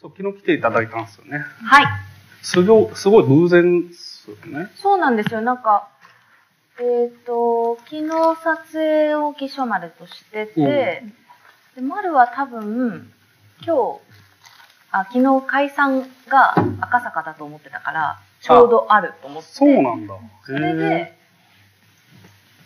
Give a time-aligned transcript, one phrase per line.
[0.00, 1.38] そう、昨日来ていただいたんですよね。
[1.38, 1.86] はい。
[2.42, 4.70] すごい、すごい偶然ですよね。
[4.76, 5.40] そうなんですよ。
[5.40, 5.88] なんか、
[6.78, 8.08] えっ、と、昨日
[8.42, 11.02] 撮影を化粧丸としてて、
[11.74, 13.10] で、丸は多分、
[13.64, 14.00] 今日、
[14.90, 19.48] あ、昨日解散が赤坂だと思ってたから、ちょうどあると思って。
[19.50, 20.14] そうなんだ。
[20.44, 21.18] それへで、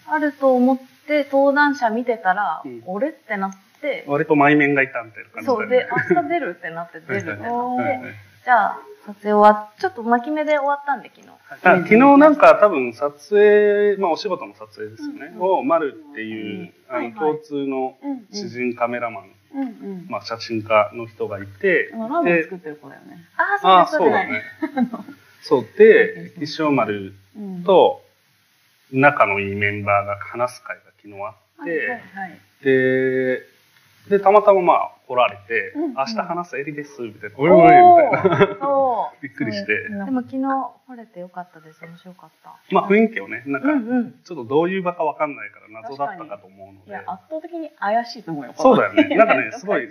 [0.07, 3.70] あると思って登壇者見てたら、うん俺ってなってー、
[4.07, 5.69] 割と前面がいたみたいな感じだそう。
[5.69, 8.15] で、明日出るってなって 出るってなって、
[8.45, 11.29] じゃあ、撮影終わっ、ちょっと巻き目で終わったんで、昨日。
[11.51, 15.33] あ昨日なんか多分撮影、まあお仕事の撮影ですよね。
[15.35, 20.07] うんを、丸っていう、あの、共通のうん知人カメラマン、うんうん。
[20.09, 23.19] まあ写真家の人がいてラーメン作ってる子だよね。
[23.63, 24.25] ああそうだ。
[24.27, 24.43] ね。
[25.43, 28.03] そう で、一生丸うんと
[28.93, 31.31] 仲のいいメンバーが話す会が昨日あ
[31.63, 32.39] って、はい。
[32.63, 33.43] で、
[34.09, 37.37] で、たまたままあ来られて、うん明日話すエリです、みたいな。
[37.37, 38.57] おいおい、みたいな。
[38.61, 39.73] そびっくりして。
[39.73, 39.89] う。
[40.05, 40.43] でも昨日、
[40.87, 41.85] 来れてよかったです。
[41.85, 42.59] 面白かった。
[42.71, 44.15] まあ雰囲気をね、なんか、うんうん。
[44.25, 48.55] ちょっとどういう場かわかんないから謎だったかと思うのでいや、、圧倒的に怪しいと思うよ。
[48.57, 49.89] そうだよね なんかねすごい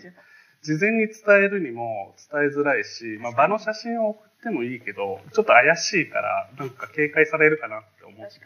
[0.62, 8.40] 事前に伝えるにも伝えづらいし、まあ、場の写真を送ってもいいけど、ちょっと怪しいから、なんか警戒されるかなって思って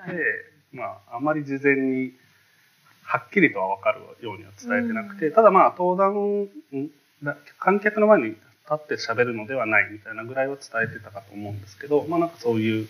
[0.72, 2.14] まあ、あまり事前に
[3.04, 6.50] はっきりとは分かるようには伝えてなくて、うただまあ、登壇、
[7.60, 8.38] 観客の前に立
[8.74, 12.88] って喋るのではないみたいなぐらいは伝えてたかと思うんですけど、まあなんかそういう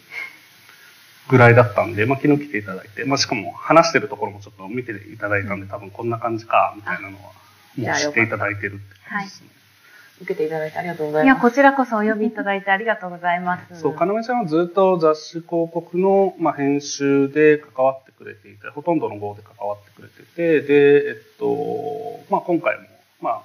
[1.29, 7.31] ぐらいだったんで、まあ昨日来ていただいて、まあしかも話してるところもちょっと見ていただいたんで、多分こんな感じか、みたいなのは、
[7.77, 9.62] もう知っていただいてるって感じですね。
[10.23, 11.49] 受けていただいてありがとうございや、います。
[11.49, 13.79] こちらこそお呼びいただいてありがとうございます。
[13.79, 22.87] そう、かなめちゃんはずっと雑誌広告の、まあ、編集で関わってくれていて、ほとんどの号で関わってくれてて、で、えっと、まあ、今回も、
[23.21, 23.41] まあ、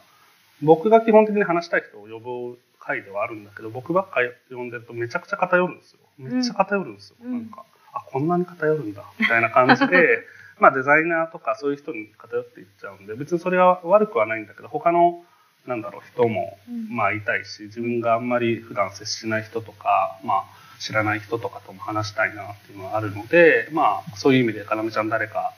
[0.63, 5.99] 僕が基本的に話したい人を呼ぶ回ではあるんだけど、僕ばっか呼んでるとめちゃくちゃ偏るんですよ。
[6.17, 7.17] めっちゃ偏るんですよ。
[7.23, 10.25] うんなんか、あ、こんなに偏るんだ、みたいな感じで、
[10.59, 15.23] まあ、デザイナーとかそういう人に偏っていっちゃうんで、別にそれは悪くはないんだけど、他の、
[15.69, 20.45] なんだろう、人も、うんまあ、いたいし、自分があんまり普段接しない人とか、まあ、
[20.81, 25.53] 知らない人とかとも話したいなっていうのはあるので、まあ、そういう意味で、かなめちゃん誰か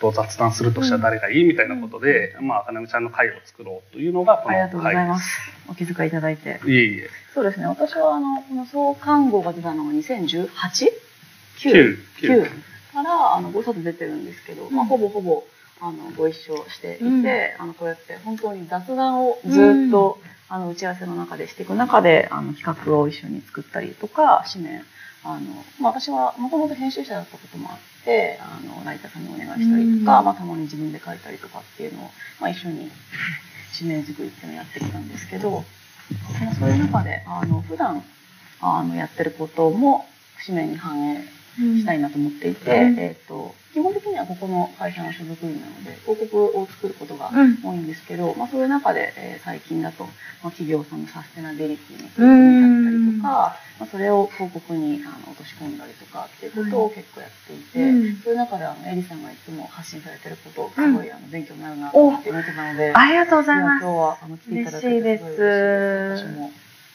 [0.00, 5.40] と雑談するとしたら誰がいいみたいなことで、まあ、かなめちゃんの会を作ろうというのが、このありがとうござい会ます。
[5.68, 6.60] お気遣いいただいて。
[6.66, 7.08] いえいえ。
[7.32, 7.66] そうですね。
[7.66, 10.48] 私は、あの、この創刊号が出たのが 2018?9
[11.58, 12.50] 9、9。
[12.94, 15.44] から、あの、ご一緒出てるんですけど、まあ、ほぼほぼ、
[15.80, 17.62] あの、ご一緒していて、うん。
[17.62, 20.18] あの、こうやって本当に雑談をずっと、
[20.48, 24.84] あの、打ち合わせの中でしていく中で、あの、企画を一緒に作ったりとか、紙面、
[25.24, 30.24] あの、まあ、私はもともと編集者だったこともあって、あの、ライターさんにお願いしたりとか、うん。
[30.26, 32.10] まあ、たまに自分で書いたりとかっていうのを、
[32.40, 32.90] まあ、一緒に
[33.78, 35.64] 紙面作りっていうのをやってきたんですけど、
[36.40, 38.04] まあそういう中で、あの、普段、
[38.60, 40.06] あの、やってることも、
[40.46, 41.24] 紙面に反映
[41.56, 42.98] したいなと思っていて、うん。
[42.98, 47.58] えっ、と、基本的にはここの会社の所属員なので、広告を作ることがうん。
[47.62, 50.10] 多いんですけど、まあそういう中で、えー最近だと、ま
[50.44, 53.28] あ、企業さんのサステナビリティに取り組みだったりとか、
[53.78, 58.16] まあ、それを広告にあの落とし込んだりとかっていうことを結構やっていて、うん。
[58.16, 63.82] そういう中であのエリさんがいつも発信されてること、すごいあの勉強になるなと思って見てたので、ありがとうございます。
[63.84, 66.52] 今日はあの来ていただいて嬉しいです私も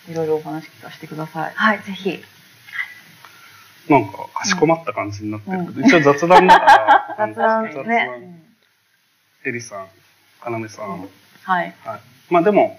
[0.09, 1.53] いろいろお話聞かせてください。
[1.53, 2.23] はい、ぜひ。
[3.89, 5.65] なんか、かしこまった感じになってる。
[5.65, 8.09] けど、う一応雑談だから、 雑談雑ね。
[8.23, 8.39] うん
[9.45, 9.87] エリさん、
[10.41, 11.09] かなめさん、
[11.43, 11.73] はい。
[11.85, 12.01] はい。
[12.29, 12.77] まあでも、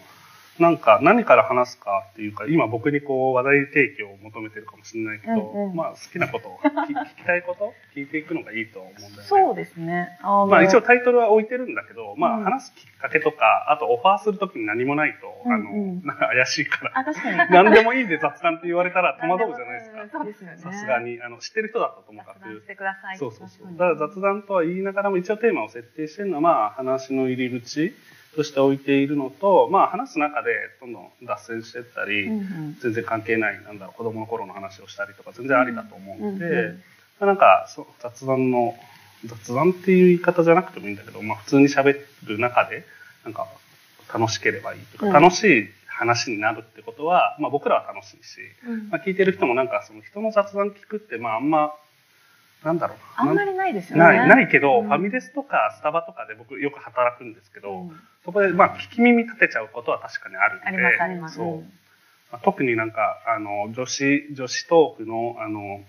[0.61, 9.17] なんか何から話すかっていうか、今僕にこう話題提供を求めてるかもしれないけど、うんうんまあ好きなことを 聞聞きたいこと聞いていくのがいいと思うんだよね。
[9.23, 10.19] そうですね。
[10.21, 17.37] あのまあ一応タイトルは置いてるんだけど、まうんあ話すきっかけとか、あとオファーするときに何もないと、あの、うんうんなんか怪しいから、あ、確かに。
[17.51, 20.09] 何でもいいんで雑談って言われたら戸惑うじゃないですか。
[20.11, 20.57] そうですよね。
[20.59, 22.67] さすがに、あの、知ってる人だったともかく雑談し。
[22.67, 23.17] てください。
[23.17, 23.73] そうそうそう。
[23.73, 27.95] だから雑談とは言いながらも一応テーマを設定してるのは、まあ話の入り口
[28.37, 32.79] として置いているのと、まあ話す中でどんどん脱線していったり、うんうん。
[32.81, 36.83] 全然関係ない、なんだろう、子供の頃の話をしたりとか全然ありだと思うので、うんうん。
[37.21, 38.77] まあなんかそう雑談の、
[39.27, 42.85] 雑談っていう言い方じゃなくてもいいんだけど、まあ普通に喋る中で、
[43.25, 43.47] なんか
[44.13, 45.13] 楽しければいいとか、うん。
[45.13, 48.89] 楽しい話になるってことは、まあ僕らは楽しいし、うん。
[48.91, 51.73] まあ聞いてる人もなんかその人の雑談聞くって、まああんま、
[52.65, 52.99] なんだろう。
[53.17, 54.05] あんまりないですよね。
[54.05, 54.89] ない、ないけど、うん。
[54.89, 58.01] ファミレスとかスタバとかで僕よく働くんですけど、うん。
[58.25, 61.37] そこでまあ聞き耳立てちゃうことは確かにあるんで、ありますあります。
[61.37, 61.57] そう。
[62.33, 65.81] まあ特になんか、あの、女子、女子トークの、あの、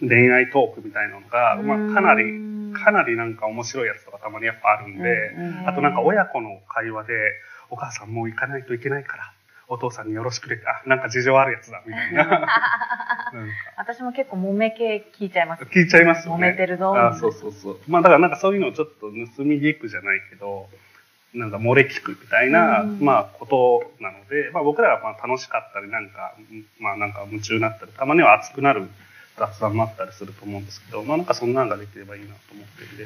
[0.00, 5.68] 恋愛トークみたいなのが、まあかなり、かなりなんか面白いやつとかたまにやっぱあるんで、うんうん。
[5.68, 7.14] あとなんか親子の会話で、
[7.70, 9.32] お母さんもう行かないといけないから、
[9.68, 12.48] お父さんによろしくで、あ、なんか事情あるやつだ、みたいな。
[13.76, 15.64] 私も結構揉め系聞いちゃいます。
[15.64, 16.52] 聞いちゃいますよ揉ね。
[16.52, 16.98] めてるぞ。
[16.98, 17.78] あそうそうそう。
[17.86, 20.68] まあだからなんかそういうのをちょっと盗み聞くじゃないけど、
[21.34, 26.34] なんか漏れ聞くみたいな、うんまあことなので、まあ僕らはまあ楽しかったりなんか、
[26.80, 28.88] まあなんか夢中になったり、たまには熱くなる
[29.36, 33.04] 雑談もあったりすると思うんですけど、まあなんかそんなのができればいいなと思ってるんで、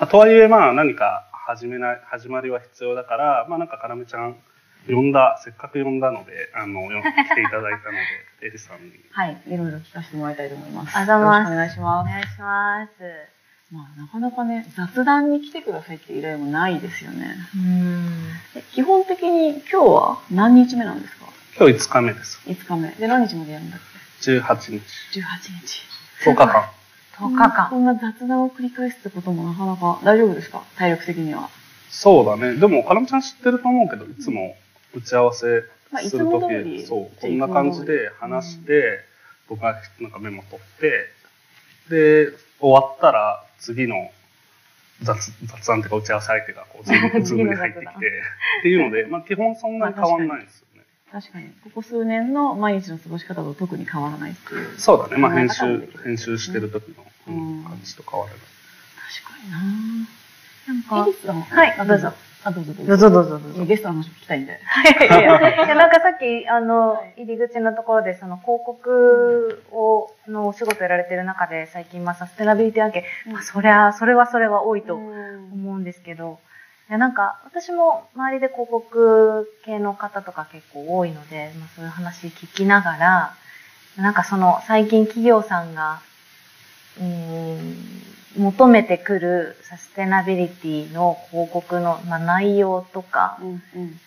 [0.00, 4.36] まあ、とはいえまあ何か始めない、始まりは必要だから、まあなんかかなめちゃん
[4.88, 7.92] 呼んだ、せっかく呼んだので、あの、 よ来ていただいたの
[8.40, 8.92] で、エリさんに。
[9.12, 10.96] はい、いろいろ聞かせてもらいたいと思います。
[10.96, 11.52] ありがとうございます。
[11.52, 12.10] よろしくお願いしおます。
[12.10, 12.92] 願いします。
[13.72, 17.36] まあ、なかなかね、雑談に来てくださいって依頼もないですよね。
[17.54, 18.30] うん。
[18.56, 21.26] え基本的に今日は何日目なんですか？
[21.56, 22.40] 今日5日目です。
[22.48, 22.88] ?5 日目。
[22.90, 23.80] で、何日までやるんだっ
[24.22, 24.80] 18日。
[25.12, 25.22] け ?18
[25.60, 25.84] 日。
[26.24, 26.46] 10日。
[26.48, 26.70] 間。
[27.16, 27.50] 10日。
[27.50, 27.68] 間。
[27.70, 31.48] こんな雑談を繰り返すってこともなかなか大丈夫ですか体力的には。
[31.90, 32.54] そうだね。
[32.56, 34.56] でも、かなめちゃん知ってると思うけど、いつも
[34.94, 35.62] 打ち合わせ
[36.08, 39.00] するといつも通り、そう、こんな感じで話して、
[39.48, 41.06] 僕がなんかメモ取って、
[41.88, 44.10] で、終わったら次の
[45.02, 50.84] 雑雑談っていうか打ち合わせ相手がこう、 Zoom Zoom に入ってきて、っていうので、まあ基本そんなに変わんないですよね。
[51.10, 51.52] 確かに。
[51.64, 54.78] ここ数年の毎日の過ごし方と特に変わらないっていう。
[54.78, 55.20] そうだね。
[55.20, 58.40] まあ編集編集してる時の、うんうん感じと変わらない。
[59.22, 59.60] 確かにな
[60.66, 61.64] なんかは？
[61.66, 62.12] いあ、どうぞ。
[62.42, 63.08] あ、どうぞどうぞ。
[63.08, 64.52] どうぞゲストの話を聞きたいんで。
[64.52, 65.24] いやい。
[65.24, 75.52] やいやなんかさっき、あのはい、入り口のところで、その広告を、のお仕事やられてる中で、最近、まあ、サステナビリティ案件、まあ、そりゃ、それはそれは多いとうん。
[75.52, 76.38] 思うんですけど、
[76.88, 83.34] いや、なんか、私も周りで広告系の方とか結構多いので、まあ、そういう話聞きながら、
[83.98, 86.00] なんかその、最近企業さんが、
[86.98, 87.76] うーん、
[88.38, 94.00] 求めてくるサステナビリティの広告の、まあ、内容とか、うんうん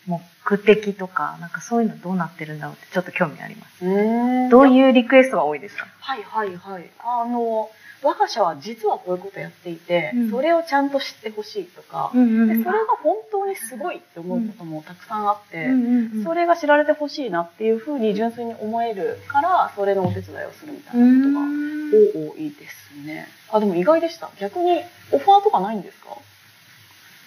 [0.46, 3.86] 目的とか、なんかそういうのどうなってるんだろうってちょっと興味あります。
[3.86, 5.88] うんどういうリクエストが多いですか？
[6.02, 6.90] はいはいはい。
[7.00, 7.70] あの、
[8.04, 15.72] 我が社は実はこういうことやっていて、うんそれをちゃんと知ってほしいとか、んでそれが本当にすごいって思うこともたくさんあって、う
[16.20, 23.28] んそれが知られてほしいなっていうふうに純粋に思えるから、それのお手伝いをするみたいなことが多いですね。
[23.52, 24.30] あ、でも意外でした。
[24.40, 26.10] 逆にオファーとかないんですか？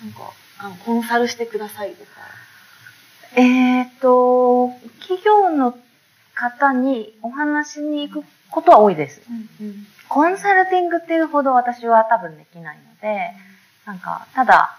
[0.03, 2.11] なんか、あのコンサルしてくださいとか。
[3.35, 4.71] えっ、と、
[5.01, 5.77] 企業の
[6.35, 9.23] 方にお話に行くことは多いです。
[10.09, 13.33] コンサルティングっていうほど私は多分できないので、
[13.85, 14.77] なんか、ただ、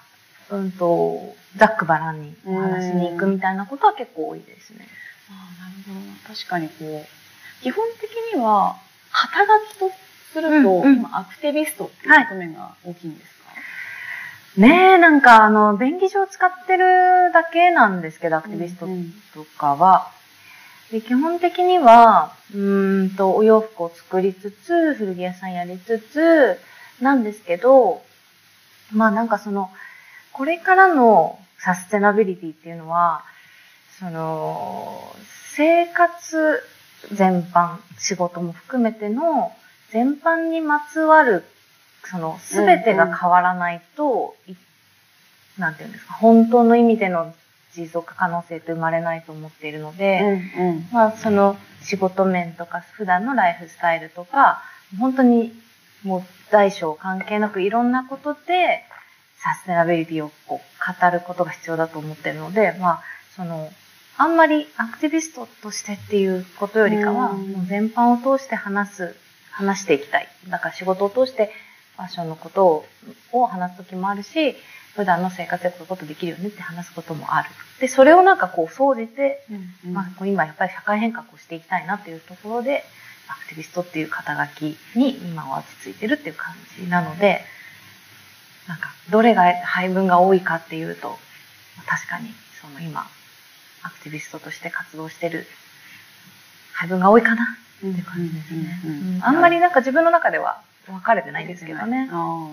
[0.49, 4.87] うんと、ざっくばらんにお話に行くみたいなことは結構多いですね。
[5.29, 6.15] ああ、なるほどな。
[6.27, 8.77] 確かにこう、基本的には、
[9.11, 9.91] 肩書きと
[10.31, 20.11] すると、うんうん今、アクティビストっていう側面が大きいんですか、ねえ、なんかあの、便宜上使ってるだけなんですけど、アクティビストうんとかは。
[20.91, 26.59] で基本的には、うーんと、お洋服を作りつつ、古着屋さんやりつつ、
[27.01, 28.01] なんですけど、
[28.93, 29.69] まあなんかその、
[30.31, 33.23] これからのサステナビリティっていうのは、
[33.99, 35.13] その、
[35.55, 36.63] 生活
[37.11, 39.51] 全般、仕事も含めての
[39.91, 41.43] 全般にまつわる、
[42.05, 44.53] その、すべてが変わらないと、い
[45.59, 47.33] なんていうんですか、本当の意味での
[47.77, 50.19] 持続可能性って生まれないと思っているので、
[50.57, 50.87] うんうん。
[50.91, 54.61] まあ、その仕事面とか普段のライフスタイルとか、
[54.99, 55.53] 本当に
[56.03, 58.83] もう大小関係なくいろんなことで
[59.37, 63.03] サステナビリティをこう語ることが必要だと思ってるので、まあ、
[63.35, 63.69] その、
[64.17, 69.15] あんまりアクティビストとしてっていうことよりかは、うんもう全般を通して話す、
[69.51, 70.27] 話していきたい。
[70.49, 71.51] だから仕事を通して
[71.95, 72.85] ファッションのことを
[73.31, 74.55] を話す時もあるし、
[74.97, 77.49] 普段の生活でこういうことできるよねって話すこともある。
[77.79, 79.45] で、それをなんかこう、総じて
[79.85, 82.83] うんまあ、こう今やっぱり社会変革をしていきたいなっていうところで、
[83.29, 87.41] アクティビストっていう肩書きに今は落ち着いてるっていう感じなので、
[88.67, 91.09] なんか、どれが配分が多いかっていうと、
[91.77, 93.07] まあ確かに、その今、
[93.83, 95.45] アクティビストとして活動してる
[96.73, 98.81] 配分が多いかなうんっていう感じですね。
[98.83, 102.09] うんうんうんうんあんまりなんか自分の中では分かれてないんですけどね。
[102.11, 102.49] あ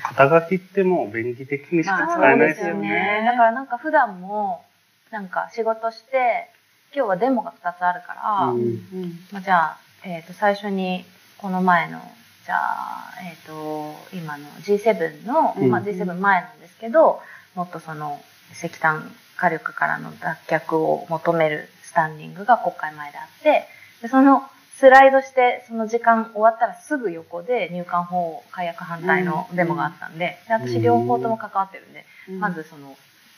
[0.00, 3.20] 肩書きってもう便宜的にしか使えないですよそうですよね。
[3.20, 4.64] ねだからなんか普段も、
[5.10, 6.48] なんか仕事して、
[6.94, 8.46] 今日はデモが2つあるから、あ。
[8.46, 11.04] うんうんまあ、じゃあ、えっ、と、最初に、
[11.36, 12.00] この前の、
[12.46, 17.20] じゃあ、えっ、と、今の G7 の、うんまあ G7 前なんですけど、
[17.54, 18.22] もっとその、
[18.52, 23.66] 石炭火力からの脱却を求めるスタンディングが国会前であって、
[24.00, 24.42] でその
[24.82, 32.96] スライドして、その時間終わったらすぐ横で入管法改悪反対のデモがあったんで、で私両方とも関わってるんで、うんまずその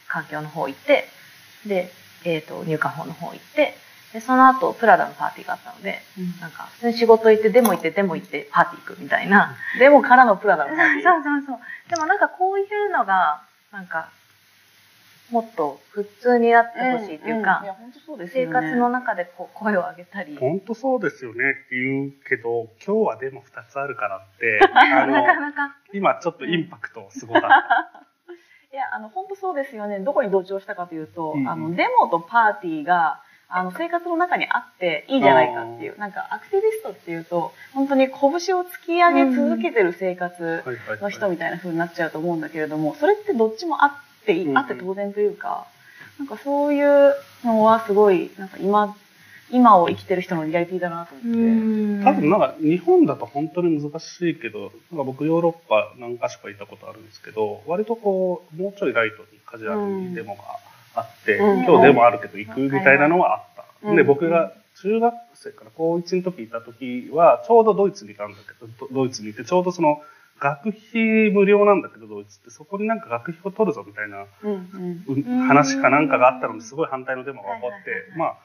[0.09, 1.05] 環境の方行って、
[1.67, 1.91] で、
[2.25, 3.75] えっ、と、入管法の方行って、
[4.15, 5.99] で、その後、プラダのパーティーがあったので、
[6.41, 9.55] なんか、普通に仕事行って、デモ行って、デモ行って、パーティー行くみたいな。
[9.79, 11.03] でもからのプラダそうのパーティー。
[11.23, 11.59] そうそう。
[11.91, 14.09] でもなんかこういうのが、なんか、
[15.31, 18.29] もっと普通になってほしいっていうか、んんや、本当そう。
[18.29, 20.37] 生活の中でこう声を上げたり。
[20.37, 25.77] 本当そうですよねって言うけど、今日はでも2つあるからって、 あなかの、なか。
[25.93, 28.05] 今ちょっとインパクトすごかった。
[28.73, 30.01] いや、あの、本当そうですよね。
[30.01, 35.99] どこに同調したかというと、うんうんあの、デモとパーティーが、あの、生活の中にあっていいじゃないかっていう。
[35.99, 40.65] なんか、アクティビストっていうと、本当に拳を突き上げ続けてる生活
[41.01, 43.93] の人みたいな風になっちゃうと思うんだけれども、それってどっちもあっ
[44.25, 44.59] ていい、うんうん。
[44.59, 45.67] あって当然というか、
[46.19, 47.15] なんかそういう
[47.45, 48.97] のはすごい、なんか今、
[49.51, 51.29] 今を生きてる人のリアリティだなと思って。
[51.29, 52.05] ん。
[52.05, 60.43] 多分なんか日本だと本当に難しいけど、なんか僕ヨーロッパ何か所か行ったことあるんですけど、割とこう、もうちょいライトにカジュアルにデモが
[60.95, 63.89] あって、うん今日デモあるけど行くみたいなのはあった。
[63.89, 70.01] うんで、僕が中学生から高1の時いた時は、ちょうどドイツにいたんだけど、ドドイツにいて、ちょうどその、
[70.41, 74.27] 学費無料なんだけど、ドイツって、そこになんか学費を取るぞみたいな
[75.47, 78.37] 話かなんかがあったのですごい反対のデモが起こってまあ、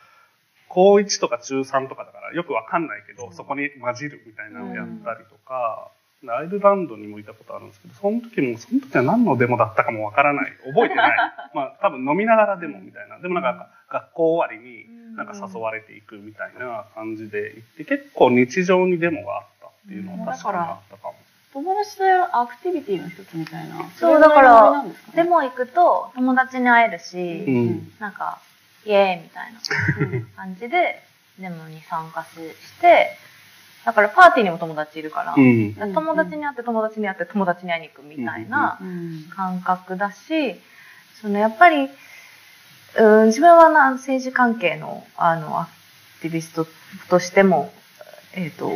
[0.70, 5.92] 高1とか中3とかだからよくわかんないけど、うんそこに混じるみたいなのをやったりとか、
[6.28, 10.52] アイルランドにもいたことあるんですけど、その時も、その時は何のデモだったかもわからない。
[10.66, 11.18] 覚えてない。
[11.56, 13.20] まあ、多分飲みながらデモみたいな。
[13.20, 21.16] でもなんか、学校終わりになんか誘われていくみたいな感じで行って、結構日常にデモがあったっていうのは確かにあったかも。
[21.54, 23.90] 友達とやるアクティビティの一つみたいな。
[23.98, 28.40] そうれだからでも行くと友達に会えるし、うんなんか、
[28.86, 29.60] イエーイみたいな
[30.16, 31.02] うん感じで、
[31.40, 33.18] デモに参加しして、
[33.86, 35.76] だからパーティーにも友達いるから、うん。
[35.80, 40.56] うん友達に会って友達に会って友達に会いに行くみたいなうん感覚だし、
[41.20, 41.90] そのやっぱり、
[42.98, 45.72] うん、自分はな政治関係のあのアク
[46.24, 46.68] ティビスト
[47.10, 47.72] としても、
[48.34, 48.70] えっ、と、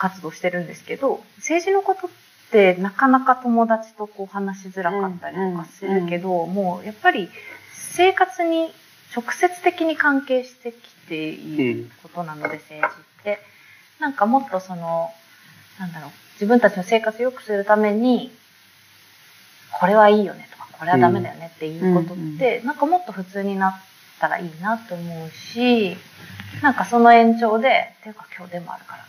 [0.00, 2.10] 活動してるんですけど、政治のことっ
[2.50, 7.28] てなかなか友達とこう話しづらかったりとかするけど、もうやっぱり
[7.72, 8.72] 生活に
[9.14, 10.76] 直接的に関係してき
[11.08, 13.38] ていることなので、政治って。
[13.98, 15.10] なんかもっとその、
[15.78, 18.32] なんだろう、自分たちの生活を良くするために、
[19.78, 23.80] これはいいよねとか、これはダメだよねっていうことって、なんかもっと普通になっ
[24.18, 25.98] たらいいなと思うし、
[26.62, 29.04] なんかその延長で、ていうか今日デモあるから、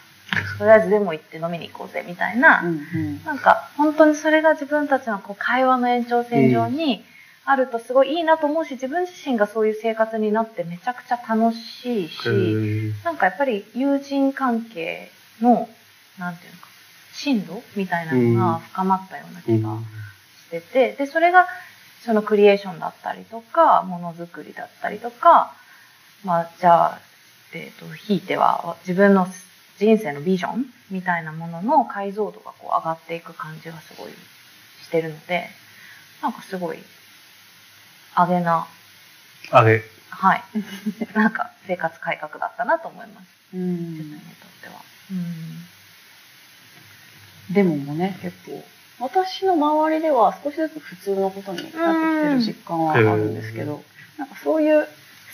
[0.57, 3.23] とりあえずデモ行って飲みに行こうぜみたいな、うんうん。
[3.23, 7.03] なんか本当にそれが自分たちのこう会話の延長線上に
[7.43, 15.09] あるとすごいいいなと思うし、自分自身がそういう生活になってめちゃくちゃ楽しいし、なんかやっぱり友人関係
[15.41, 15.67] の、
[16.19, 16.67] なんていうのか、
[17.13, 19.77] 深度みたいなのが深まったような気が
[20.47, 21.47] してて、で、それが
[22.05, 25.53] そのクリエーションだったりとか、ものづくりだったりとか、
[26.23, 26.99] まあ、じゃあ、
[27.53, 29.27] えっ、と、ひいては自分の
[29.81, 34.11] 人生のビジョンみたいなものの解像度がこう上がっていく感じがすごい
[34.83, 35.49] してるので、
[36.21, 36.77] なんかすごい、
[38.15, 38.67] 上げな、
[39.49, 40.43] あれ、はい。
[41.17, 43.27] なんか生活改革だったなと思います。
[43.55, 44.73] うん自分にとっては。
[47.49, 48.63] デモもね、結構。
[48.99, 53.83] 私の周りでは少しずつ普通のことになってきてる実感はあるんですけど、
[54.19, 54.87] なんかそういう、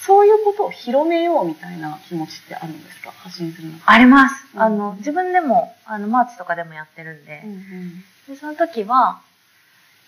[0.06, 3.12] そういうことを広めようみたいな気持ちってあるんですか？
[3.12, 3.74] 発信するの。
[3.86, 4.46] あります。
[4.54, 4.62] うん。
[4.62, 9.22] あの、自分でも、あの、マーチとかでもやってるんで、うんでその時は、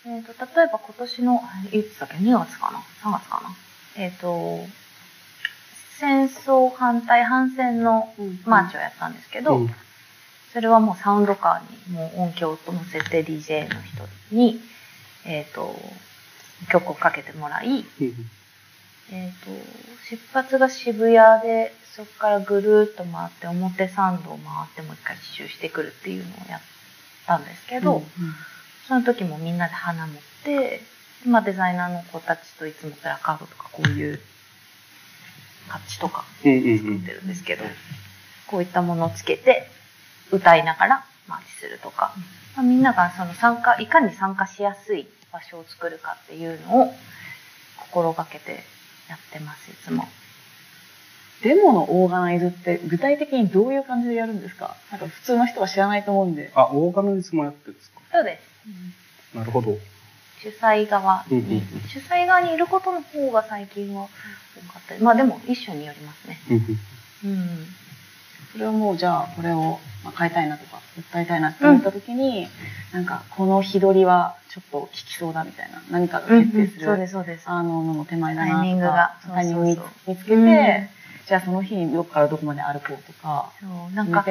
[0.05, 3.49] えっ、と、例えば今年の、あいつだっけ ?2 月かな ?3 月かな？
[3.95, 4.59] えっ、と、
[5.99, 8.39] 戦争反対反戦のうん。
[8.45, 9.75] マーチをやったんですけど、うん。
[10.53, 14.03] それはもうサウンドカーにもう音響と乗せて DJ の人
[14.35, 14.59] に、
[15.25, 15.75] えっ、と、
[16.71, 17.85] 曲をかけてもらい、
[19.11, 19.49] えっ、と、
[20.09, 26.61] 出発が渋谷で、そこからぐるーっと回って表参道を回ってもう一回一周してくるっていうのをやっ
[27.25, 28.03] たんですけど、
[28.87, 30.81] その時もみんなで花持って、
[31.27, 34.19] まあデザイナーの子たちといつもプラカードとかこういう
[35.67, 37.65] パッチとかうんうんうん作ってるんですけど、
[38.47, 39.67] こういったものをつけて
[40.31, 42.13] 歌いながらマーチするとか、
[42.55, 46.93] まあ、みんながその参加、いかに参加しやすい場所を作るかっていうのを
[47.77, 48.63] 心がけて
[49.09, 50.07] やってます、いつも。
[51.41, 54.75] デモのオーガナイズって具体的にどういう感じでやるんですか？
[54.91, 56.51] なんか普通の人は知らないと思うんで。
[56.53, 57.99] あ、オーガナイズもやってるんですか？
[58.11, 58.39] そうで
[59.33, 59.37] す。
[59.37, 59.77] なるほど。
[60.41, 66.39] 主催側に、うんうんうん主催側にいることの方が最近は多かったりまあでも一緒によりますね。
[66.49, 66.79] うんうん
[67.31, 67.65] うん。
[68.51, 70.79] それをもうじゃあこれをまあ変えたいなとか
[71.13, 72.47] 訴えたいなって思った時に、
[72.93, 77.47] なんかこの日取りはちょっと効きそうだみたいな何かが決定する、そうです、そうです。
[77.47, 79.15] あののの手前だなとかタイミングが。
[79.27, 80.45] タイミング見つけて、うん。
[81.27, 84.23] じゃあその日にどこからどこまで歩こうとかそう、なんか？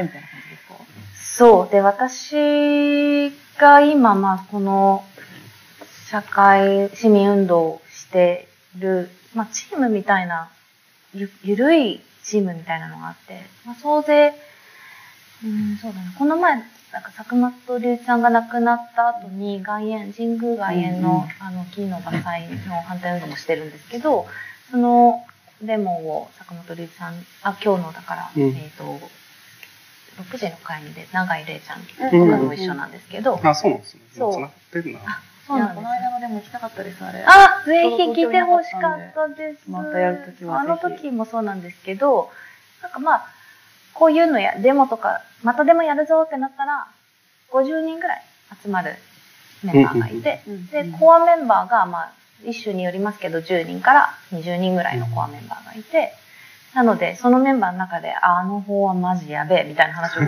[1.14, 1.68] そう。
[1.70, 5.04] で、私が今、まあ、この、
[6.10, 10.48] 社会、市民運動をしてる、まあ、チームみたいな、
[11.14, 14.34] ゆ、ゆるいチームみたいなのがあって、まあ、総勢、
[15.44, 16.12] うん、そうだな。
[16.18, 16.56] この前、
[16.92, 24.26] なんか、佐久間と隆一さんが亡くなった後に、外苑、神宮外苑の、うんうんあの、木の伐採の反対運動もしてるんですけど、
[24.70, 25.24] その、
[25.62, 28.84] デモを坂本龍一さん、あ、今日のだから、うんえっ、と、
[30.22, 34.00] 6時の会にで、永井玲ちゃんうんとも一緒なんですけど、あ、そうなんですね。
[34.12, 35.00] そう繋がってるな。
[35.06, 37.24] あ、そうなんですこの間のでも行きたかったですあれ。
[37.26, 39.70] あ、ぜひ来てほしかったです。
[39.70, 42.30] またやる時はあの時もそうなんですけど、
[42.82, 43.26] なんかまあ、
[43.94, 46.86] こういうのや、デモとか、またデモやるぞってなったら、
[47.50, 48.22] 50人ぐらい
[48.62, 48.94] 集まる
[49.64, 52.12] メンバーがいて、で、コアメンバーが、まあ、
[52.44, 56.12] 一種によりますけど、10人から20人ぐらいのコアメンバーがいて、
[56.74, 60.20] なので、そのメンバーの中で、ああの方はマジやべえ、みたいな話を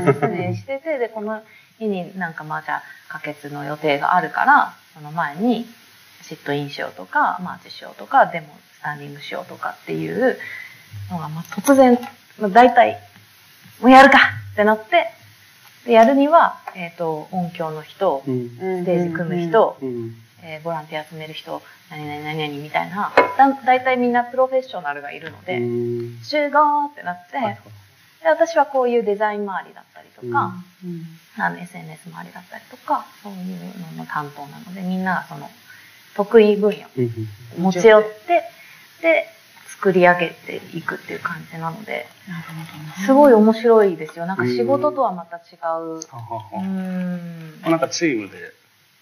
[0.54, 1.42] してて、で、この
[1.78, 5.66] 日になんかまあじゃあ、可決の予定があるから、その前に、
[6.22, 10.38] シットインしようとか、マーチしようとか、デモ、スタンディングしようとかっていう
[11.10, 11.98] のが、まあ突然、
[12.38, 12.98] まあ大体、
[13.80, 14.18] もうやるか
[14.52, 15.06] ってなって、
[15.86, 18.50] でやるには、えっ、と、音響の人、うん。
[18.50, 20.14] ステージ組む人、うん。
[20.42, 27.58] えーボランティア集める人、何々何々みたいな、だ大体みんなプロフェッショナルがいるので、うん集合ってなって、
[28.22, 30.52] で、私はこういうデザイン周りだったりとか、
[30.84, 31.02] うん
[31.38, 33.38] あの SNS 周りだったりとか、そういう
[33.96, 35.48] のの担当なので、みんながその
[36.14, 38.42] 得意分野をうん持ち寄って、
[39.00, 39.26] で、
[39.80, 42.06] 作り上げていくっていう感じなので、
[43.06, 44.26] すごい面白いですよ。
[44.26, 46.00] なんか仕事とはまた違う。
[46.54, 47.60] うん。
[47.62, 48.52] なんかチームで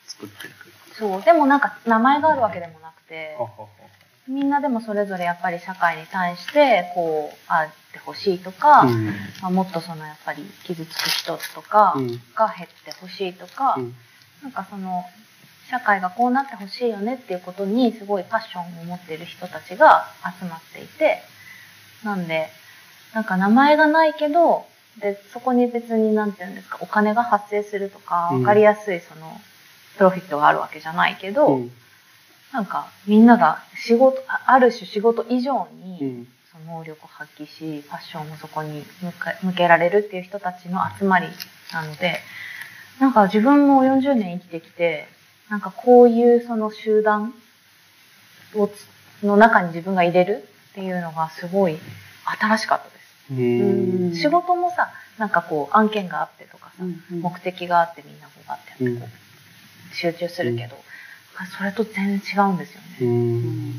[0.06, 0.94] 作っていく。
[0.94, 1.22] そう。
[1.22, 3.68] でもなんか名前があるわけでもなくては、はは
[4.28, 9.06] みんなでもそれぞれやっぱり社会に対して、こう、あってほしいとか、うん。
[9.40, 12.08] まあ、もっとそのやっぱり傷つく人とかうん。
[12.34, 13.94] が減ってほしいとか、うん。
[14.42, 15.02] なんかその、
[15.70, 20.06] 社会がこうなってほしいよねっていうことにすごいパッションを持っている人たちが
[20.38, 21.22] 集まっていて、
[22.04, 22.48] なんで、
[23.14, 24.66] なんか名前がないけど、
[25.00, 28.40] で、そこに別になんていうんですか、お金が発生するとか、うん。
[28.40, 29.40] わかりやすいその、
[29.96, 31.72] プロフィットがあるわけじゃないけど、うん
[32.52, 36.28] なんかみんなが仕事、あある種仕事以上に、うん。
[36.50, 38.82] その能力を発揮し、パッションをそこに
[39.42, 41.26] 向けられるっていう人たちの集まり
[41.72, 42.20] なので、
[43.00, 45.08] なんか自分も40年生きてきて、
[45.50, 47.34] なんかこういうその集団
[48.54, 48.88] をつ
[49.22, 51.78] の中に自分が入れるっていうのがすごい
[52.40, 53.34] 新しかったです。
[53.34, 53.34] う
[54.10, 54.14] ん。
[54.14, 60.76] 仕事もさ、なんかこう案件があってとかさ、うん目的があってみんなこうってこう、集中するけど、
[61.46, 62.86] それと全然違うんですよね。
[63.00, 63.74] うん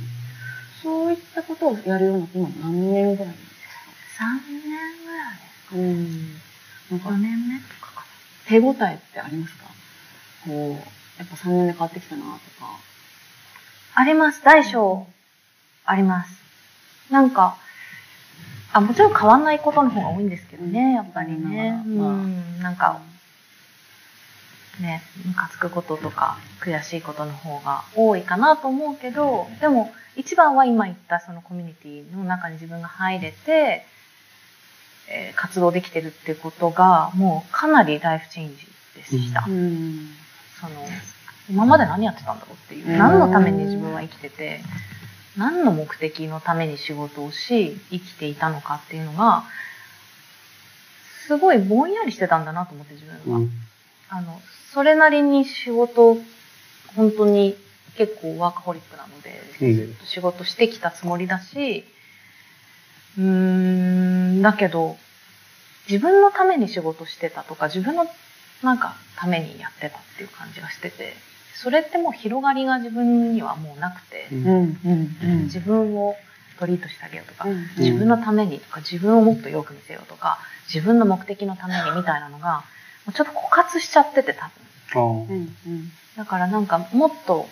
[0.82, 4.62] そういったことをやるようになって今何年ぐらいなんですか？3年
[5.06, 6.34] ぐらいですかうん。
[6.92, 8.06] なんか4年目とかか
[8.48, 9.66] 手応えってありますか？
[10.46, 10.72] こう、
[11.20, 12.40] やっぱ3年で変わってきたなとか。
[13.96, 14.42] あります。
[14.44, 15.06] 大小、
[15.86, 16.40] あります。
[17.10, 17.58] なんか、
[18.72, 21.84] あ、もちろん変わんないことの方が多いんですけどね、やっぱりね。
[21.86, 23.02] うまあん、なんか、
[24.80, 33.86] ね、ムカつくこととか、悔しいことの方が多いかなと思うけど、でも、一番は今言ったそのコミュニティの中に自分が入れて、
[35.10, 39.42] えー活動できてるっていうことが、もうかなりライフチェンジでした。
[39.42, 40.10] ん。
[40.60, 40.76] その、
[41.50, 42.96] 今まで何やってたんだろうっていうう。
[42.96, 44.62] ん何のために自分は生きてて、
[45.38, 49.44] 何の目的のために仕事をし、生きていたのかっていうのが、
[51.28, 53.40] すごいぼんやりしてたんだなと思って自分は。
[53.40, 53.52] うん
[54.10, 54.42] あの、
[54.74, 56.18] それなりに仕事、
[56.96, 57.56] 本当に
[57.96, 61.84] 結構ワーカホリックなので、うん仕事してきたつもりだし、
[63.18, 63.24] うー
[64.40, 64.98] ん、だけど、
[65.90, 68.08] 自分のために仕事してたとか、自分の
[68.64, 71.14] なんかためにやってたっていう感じがしてて、
[71.56, 75.18] それってもう広がりが自分にはもうなくて、うんうん。
[75.22, 75.44] うん。
[75.44, 76.16] 自分を
[76.58, 80.40] トリートしてあげようとか、うん自分のためにとか、自分をもっとよく見せようとか、
[80.74, 82.64] 自分の目的のためにみたいなのが、
[83.14, 84.50] ちょっと枯渇しちゃってて多
[84.94, 85.04] 分。
[85.24, 85.56] うん。
[85.68, 85.92] うん。
[86.18, 87.48] だからなんかもっと、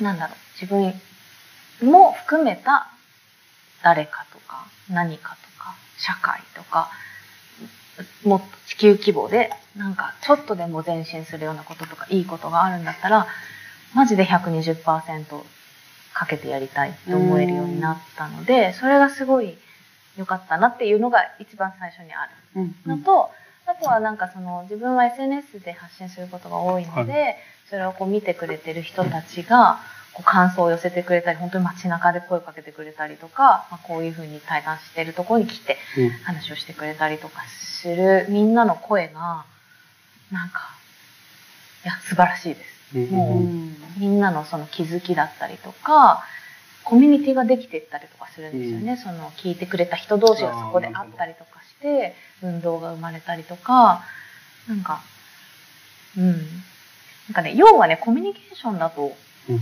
[0.00, 0.94] なんだろう、自分
[1.88, 2.88] も含めた
[3.82, 6.90] 誰かとか何かとか社会とか、
[8.24, 13.26] もっと地球規模でなんかちょっとでも前進するようなこととかいいことがあるんだったら、
[13.94, 15.42] マジで120%
[16.14, 19.56] かけてやりたいって思えるようになったので、それがすごい
[20.16, 23.30] よかったなっていうのが一番最初にあるうんのと、
[23.66, 27.36] あとはなんかその自分は SNS で発信することが多いので、
[27.68, 29.80] それをこう見てくれてる人たちが
[30.12, 39.44] こう感想を寄せてくれたり本当に街中で声をかけてくれたりとか、まあ、こういうふうに対談してるところに来てうん話をしてくれたりとかするみんなの声が
[40.30, 40.70] なんか
[41.84, 42.96] いや素晴らしいです。
[42.96, 46.24] うんもううんみんなのその気づきだったりとか、
[46.84, 48.96] コミュニティができていったりとかするんですよね。
[48.96, 54.02] その聞いてくれた人同士がそこで会ったりとかして、運動が生まれたりとか、
[54.68, 55.02] なんか、
[56.16, 56.32] うん。
[56.32, 59.12] なんかね、要はね、コミュニケーションだと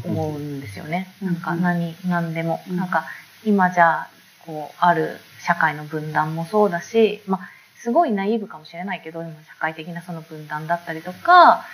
[0.04, 1.08] 思うんですよね。
[1.22, 2.60] うんなんか何、何でも。
[2.68, 3.06] うんなんか、
[3.44, 4.10] 今じゃあ、
[4.44, 11.64] こう、ある社会の分断もそうだし、まあ、すごいナイーブかもしれないけど、今社会的なその分断だったりとか、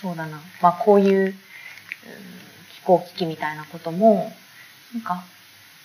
[0.00, 1.34] そうだな、まあこういう、うん
[2.70, 4.32] 気候危機みたいなことも、
[4.94, 5.22] なんか、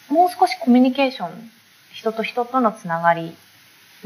[0.08, 1.52] もう少しコミュニケーション、
[1.92, 3.36] 人と人とのつながり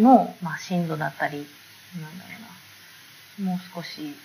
[0.02, 1.48] の、まあ深度だったり、
[2.02, 2.32] なんだろ
[3.42, 4.18] うな、もう少し、うーん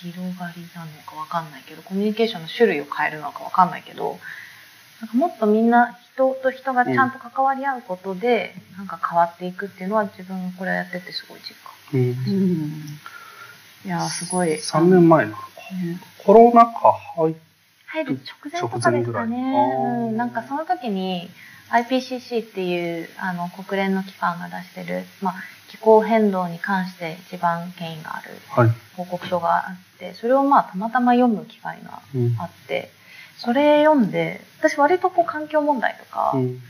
[0.00, 4.18] 広がりなのかわかんないけど、コミュニケーションの種類を変えるのかわかんないけど、
[5.00, 11.74] なんかもっとみんな人と人がちゃんと関わり合うことで、なんか変わっていくっていうのは自分これやっててすごい実感。
[11.94, 12.82] うんうん
[13.84, 14.54] いやーすごい。
[14.54, 15.42] 3年前なのか。
[15.72, 17.34] ねコロナ禍入っ
[17.86, 20.12] 入る直前とかですかね。
[20.12, 21.30] なんかその時に
[21.70, 25.34] IPCC っていうあの国連の機関が出してる、まあ、
[25.68, 28.70] 気候変動に関して一番権威があるはい。
[28.96, 32.90] 報告書があって、それをまあたまたま読む機会がうんあって、
[33.36, 36.60] それ読んで、私割とこう環境問題とか、うん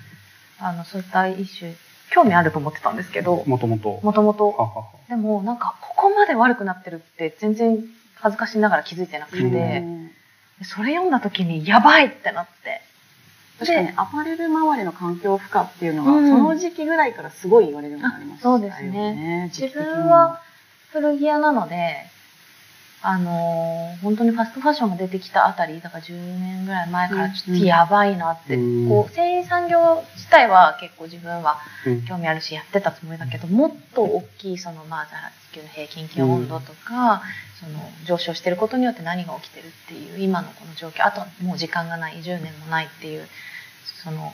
[0.60, 1.74] あのそういったイシュー、
[2.10, 4.00] 興味あると思ってたんですけど、もともと。
[4.02, 7.78] もともとはははでもなんかここまで悪くなってるって全然
[8.16, 10.10] 恥ずかしながら気づいてなくて、うん
[10.64, 12.80] それ読んだ時にやばいってなって。
[13.58, 13.88] 確かに。
[13.96, 16.28] アパレル周りの環境負荷っていうのが、うん。
[16.28, 18.68] その時期ぐらいからすごい言われるようになりましたよね。
[18.68, 20.40] あそうですね自分は
[20.92, 22.06] 古着屋なので、
[23.02, 28.88] あのー本当にファストファッションが出てきたあたり、だから10年ぐらい前からちょっとやばいなって、うん。
[28.88, 32.02] こう、繊維産業自体は結構自分はうん。
[32.02, 37.22] 興味あるしやってたつもりだけど、もっと大きいその、まあ、じゃあ地球の平均気温温度とか、
[37.60, 43.26] その上昇してることによって何が起きてるっていう、今のこの状況、あともう時間がない、10年もないっていう、
[44.04, 44.32] その、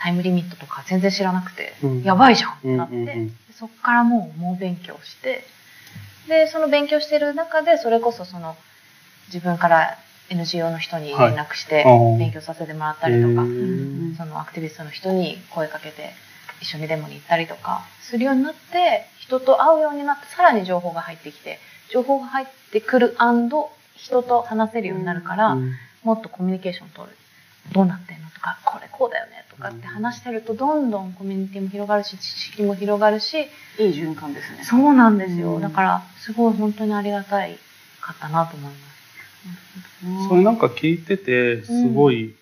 [0.00, 2.02] タイムリミットとか全然知らなくて、うん。
[2.02, 3.36] やばいじゃんってなって、うんうんうん。
[3.52, 5.44] そこからもう猛勉強して、
[6.28, 8.56] で、その勉強してる中で、それこそその、
[9.26, 9.98] 自分から
[10.30, 11.84] NGO の人に連絡して
[12.18, 14.16] 勉強させてもらったりとか、へー。
[14.16, 16.10] そのアクティビストの人に声かけて
[16.60, 21.58] 一緒にデモに行ったりとかするようになって人と会うようになってさらに情報が入ってきて
[21.90, 23.16] 情報が入ってくる
[23.94, 25.72] 人と話せるようになるから、うん。
[26.04, 27.16] もっとコミュニケーション取る
[27.72, 33.34] どうなってんのとかこれこうだよねとかって話してるとどんどんコミュニティも広がるし知識も広がるし
[33.78, 34.64] いい循環ですね。
[34.64, 37.58] そうなんですよ、うんだからすごい本当にありがたい
[38.00, 38.88] かったなと思います。
[40.28, 42.34] それなんか聞いてて、すごい、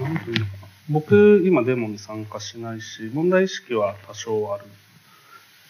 [0.00, 0.68] なんていうのかな。
[0.90, 4.64] 僕、今デモに参加しないし、問題意識は多少ある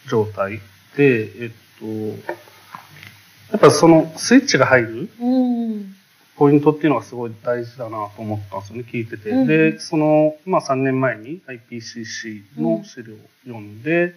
[0.09, 0.61] 状態
[0.97, 1.87] で、えっと、
[3.53, 5.97] やっぱそのスイッチが入るうん
[6.37, 9.31] ポイントっていうのがすごい大事だなと思ったんですよね、聞いてて。
[9.31, 9.47] うん。
[9.47, 14.15] で、その、まあ3年前に IPCC の資料を読んで、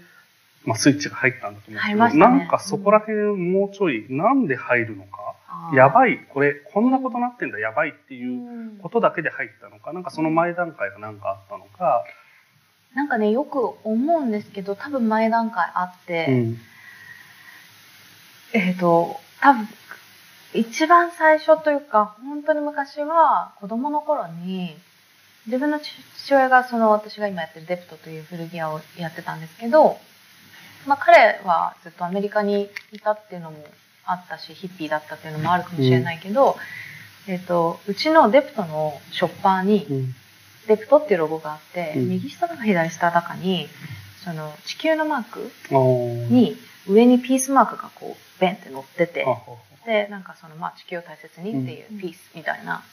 [0.65, 2.19] まあスイッチが入ったんだと思うんですけど、ね。
[2.19, 5.75] なんかそこら辺もうちょい、なんで入るのか、あー。
[5.75, 8.77] やばい、これ、こんなことなってんだ、やばいっていううん。
[8.81, 12.03] ことだけで入ったのか、なんかその前段階がなんかあったのか、
[12.95, 16.57] なんかねよく思うんですけど多分前段階あって、うん。
[18.53, 19.67] えっ、と多分
[20.57, 24.75] 一番最初というか本当に昔は子供の頃に
[25.45, 29.97] 自分の父父親がその私が今やってるデプトという古着屋をやってたんですけど、
[30.85, 33.57] まあ、彼はずっとアメリカにいたっていうのも
[34.05, 36.57] あったしヒッピーだったっていうのもあるかもしれないけど、
[37.27, 40.15] えっ、とうちのデプトのショッパーに、うん。
[40.67, 42.09] デプトっていうロゴがあって、うん。
[42.09, 43.67] 右下だか左下だかに
[44.23, 45.51] その地球のマーク
[46.29, 49.25] に上にピースマークがこうベンって乗ってて
[49.87, 51.99] あはでなんかそのまあ地球を大切にっていううん。
[51.99, 52.83] ピースみたいな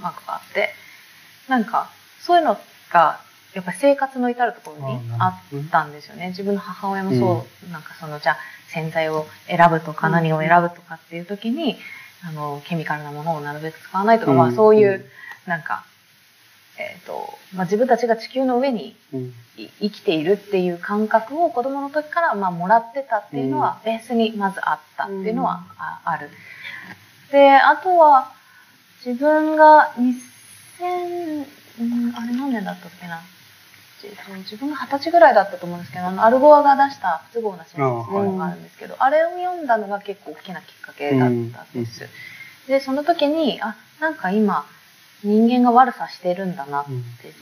[0.00, 0.70] マークがあって
[1.48, 2.58] なんかそういうの
[2.92, 3.20] が
[3.54, 6.28] やっぱり生活の至るところにあったんですよね。
[6.28, 8.36] 自分の母親もそう、なんかそのじゃあ
[8.68, 10.12] 洗剤を選ぶとかうん。
[10.12, 11.76] 何を選ぶとかっていう時に
[12.22, 14.38] あのケミカルなものをなるべく使わないとか、うん。
[14.38, 15.04] まあそういう
[15.46, 15.84] なんか
[16.80, 19.34] えっ、と、まあ、自分たちが地球の上にうん。
[19.56, 26.30] い生きているっていう感覚を子供の時からまあもらってたっていうのはベースにまずあったっていうのはあある。
[27.30, 28.32] で、あとは
[29.04, 31.46] 自分が2000、
[31.80, 33.20] うんあれ何年だったっけな。
[34.38, 42.08] 自分が二十歳ぐらいだったと思うんですけど、あの、アルゴアが出した不都合な真実のがあるんですけど、あれを読んだのが結構大きなきっかけだったんです。
[42.66, 44.64] で、その時に、あ、なんか今、
[45.22, 46.90] 人間が悪さしてるんだなって、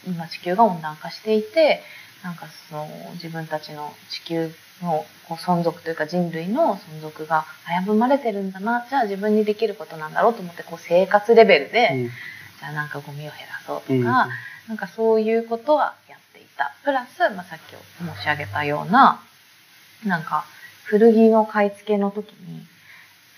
[0.06, 1.82] 今地球が温暖化していて、
[2.22, 4.50] なんかその自分たちの地球
[4.82, 7.44] のこう存続というか人類の存続が
[7.82, 12.10] 危ぶまれてるんだな、じゃあ自分にできることなんだろうと思って、こう生活レベルで、
[12.60, 13.34] じゃあなんかゴミを減ら
[13.66, 14.28] そうとか、
[14.66, 16.74] なんかそういうことはやっていた。
[16.84, 17.76] プラス、まあ、さっき
[18.16, 19.20] 申し上げたような、
[20.04, 20.44] なんか
[20.84, 22.66] 古着の買い付けの時に、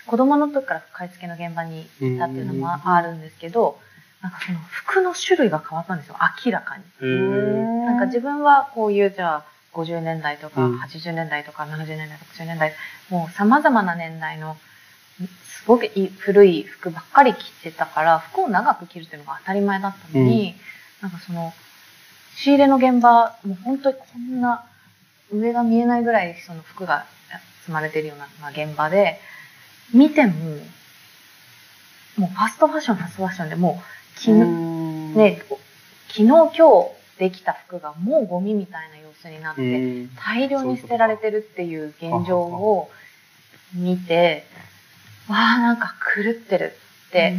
[0.07, 3.79] 子供の時から買い付けの現場にいたっていうのもあるんですけど、
[4.21, 6.83] なんかその服の種類が変わったんですよ、明らかに。
[7.85, 12.73] なんか自分はこういうじゃあ50年代とか80年代とか70年代とか90年代、
[13.09, 14.57] もう様々な年代の
[15.61, 15.87] すごく
[16.19, 20.55] 古い服ばっかり着てたから、服を長く着るっていうのが当たり前だったのに、
[21.03, 21.53] うん、なんかその、
[22.35, 24.65] 仕入れの現場、もう本当にこんな
[25.31, 27.05] 上が見えないぐらいその服が
[27.61, 29.19] 積まれてるような、まあ、現場で、
[29.93, 30.33] 見ても、
[32.17, 35.41] もうファストファッション、ファストファッションでもう、昨日、ね、
[36.09, 36.55] 昨日今日
[37.17, 42.91] できた服がもうゴミみたいな様子になって、大量に捨てられてるっていう現状を
[43.73, 44.43] 見て、
[45.27, 46.73] わあ、なんか狂ってる
[47.07, 47.35] って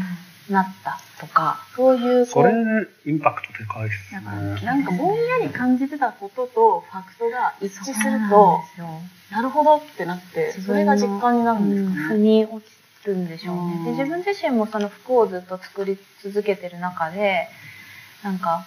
[0.51, 2.27] なったとか、そういう。
[2.27, 2.53] それ、
[3.07, 4.21] インパクトでかいっすね。
[4.65, 8.59] なんかぼんやり感じてたこととファクトが一致すると、
[9.31, 12.17] なるほどってなって、それが実感になるんですかね。
[12.17, 13.85] 腑に落ちるんでしょうね。
[13.85, 17.49] で、自分自身もその服をずっと作り続けてる中で、
[18.23, 18.67] なんか、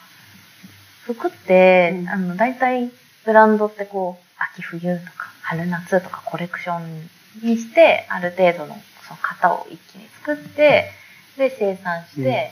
[1.04, 2.91] 服って、あの、大体
[3.26, 7.10] ブランドってこう、秋冬とか春夏とかコレクション
[7.43, 8.76] にして、ある程度の
[9.08, 10.91] その型を一気に作って、
[11.38, 12.52] で、生産して、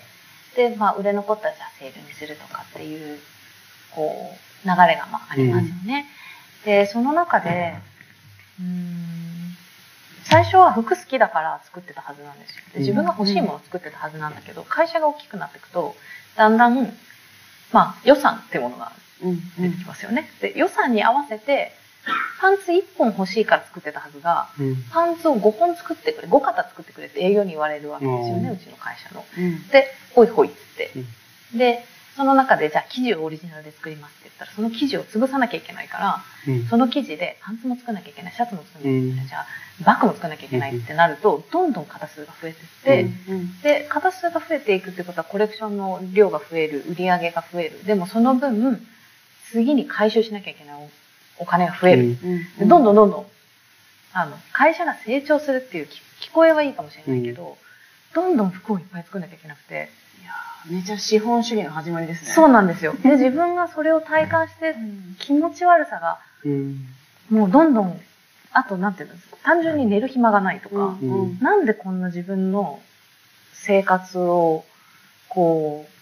[0.58, 3.20] うん、で、まあ、売れ残ったらじゃあセールにするとかっていう、
[3.92, 6.06] こう、流れがまあありますよね。
[6.66, 7.76] うん、で、その中で、
[8.60, 9.33] うん、
[10.24, 12.64] 最初は服好きだから作ってたはずなんですよ。
[12.74, 15.96] で自分が欲しいものを作ってたはずなんだけど、会社が大きくなっていくと、
[16.36, 16.94] だんだん、
[17.72, 18.92] まあ、予算ってものが
[19.58, 20.30] 出てきますよね。
[20.42, 21.74] で、予算に合わせて、
[22.40, 29.24] パンツ1本欲しいから作ってたはずが、うん、パンツを5本作ってくれ、5型作ってくれって営業に言われるわけですよね、うちの会社の。
[29.38, 30.92] うん、で、ほいほいっつって。
[31.54, 31.86] うん、で、
[32.18, 36.24] その中で、じゃあ生地をオリジナルで作りますって言ったら、その生地を潰さなきゃいけないから、
[36.70, 39.48] その生地でパンツも作らなきゃいけない、シャツも作らなきゃいけない、じゃあ
[39.82, 43.08] バッグも作らなきゃいけないってなると、どんどん型数が増えてって、
[43.64, 47.84] で、型数が増えていくってことは、コレクションの量が増える、売り上げが増える。
[47.86, 48.86] でもその分、
[49.52, 50.90] 次に回収しなきゃいけない
[51.40, 52.18] お金が増える。
[52.60, 53.26] うん、どんどんどんどん、
[54.14, 55.88] あの、会社が成長するっていう
[56.22, 57.58] 聞こえはいいかもしれないけど、
[58.16, 59.90] うん、どんどん服をいっぱい作んなきゃいけなくて。
[60.22, 60.32] いや
[60.70, 62.32] めちゃ資本主義の始まりですね。
[62.32, 62.94] そうなんですよ。
[62.94, 64.76] で、 自分がそれを体感して、
[65.20, 66.20] 気持ち悪さが、
[67.30, 68.02] もうどんどん、
[68.54, 72.82] あと、なんていうんですか、単純に寝る暇がないとか、うん、なんでこんな自分の
[73.54, 74.64] 生活を、
[75.28, 75.94] こう、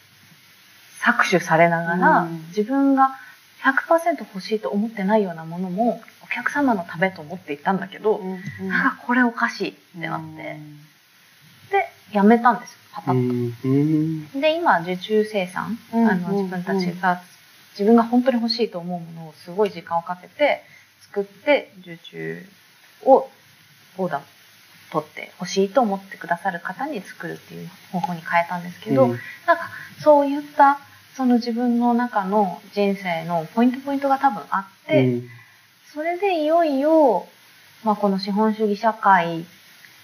[1.03, 3.17] 搾取されながら、自分が
[3.63, 10.57] 100%欲しいと思ってないようなものもお客様のためと思っていたんだけど、うんうん、なんかこれおかしいってなって、
[11.71, 14.39] でやめたんですよパタッと。
[14.39, 17.21] で今受注生産、あの自分たちが
[17.71, 20.63] 自分が本当に欲しいと思うものをすごい時間をかけて
[21.13, 22.45] 作って受注
[23.03, 23.29] を
[23.97, 24.23] オーダー
[24.91, 29.09] 取って欲しいと思ってくださる方に作るっていう方法に変えたんですけど、うん、
[29.45, 29.69] なんか
[30.01, 30.79] そういった
[31.15, 35.27] その自分の中の人生のポイントポイントが多分あって、うん、
[35.93, 37.27] それでいよいよ、
[37.83, 39.45] まあ、この資本主義社会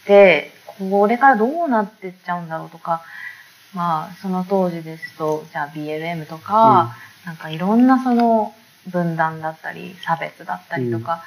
[0.06, 3.02] で、これからどうなってっちゃうんだろうとか、
[3.74, 8.54] まあ、その当時ですと、じゃあ BLM とか、うん、なんかいろんなその
[8.88, 11.23] 分断だったり、差別だったりとか、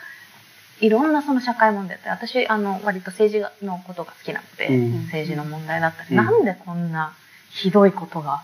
[0.80, 4.68] うん、いろんなその社会問題だったり、私、あの、割と政治のことが好きなので、
[5.06, 7.14] 政治の問題だったり、なんでこんな
[7.50, 8.42] ひどいことが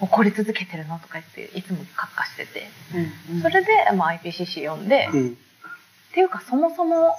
[0.00, 2.68] 怒り続けてるのとか言っていつもカッカしてて、
[3.28, 3.36] うん。
[3.36, 5.34] うん、それで、まあ、IPCC 読んで、うん、っ
[6.14, 7.16] ていうかそもそも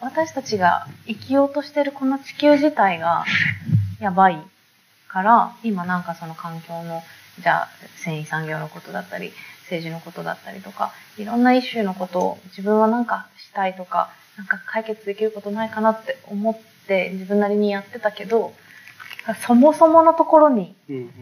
[0.00, 3.24] 私たちが生きようとしてるこの地球自体が
[4.00, 4.42] やばい
[5.08, 7.02] から今なんかその環境の
[7.40, 9.32] じゃあ繊維産業のことだったり
[9.72, 18.52] 政治のことだったりとかいろんなイシューのことを自分はなんかしたいとかなんか解決できることないかなって思って自分なりにやってたけど
[19.46, 21.12] そもそものところに、うんうん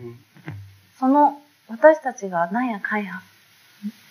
[0.98, 3.22] その私たちがなんやかんや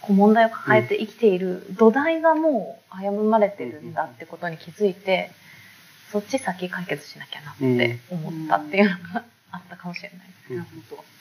[0.01, 5.29] こう問題を抱えて生きている土台がもう危ぶまれてるんだってことに気づいて、
[6.11, 10.53] そっち先解決しなきゃなって思ったっていうのがあったかもしれないです。
[10.55, 11.03] なるほど。
[11.03, 11.18] す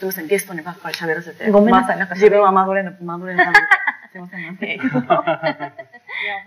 [0.00, 1.50] みません、ゲストにばっかり喋らせて。
[1.50, 3.66] ごめんなさいまなんか喋自分はマドレーヌ、マドレーヌ食べて。
[4.12, 4.74] すいません、なんて。
[4.74, 4.82] いや、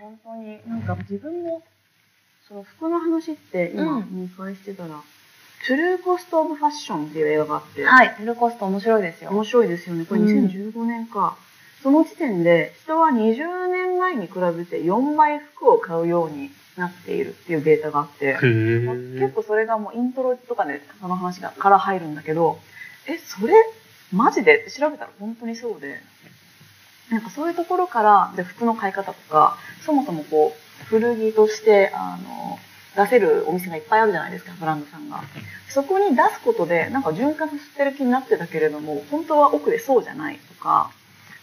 [0.00, 1.62] 本当に、なんか自分も、
[2.46, 8.14] その服の話って今うん見返してたら、トゥルーコストオブファッションっていう映画があって、はい。
[8.16, 9.30] テルコスト面白いですよ。
[9.30, 10.06] 面白いですよね。
[10.06, 11.36] これうん2015年か。
[11.82, 19.32] その時点で人は20年前に比べて4倍服を買うようになっているっていうデータがあって、へ結え。
[19.34, 22.58] 構それがもうイントロとかでその話がから入るんだけど、
[23.08, 23.54] え、それ
[24.12, 24.70] マジで？
[24.70, 26.00] 調べたら本当にそうで、
[27.10, 32.58] なんかそういうところから、で服の買い方とか、そもそもこう、古着として、あの、
[32.96, 35.22] 出せるお店がいっぱいあるじゃないですか、ブランドさんが。
[35.68, 40.90] そこに出すことで、なんか循環させてる気になってたけれども、本当は奥でそうじゃないとか、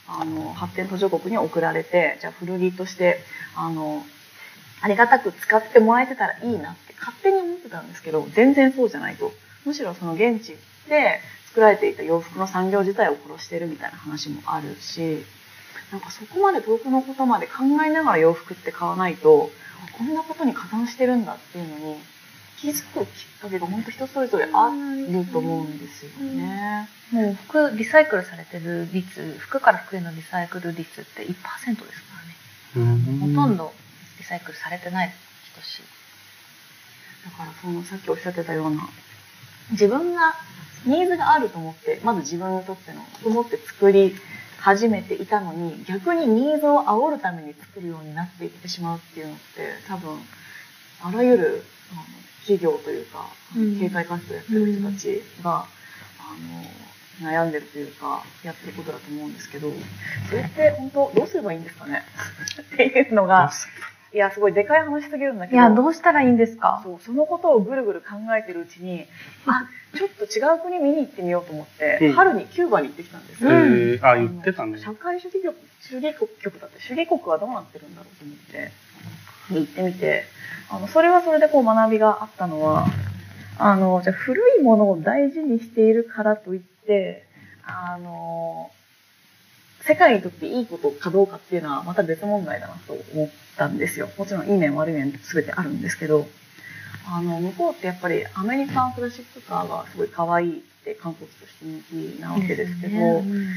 [0.08, 3.19] あの、発展途上国に送られて、じゃあ古着として、
[3.56, 4.04] あの、
[4.82, 9.32] ありがたく使ってもらえてたらいいなって勝手に思ってたんですけど、全然そうじゃないと。
[9.65, 10.58] むしろその現地
[10.89, 11.21] で
[11.56, 15.24] 作られていた洋服の産業自体を殺してるみたいな話もあるし、
[15.89, 19.50] なんかそこまで遠くのことまで考えながら洋服って買わないと、
[19.98, 21.96] こんなことに加担してるんだっていうのに
[22.60, 26.89] 気づくきっかけが本当人それぞれあると思うんですよね。
[27.12, 31.46] もう服、リサイクルされてる率、服から服へのリサイクル率って1%ですか
[32.76, 33.02] らね。
[33.22, 33.63] ほとんど。
[33.63, 33.74] ど
[34.18, 35.13] リサイクルされてない
[35.56, 35.82] 等しい。
[37.24, 38.89] だからそのさっきおっしゃってたような
[39.71, 40.34] 自分が
[40.86, 44.15] ニーズがあると思ってまず自分にとってのと思って作り
[44.60, 49.41] 始めていたのに逆にニーズを煽るために作るようになっていってしまうっていうのって
[49.88, 50.17] 多分
[51.04, 52.01] あらゆるあの
[52.41, 53.25] 企業というか、
[53.58, 53.80] うん。
[53.80, 55.65] 経済活動やってる人たちが、
[56.19, 59.71] あの悩んでるというかやってることだと思うんですけど
[60.30, 62.04] それって本当どうすればいいんですかね？
[62.73, 63.51] っていうのが
[64.15, 65.58] いやすごいでかい話すぎるんだけど。
[65.58, 66.82] いや、どうしたらいいんですか？
[66.84, 69.06] そうそのことをぐるぐる考えてるうちに
[69.45, 69.67] あ。
[69.95, 72.13] ちょっと違う国見に行ってみようと思って、うん。
[72.13, 73.56] 春にキューバに行ってきたんですへよ、
[73.95, 73.99] え。
[74.01, 74.80] あ、言ってたね。
[74.80, 78.71] 社会主義国主義国局だって主義国はどうなってるんだろうと思って。
[79.51, 80.23] 行ってみて。
[80.69, 82.88] あのそれはそれでこう学びがあったのは
[83.60, 87.23] あのじゃあ古いものを大事にしているからといって
[87.63, 88.71] あの
[89.82, 94.10] 世界にとっていいことかどうかっていうのはまた別問題だなと思ったんですよ。
[94.18, 96.28] もちろんいい面悪い面全てあるんですけど
[97.08, 101.84] あの向こうってやっぱりアメリカンクラシックカーがすごい可愛いって観光地として人
[102.18, 103.48] 気なわけですけど、うん。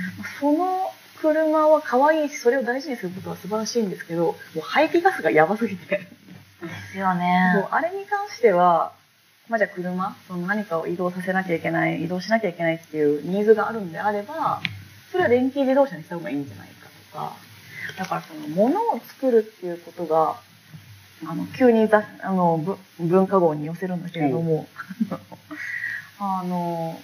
[0.41, 6.07] その車は可愛いし、それを大事にすることは素晴らしいんですけど、もう排気ガスがやばすぎて、で
[6.93, 7.53] すよね。
[7.55, 8.93] もうあれに関しては、
[9.49, 14.61] まあ、じゃあ車、その何かを移動させなきゃいけない、移動しなきゃいけないっていうニーズがあるんであれば、
[15.11, 17.37] それは電気自動車にした方がいいんじゃないかとか、
[17.99, 20.37] だからその物を作るっていうことが、
[21.27, 24.69] あの、急にざあのぶ文化号に寄せるんだけれども、
[26.21, 27.01] あの、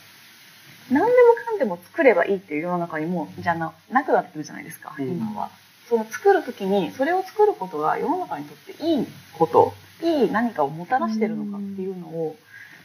[0.90, 1.12] 何でも
[1.44, 5.50] かんでも作ればいいっていう世の中にもうじゃあななくなってるじゃないですか、うん今は。
[5.88, 9.06] その作る時にそれを作ることが世の中にとっていい
[9.38, 12.36] こといい何かをもたらしてるのかっていうのを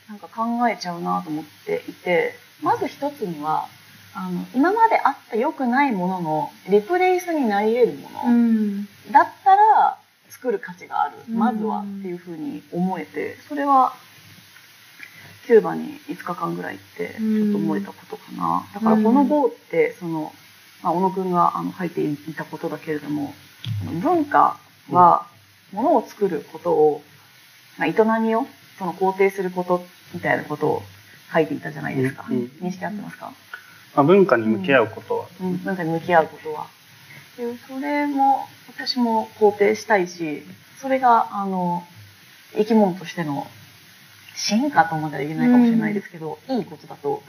[0.09, 3.67] なんか考えちゃうなと思っていてまず一つには
[4.21, 8.85] あの今まであった良くないもののリプレイスになり得るもの、うん。
[9.11, 11.15] だったら作る価値がある。
[11.29, 11.37] うん。
[11.37, 13.93] まずはっていうふうに思えてそれは
[15.47, 18.67] キューバに5日間ぐらい行ってちょっと思えたことかな。
[18.73, 20.33] だからこの号ってその、
[20.83, 23.33] まあ、小野くんがあの書いていたことだけれども
[23.85, 25.25] その文化は
[25.71, 27.01] ものを作ることを、
[27.77, 28.45] まあ、営みを
[28.77, 29.81] その肯定すること
[30.13, 30.83] みたいなことを
[31.33, 32.37] 書いていたじゃないですか、うん。
[32.37, 32.43] うん。
[32.61, 33.31] 認識合ってますか？
[33.95, 35.25] まあ、文化に向き合うことは。
[35.41, 36.67] うん、文化に向き合うことは。
[37.37, 40.43] でそれも私も肯定したいし、
[40.81, 41.83] それがあの
[42.53, 43.47] 生き物としての
[44.35, 47.23] 進化とまでは言えないかもしれないですけど、いいことだと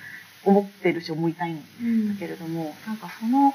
[0.45, 3.55] 思ってるし思いたいんだけれども、なんかその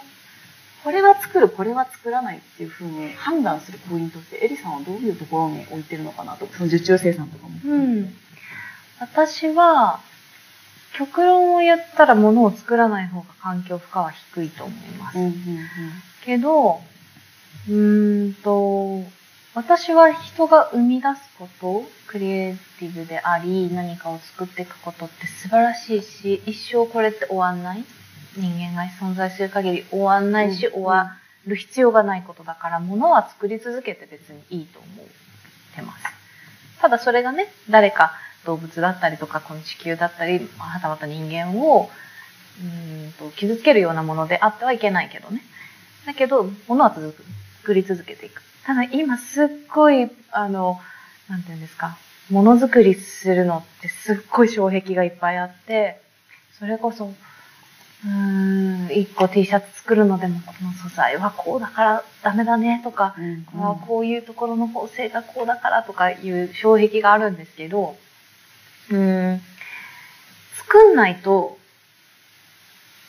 [0.83, 7.59] これは作るこれは作らないっていうふうに判断するポイントってエリさんはどういうところに置いてるのかなとその受注生産とかも。
[7.65, 8.13] うん。
[8.99, 9.99] 私は、
[10.97, 15.17] 極論を言ったら物を作らない方が環境負荷は低いと思います。
[15.17, 15.33] うんうん
[16.25, 16.81] けど、
[17.69, 19.03] うーんと、
[19.53, 27.83] 私は人が生み出すこと、クリエイティブであり、何かを作っていくことって素晴らしいし、一生これって終わんない。
[28.35, 31.15] 人間が存在する限り終わんないし、うん終わ
[31.45, 35.05] る必要がないことだから、物は作り続けて別にいいと思っ
[35.75, 36.05] てます。
[36.81, 38.13] ただそれがね、誰か
[38.45, 41.89] 動物だったりとか、この地球だったり、はたまた人間を、
[42.61, 45.41] うーんと傷つけるようなものであってはいけないけどね。
[46.05, 47.23] だけど、物は続く。
[47.61, 48.43] 作り続けていく。
[48.63, 50.79] ただ今すっごい、あの、
[51.27, 51.97] なんていうんですか、
[52.29, 55.99] ものづくりするのってすっごい障壁がいっぱいあって、
[56.59, 67.97] それこそうーん、一個 T シャツ作るのでも、この素材はこうだからダメだねとか、うんこれはこういうところの縫製がこうだからとかいう障壁があるんですけど、
[68.91, 69.41] うーん、
[70.57, 71.57] 作んないと、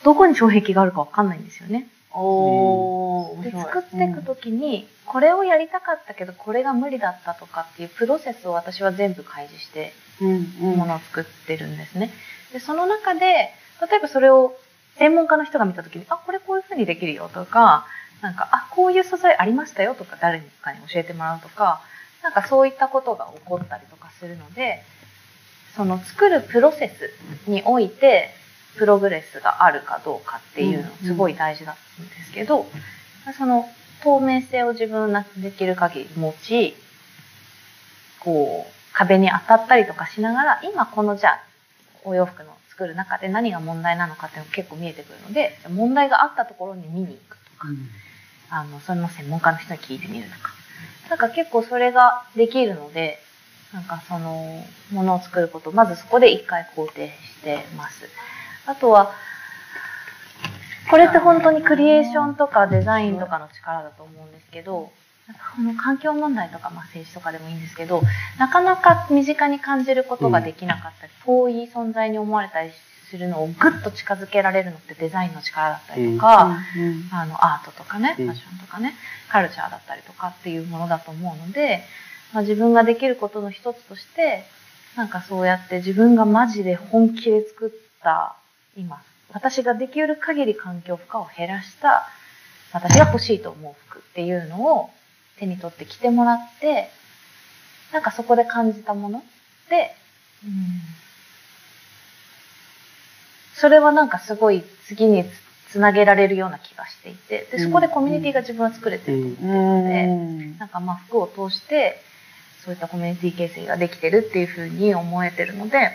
[0.03, 1.87] どこに障壁があるかわかんないんですよね。
[2.13, 12.11] おー、面で作っていくときに、これをやりたかったけど、これが無理だったとかっていうプロセスを私は全部開示して、ものを作ってるんですね。
[12.53, 13.53] で、その中で、
[13.89, 14.55] 例えばそれを
[14.97, 17.85] 専門家の人が見たときに、あ、これこういう風にできるよとか、
[18.21, 21.81] なんか、あ、こういう素材ありましたよとか、誰かに教えてもらうとか、
[22.23, 24.83] なんかそういったことが起こったりとかするので、
[25.77, 28.31] その作るプロセスにおいて、
[28.77, 32.65] プログレスがあるかどうかっていうのうんすごい大事だったんですけど、
[33.37, 33.69] その
[34.03, 36.75] 透明性を自分ができる限り持ち、
[38.19, 41.39] こう、壁に当たったりとかしながら、今このじゃあ、
[42.03, 47.67] お洋服の作る中で何が問題なのかっていうのが結構見えてくるので、問題があったところに見に行くとか、
[48.49, 50.53] あの、それの専門家の人に聞いてみるとか。
[51.09, 53.19] なんか結構それができるので、
[53.73, 58.07] なんかその、ものを作ること、まずそこで一回肯定してます。
[58.65, 59.11] あとは、
[60.89, 64.89] これって本当にクリエーションとかデザインとかの力だと思うんですけど、
[65.27, 68.01] なんかこの環境問題とか、まあ、政治とかでもいいんですけど、
[68.39, 72.71] なかなか身近に感じることができなかったり、遠い存在に思われたり
[73.09, 77.09] するのをぐっと近づけられるのってデザインの力だったりとか、うん。
[77.11, 78.29] あのアートとかね、フうん。
[78.29, 78.93] ァッションとかね、
[79.27, 81.83] カルチャーだったりとかっていうものだと思うので、
[82.33, 84.43] まあ、自分ができることの一つとして、
[84.95, 88.35] なんかそうやって自分がマジで本気で作った
[88.75, 89.01] 今、
[89.31, 92.07] 私ができる限り環境負荷を減らした、
[92.73, 94.89] 私が欲しいと思う服っていうのを
[95.39, 96.89] 手に取って着てもらって、
[97.93, 99.23] なんかそこで感じたもの
[99.69, 99.95] で、
[100.43, 100.51] うん、
[103.53, 110.57] それはなんかすごい次につつなげられるような気がしていて、で、そこでコミュニティが自分は作れてると思ってるので、うん。
[110.57, 112.01] なんかまあ服を通して、
[112.67, 115.91] そういったコミュニティ形成ができてるっていうふうに思えてるので、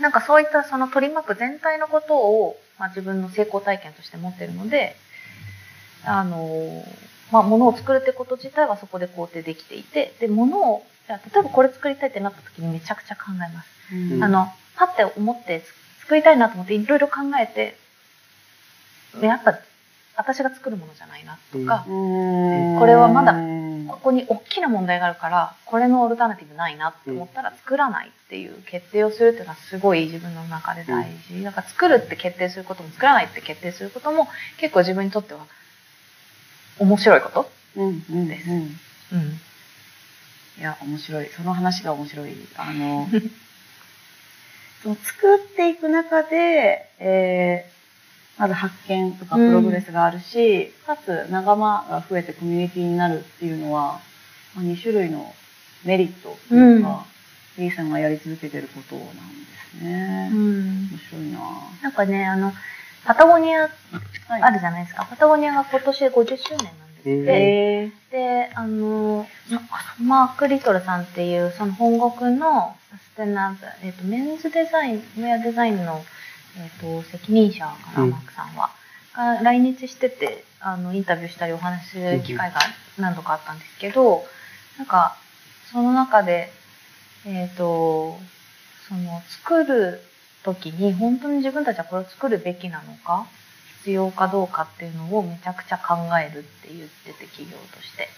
[0.00, 4.96] なんかそういったその取り巻く全体のことを、まあ、自分の成功体験として持ってるので、
[6.04, 6.84] あの、
[7.30, 13.68] まあ、物を作るってこと自体はそこで肯定できていて、で、物を、例えばこれ作りたいってなった時にめちゃくちゃ考えます。
[13.94, 15.62] うんあの、パッて思って
[16.00, 17.76] 作りたいなと思っていろいろ考えて、
[19.22, 19.60] やっぱ
[20.16, 23.53] 私が作るものじゃないなとか、うんこれはまだうん
[23.94, 31.42] ここに大きな問題があるから、これのオルタナティブないなって思ったら作らないっていう決定をするっていうのはすごい自分の中で大事。
[31.42, 34.28] なんか作るって決定することも作らないって決定することも
[34.58, 35.46] 結構自分にとっては
[36.78, 37.50] 面白いこと？
[37.76, 39.40] うんうんですうんうん。
[40.58, 41.26] いや、面白い。
[41.36, 42.32] その話が面白い。
[42.56, 43.08] あの、
[44.82, 47.73] その作っていく中で、えー
[48.38, 54.00] まず発見とかプログレスがあるし、かつ仲間が増えてコミュニティになるっていうのは、
[54.54, 55.34] まあ、2種類の
[55.84, 57.06] メリットというか、
[57.58, 59.18] リーさんがやり続けてることなんで
[59.78, 60.30] すね。
[60.32, 60.88] うん。
[60.90, 61.38] 面白いな
[61.82, 62.52] なんかね、あの、
[63.04, 63.68] パタゴニアは
[64.38, 65.06] いあるじゃないですか。
[65.08, 67.10] パタゴニアが今年で50周年なんですって。
[67.10, 69.26] えで、あの、
[70.00, 76.02] マーク・リトルさんっていう、その本国のサステナブル、えっ、と、メンズデザイン、ウェアデザインの、
[76.58, 78.70] えっ、と、責任者かな、うんマークさんは。
[79.14, 82.60] が来日してて、あの、インタビューしたりお話しする機会が
[82.98, 84.24] 何度かあったんですけど、
[84.78, 85.16] なんか、
[85.70, 86.50] その中で、
[87.26, 88.18] えっ、と、
[88.88, 90.00] その、作る
[90.42, 93.26] 時に、本当に自分たちはこれを作るべきなのか、
[93.84, 98.08] 必要かどうかっていうのをめちゃくちゃ考えるって言ってて企業として。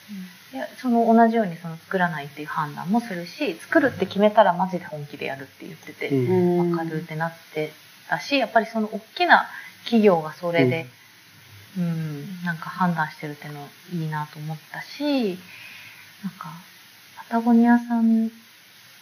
[0.55, 7.72] いやその同じようにその作らないっていう判断もするし作るって決めたらマジで本気でやるって言ってて、うんわかるってなって
[8.09, 9.46] たしやっぱりその大きな
[9.84, 10.86] 企業がそれで、
[11.78, 13.61] うん、なんか判断してるっていうの
[13.92, 15.02] いいなと思ったし
[16.22, 16.50] なんか
[17.16, 18.30] パタゴニアさん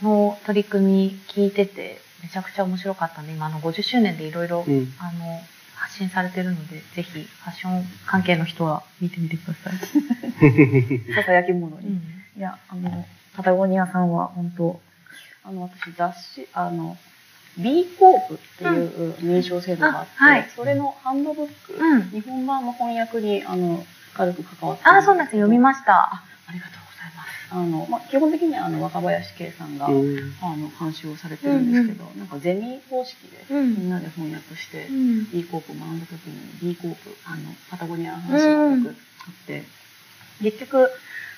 [0.03, 5.41] の取り組み聞いててめちゃくちゃ面白かったんで今あの50周年でいろいろうんあの
[5.75, 9.75] 発信されてるのでぜひファッション関係の人は見てみてください。
[11.15, 11.89] ささやき物に。
[11.89, 14.81] うんいや、あの、パタゴニアさんは本当、
[15.45, 16.97] あの、私雑誌、あの、
[17.59, 23.85] B コープっていう認証制度があって、あはいそれのハンドブック、うん日本版の翻訳に、あの、
[24.15, 25.43] 軽く関わってあ、そうなんですよ。
[25.43, 25.93] 読みました。
[25.93, 27.29] あありがとうございます。
[27.51, 35.31] あの、まあ、基本的にはあの、若林圭さんが、うんあの、監修をされてるんですけど、なんかゼミ方式で、うんみんなで翻訳して、ん。
[35.31, 39.65] B コープを学んだ時に B コープ、あの、パタゴニアの話がよくあって、
[40.43, 40.91] 結局、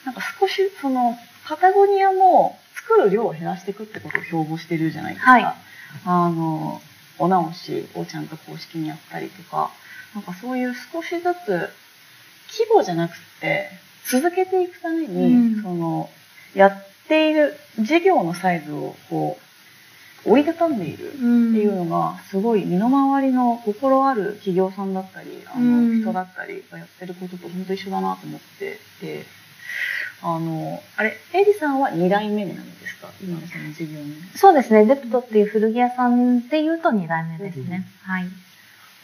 [0.04, 5.32] なんか少し、その、パタゴニアも作る量を減らしていくってことを標榜してるじゃないですか。
[5.32, 5.66] はい
[6.04, 6.80] あの、
[7.18, 9.70] お直しをちゃんと公式にやったりとか、
[10.14, 11.48] なんかそういう少しずつ
[12.48, 13.68] 規模じゃなくて
[14.10, 15.62] 続けていくために、うん。
[15.62, 16.10] その
[16.54, 19.38] やっている事業のサイズをこ
[20.24, 26.00] う折りたたんでいるっていうのがすごい身の回りの心ある企業さんだったりあうん。
[26.00, 29.24] の人だったりがやってることと本当一緒だなと思ってて
[30.22, 33.08] あのあれエリさんは2代目なんですか？
[33.22, 34.84] 今のその事業にそうですね。
[34.86, 37.86] デプトっていう古着屋さんで言うと2代目ですね。
[38.02, 38.26] はい。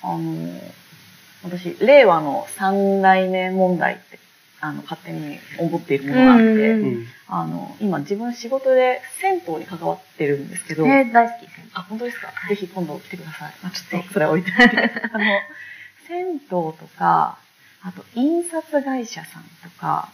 [0.02, 0.60] あの
[1.44, 4.18] 私令和の3代目問題って
[4.60, 11.48] あの勝手に思っているものがあって、うんうんあの今自分仕事で銭湯に関わってるんですけど、えー大好き。
[11.72, 13.52] あ、本当ですか、ぜひ今度来てください。
[13.62, 14.76] まあ、ちょっとそれは置いておいて。
[14.76, 15.24] あの、
[16.06, 17.38] 銭湯とか、
[17.82, 20.10] あと印刷会社さんとか、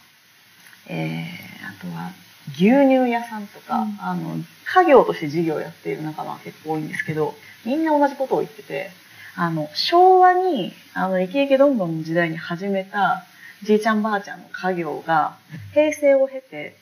[0.89, 1.25] えー、
[1.67, 2.11] あとは
[2.53, 4.35] 牛乳屋さんとか、うんあの、
[4.65, 7.35] 家業として事業をやっている仲間が結構多いんですけど、
[7.65, 8.91] みんな同じことを言ってて、
[9.35, 13.23] あの、昭和に、あの、イケイケどんどんの時代に始めた、
[13.63, 15.37] じいちゃんばあちゃんの家業が、
[15.73, 16.75] 平成を経て、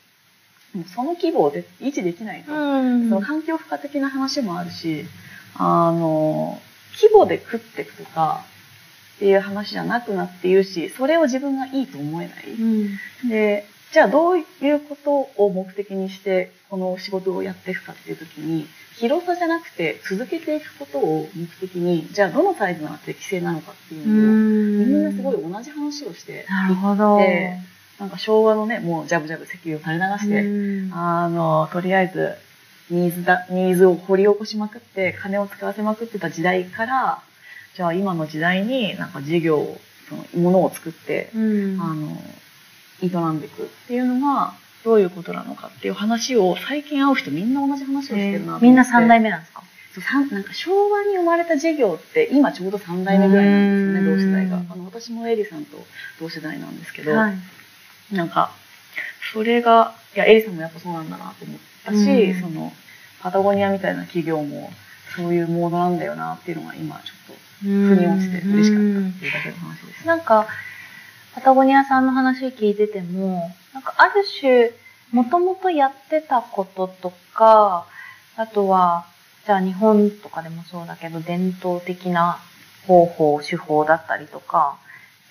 [0.74, 2.52] もうその規模で維持できないと。
[2.54, 5.06] んその環境負荷的な話もあるし、
[5.56, 6.60] あの、
[7.00, 8.44] 規模で食っていくとか
[9.18, 12.52] っていう話じゃなくなっているし、それを自分がいいと思えない。
[12.52, 13.30] うん。
[13.30, 18.68] で、じゃあどういうことを目的にしてこの仕事をやっていくかっていう時に、
[18.98, 27.18] 広さじゃなくて続けていくことを目的に、じゃあどのサイズが適正なのかっていうのを、みんなすごい同じ話をして、なるほど。
[27.20, 27.58] で
[28.00, 30.94] なんか昭和のね、もうジャブジャブ石油を垂れ流して、うん。
[30.94, 32.36] あの、とりあえず、
[32.92, 37.22] ニーズだ、ニーズを掘り起こしまくって、金を使わせまくってた時代から、
[37.76, 41.82] じゃあ今の時代になんか事業を、その、ものを作って、うん。
[41.82, 42.22] あの、
[43.02, 48.60] 営んでいくっていうのが、どういうことなのかっていう話を、最近会う人みんな同じ話をしてるな。
[48.60, 49.64] みんな3代目なんですか？
[50.32, 54.58] なんか昭和に生まれた事業って今ちょうど3代目ぐらいなんですよね、うん同世代が。
[54.58, 55.78] あの、私もエリさんと
[56.20, 58.16] 同世代なんですけど、はい。
[58.16, 58.52] なんか、
[59.34, 62.72] それが、いや、エリさんもやっぱそうなんだなと思ったし、うんその、
[63.22, 64.72] パタゴニアみたいな企業も、
[65.16, 70.06] そういうモードなんだよなっていうのが今ちょっと、腑に落ちて嬉しかったっていうだけの話です。
[70.06, 70.48] なんか、
[71.38, 74.72] パタゴニアさんの話聞いてても、なんかある種、
[75.12, 77.86] もともとやってたこととか、
[78.36, 79.06] あとは、
[79.46, 82.40] じゃあ日本とかでもそうだけど、伝統的な
[82.88, 84.80] 方法、手法だったりとか、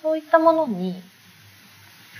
[0.01, 0.95] そういったものに、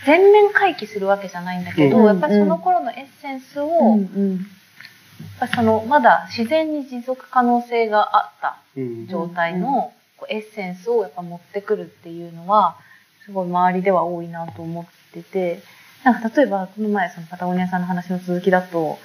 [0.05, 4.37] 全面回帰するわけじゃないんだけど、うんやっぱりその頃のエッセンスを、うんうん。
[5.39, 9.93] やっぱその、まだ自然に持続可能性があったうん状態の
[10.27, 12.85] エッセンスをやっぱ持ってくるっていうのは、
[13.27, 15.61] すごい周りでは多いなと思ってて、
[16.05, 18.97] なんか例えばこの前そのパタゴニアさんの話の続きだと、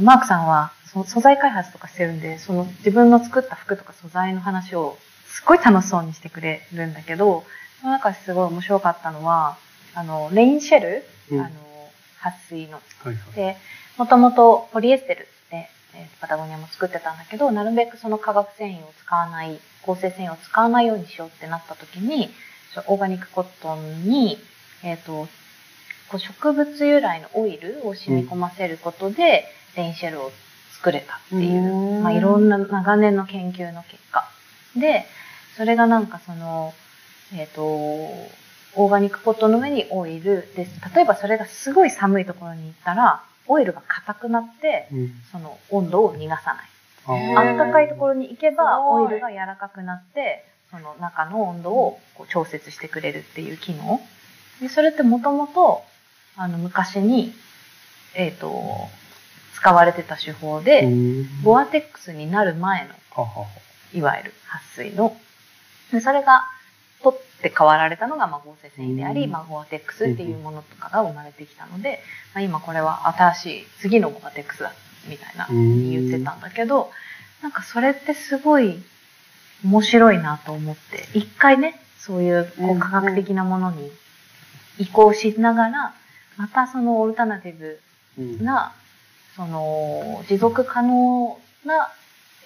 [0.00, 4.96] マークさんはその素材開発とかしてるんで、その自分の作った服とか素材の話を
[5.26, 7.44] すっごい楽しそうにしてくれるんだけど、
[7.82, 9.58] その中ですごい面白かったのは、
[9.94, 11.40] あの、レインシェル、うん。
[11.40, 11.50] あの、
[12.22, 12.74] 撥水の。
[12.74, 13.34] はいはい。
[13.34, 13.56] で、
[13.98, 22.30] もともとポリエステルで、えーパタゴニアも作ってたんだけど、なるべくその化学繊維を使わない、合成繊維を使わないようにしようってなった時に、
[22.86, 24.38] オーガニックコットンに、
[24.82, 25.28] えっ、と、
[26.08, 29.44] こう植物由来のオイルを染み込ませることで、
[29.76, 30.30] レインシェルを
[30.72, 34.24] 作れたっていう、うんまあ、いろんな長年の研究の結果。
[34.76, 35.04] で、
[35.56, 36.72] それがなんかその、
[37.34, 40.80] えっ、と、オーガニックコットンの上にオイルです。
[40.94, 46.70] 例えばそれがすごい寒いところに行ったら、オイルが硬くなって、うんその温度を逃がさない。
[47.36, 54.00] あったかいところに行けば、オイルが柔らかくなって、その中の温度をこう調節してくれるっていう機能。
[54.60, 55.82] で、それってもともと、
[56.36, 57.32] あの、昔に、
[58.14, 58.88] えっ、と、
[59.54, 62.94] 使われてた手法で、うんボアテックスになる前の、
[63.92, 65.16] いわゆる撥水の、
[65.92, 66.44] でそれが
[67.02, 69.30] 取って変わられたのが、まあ、合成繊維であり、うん。
[69.30, 72.00] まあ、ゴアテックスっていうものとかが生まれてきたので、
[72.34, 74.72] まあ、今これは新しい次のゴアテックスだ、
[75.08, 76.90] みたいなうん言ってたんだけど、
[77.42, 78.78] なんかそれってすごい
[79.64, 83.90] 面白いなと思って、一回ね、そういうこう科学的なものに
[84.78, 85.94] 移行しながら、
[86.36, 87.80] またそのオルタナティブ
[88.18, 88.72] うんな、
[89.36, 91.90] その、持続可能な、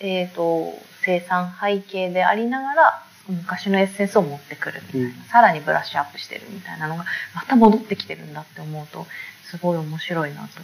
[0.01, 7.05] えっ、と、生産背景でありながら、昔のエッセンスを持ってくるみたいな、うんさらにブラッシュアップしてるみたいなのが、
[7.35, 9.07] また戻ってきてるんだって思うと、
[9.45, 10.61] すごい面白いなと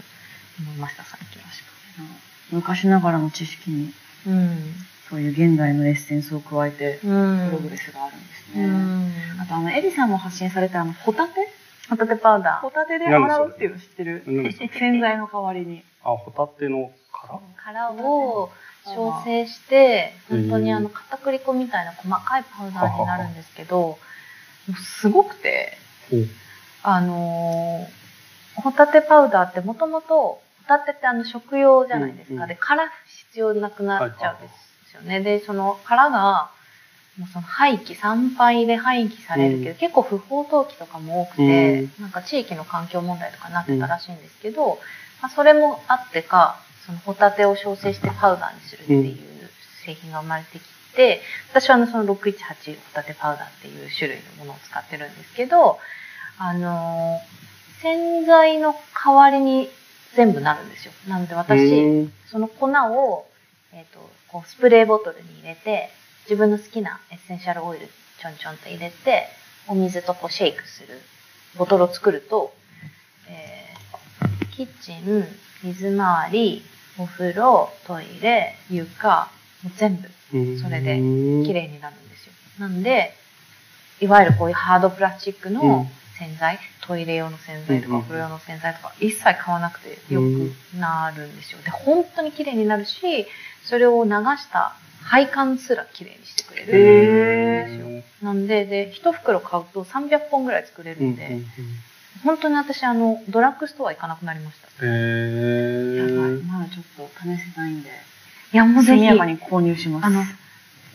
[0.61, 1.41] 思いました、最近。
[2.51, 3.93] 昔ながらの知識に、
[4.27, 4.75] うん。
[5.11, 7.51] そういう現代のエッセンスを加えて、うん。
[7.51, 8.67] プログレスがあるんですうね。
[8.67, 9.13] ん。
[9.43, 11.49] あとあの、エリさんも発信されたあの、ホタテ？
[11.89, 14.23] ホタテパウダホタテで洗うっていうの知ってる？
[14.79, 15.83] 洗剤の代わりに。
[16.05, 17.35] あ、ホタテの殻？
[17.35, 17.41] ー。
[17.57, 18.51] 殻を、
[18.85, 23.99] 調整して、うん本当にあの片栗粉みたいな細かいパウダーになるんですけど、も
[24.71, 25.77] うすごくて、
[26.83, 28.01] あのー
[28.63, 32.47] ホタテパウダーってもともと、ホタテってあの食用じゃないですか。
[32.47, 35.21] で、殻必要なくなっちゃうんですよね。
[35.21, 36.51] で、その殻が、
[37.19, 44.79] もうその廃棄、産廃で廃棄されるけど、うん結構不法投棄とかも多くて、なんか地域の環境問題とかになってたらしいんですけど、
[45.21, 49.19] まあ、それもあってか、そのホタテを調整してパウダーにするっていう
[49.85, 50.63] 製品が生まれてき
[50.95, 51.21] て、
[51.51, 55.79] 私はあのその618ホタテパウダーっていう種類のものを使ってるんですけど、
[56.39, 59.69] あのー洗剤の代わりに
[60.15, 60.93] 全部なるんですよ。
[61.09, 63.27] なので私、その粉を、
[63.73, 65.91] えっ、と、こうスプレーボトルに入れて、
[66.25, 67.89] 自分の好きなエッセンシャルオイル
[68.21, 69.27] ちょんちょんと入れて、
[69.67, 71.01] お水とこうシェイクする
[71.57, 72.53] ボトルを作ると、
[73.29, 73.71] えー
[74.53, 75.25] キッチン、
[75.65, 76.63] 水回り、
[76.99, 79.31] お風呂、トイレ、床、
[79.63, 80.09] もう全部
[80.59, 80.97] それで
[81.47, 82.33] 綺麗になるんですよ。
[82.59, 83.15] なんで、
[84.01, 85.91] いわゆるこういうハードプラスチックうんの
[86.21, 91.59] 洗剤、トイレ用の洗剤とかうんお風呂用の洗剤とか一切買わなくてよくなるんですよ。
[91.65, 93.27] で、本当に綺麗になるし、
[93.65, 97.87] それを流した配管すら綺麗にしてくれるんですよ。
[97.87, 101.47] へなんで、で、一袋買うと300本ぐらい作れるんで、うん
[102.25, 104.85] 本当に私、あの、ドラッグストア行かなくなりました。
[104.85, 106.15] へやばい。
[106.33, 107.89] ーまだちょっと試せないんで。
[108.53, 110.07] いや、もうぜひ、速やかに購入します。
[110.07, 110.23] あの、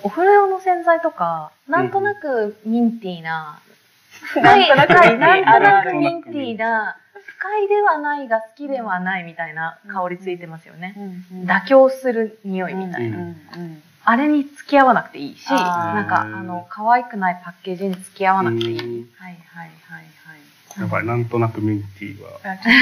[0.04, 3.60] お風呂用の洗剤とか、なんとなくミンティーな、
[4.42, 10.94] なんとなくミンティーはいなんとなくミンティーな、不快ではないが好きではないみたいな香りついてますよね。
[10.98, 11.04] うん
[11.42, 13.18] うん妥協する匂いみたいな。
[13.18, 18.80] うんうんあれに付き合わなくていいし、なんか、あの、可愛くないパッケージに付き合わなくていい。
[18.80, 20.36] うんはいはいはいは
[20.78, 20.82] い。
[20.82, 22.30] やばい、なんとなくミンティーは、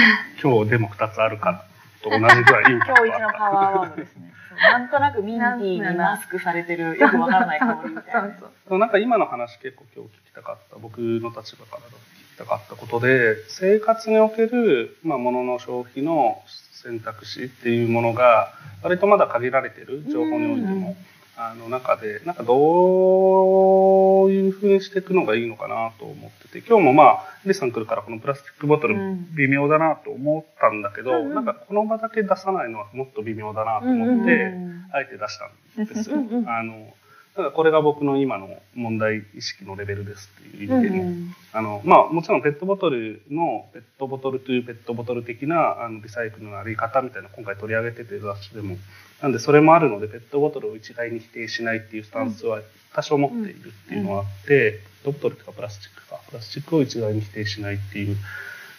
[0.44, 1.64] 今日でも2つあるか
[2.04, 3.20] と同じぐらい今日一。
[3.20, 4.34] のパワーワードですね。
[4.62, 8.38] なんとなくミンティーにマスクされてる、よくわからない香りみたいな。
[8.68, 16.42] そうなんか今の話結構今日聞きたかった、僕の立場から聞きたかったことで、生活における、まあ、物の消費の
[16.72, 20.98] 選択肢っていうものが、割とまだ限られてる情報においてうんも、
[21.36, 29.36] あの中で、なんかどういうふうにしていくのがいいのかなと思ってて、今日もまあ、リさん来るからこのプラスチックボトルうん。
[29.36, 31.36] 微妙だなと思ったんだけど、うんうん。
[31.36, 36.18] なんかこの場だけ出さないのはもっと微妙だなと思って、うんあえて出したんですよ。
[36.48, 36.94] あの
[37.36, 48.76] だからこれが僕の今の問題意識のレベルですっていう意味でも、うんあのまあもちろんペットボトルのペットボトルというペットボトル的なあのリサイクルのあり方みたいなの今回取り上げてて雑誌でも
[49.22, 52.62] なんでそれもあるのでペットボトルを一概に否定しないっていうスタンスは
[52.94, 56.20] 多少持っているっていうのはあって、ペットボトルとかプラスチックか。
[56.28, 58.18] プラスチックを一概に否定しないっていう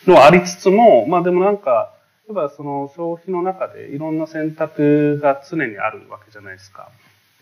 [0.06, 1.94] のはありつつもまあでもなんか
[2.28, 6.88] 例えばその消費の中でいろんな選択が常にあるわけじゃないですか。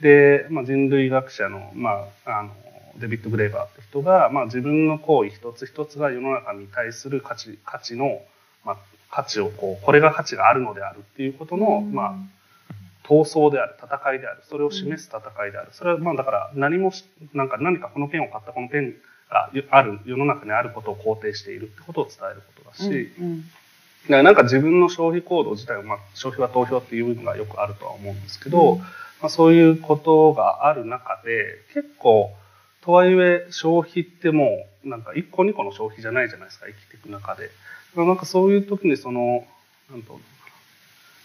[0.03, 2.51] で、まあ、人類学者の,、まあ、あの
[2.97, 8.21] デビッド・グレーバーって人が、まあ、自分の行為一つ一つが世の中に対する価値価値の、
[8.65, 8.77] まあ、
[9.11, 12.15] 価値をこうこれが価値があるのであるっていうことの、まあ、
[13.07, 15.69] 闘争である戦いであるそれを示す戦いである。
[15.73, 18.95] それはまあだから何もしなんか何かこのペンを買ったこのペン
[19.31, 23.43] がある世の中にあることを肯定しているってことを伝えることだし、うん。
[23.43, 23.47] だ
[24.09, 28.83] からなんか自分の消費行動自体は、まあ、消費は投票っていうのがよくあるとは思うんですけど、うん
[29.23, 32.35] まあ、そういうことがある中で結構
[32.83, 37.51] とはいえ消費ってもうなんか1個2個の消費じゃないじゃないですか生きていく中で。
[37.95, 39.47] なんかそういう時にその
[39.91, 40.19] なんと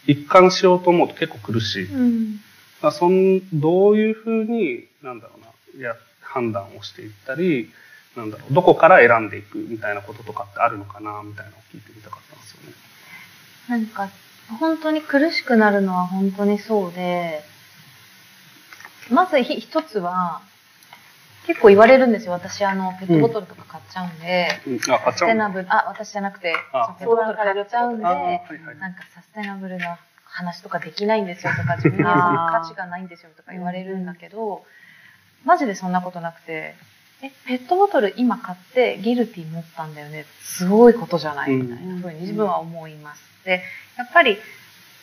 [0.06, 1.92] 一貫しようと思うと結構苦しい。
[1.92, 2.40] うん。
[2.80, 7.70] まあ、そんどういうふうになんだろうなや判断をしていったり
[8.16, 12.74] なんだろうどこから選んでいくみたいなこととかってあるのかなみたいなのを聞いてみたかったんですよね。
[13.68, 14.08] なんか、
[14.58, 17.42] 本当に苦しくなるのは本当にそうで、
[19.10, 20.40] まずひ一つは、
[21.46, 22.32] 結構言われるんですよ。
[22.32, 26.94] 私、あの、ペットボトルとか買っちゃうんで、うん、あ買っサスちゃうんだテナブル、あ、私じゃなくて、あ。
[26.98, 28.78] ペットボトル買っちゃうんで、あはいはい。
[28.78, 34.64] なんかサステナブルな話とかできないんですよとか、 自分には 価値がないんですよとか言われるんだけど、
[35.44, 36.74] マジでそんなことなくて、
[37.22, 40.26] え、ペットボトル今買ってギルティ持ったんだよね。
[40.40, 41.50] すごいことじゃない？
[41.50, 43.22] みたいな風に自分は思います。
[43.44, 43.62] で、
[43.96, 44.38] やっぱり、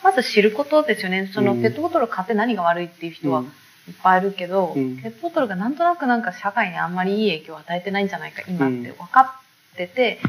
[0.04, 1.28] まず知ることですよね。
[1.34, 1.62] そのうん。
[1.62, 3.44] ペットボトル買って何が悪いっていう人は
[3.88, 4.98] いっぱいいるけど、うん。
[4.98, 8.84] ペットボトルがなんとなくなんか社会にあんまりいい影響を与えてないんじゃないか今っうん。
[8.84, 9.22] て分か
[9.74, 10.20] ってて、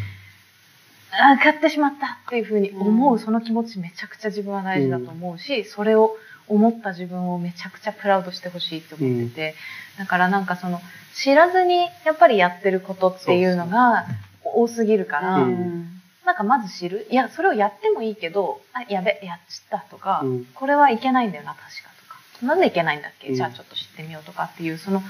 [1.12, 3.18] あー買ってしまったっていうふうに思ううん。
[3.18, 6.16] その気持ちめちゃくちゃ自分は大事だと思うし、それを
[6.48, 9.54] 思った自分をめちゃくちゃプラウドしてほしいって思ってて、
[9.98, 10.80] だからなんかその
[11.14, 14.06] 知らずにやっぱりやってることっていうのが
[14.44, 15.88] 多すぎるから、うん。
[16.26, 17.06] なんかまず知る。
[17.10, 20.44] いやそれをやってもいいけどあやべやっちったとか、うん。
[20.54, 21.95] これはいけないんだよな確か
[22.42, 23.34] なんでいけないんだっけ、うん。
[23.34, 25.02] じゃあちょっと知ってみようとかっていう、その、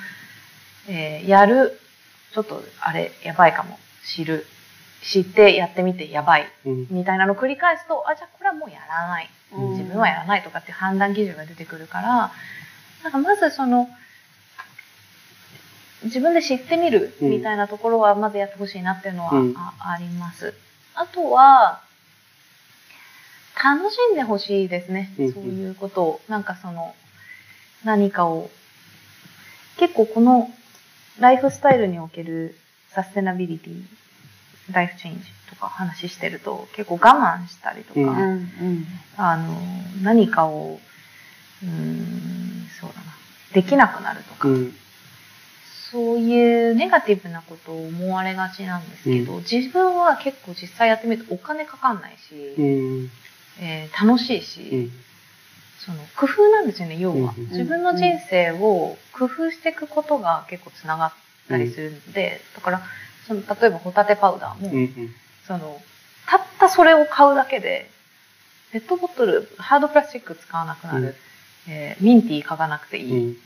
[0.88, 1.78] えーやる、
[2.32, 4.46] ちょっとあれやばいかも、知る、
[5.02, 6.86] 知ってやってみてやばい、うん。
[6.90, 9.30] みたいなのを繰り返すと、あ、じゃあこれはもうやらない。
[9.52, 9.70] うん。
[9.70, 12.32] 自分はやらないとかっていう判断基準が出てくるから、
[13.02, 13.88] なんかまずその、
[16.04, 19.54] 自分で知ってみるみたいなところはまずやってほしいなっていうのはうん。
[19.56, 20.54] ああります。
[20.94, 21.80] あとは、
[23.62, 25.12] 楽しんでほしいですね。
[25.18, 25.32] うん。
[25.32, 26.20] そういうことを。
[26.28, 26.94] なんかその、
[27.86, 28.50] 何かを。
[29.78, 30.50] 結構この
[31.20, 32.54] ライフスタイルにおける
[32.90, 33.82] サステナビリティ、
[34.72, 38.08] ライフチェンジとか話してると結構我慢したりとか、うん。
[38.08, 39.54] うんあの、
[40.02, 40.80] 何かを、
[41.62, 43.02] うーん、そうだな、
[43.54, 44.74] できなくなるとか、うん。
[45.90, 53.10] そういうネガティブなことを思われがちなんですけど、自分は結構実際やってみるとお金かかんないし、うん。
[53.60, 54.92] えー楽しいし、うん
[55.78, 57.34] その工夫なんですよね、要は。
[57.36, 61.12] うん自分の人生を工夫していくことが結構つながっ
[61.48, 62.82] たりするので、だから、
[63.26, 65.14] その例えばホタテパウダーも、うんうん。
[65.46, 65.80] その、
[66.26, 67.90] たったそれを買うだけで、
[68.72, 71.14] ペットボトル、ハードプラスチック使わなくなる、
[71.68, 71.72] うん。
[71.72, 73.36] えーミンティー買わなくていい、うん。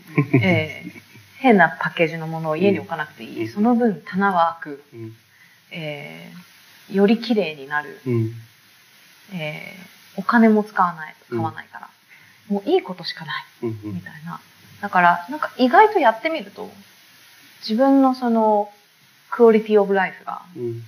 [0.42, 1.00] えー
[1.40, 3.48] 変なパッケージのものを家に置かなくていい、うん。
[3.48, 5.16] その分棚は開く、うん。
[5.72, 8.34] えーより綺麗になる、うん。
[9.32, 11.88] えーお金も使わない、買わないから、
[12.50, 13.94] もういいことしかない、うんうん。
[13.94, 14.40] みたいな。
[14.82, 16.68] だから、なんか意外とやってみると、
[17.60, 18.70] 自分のその、
[19.30, 20.82] クオリティオブライフがうん。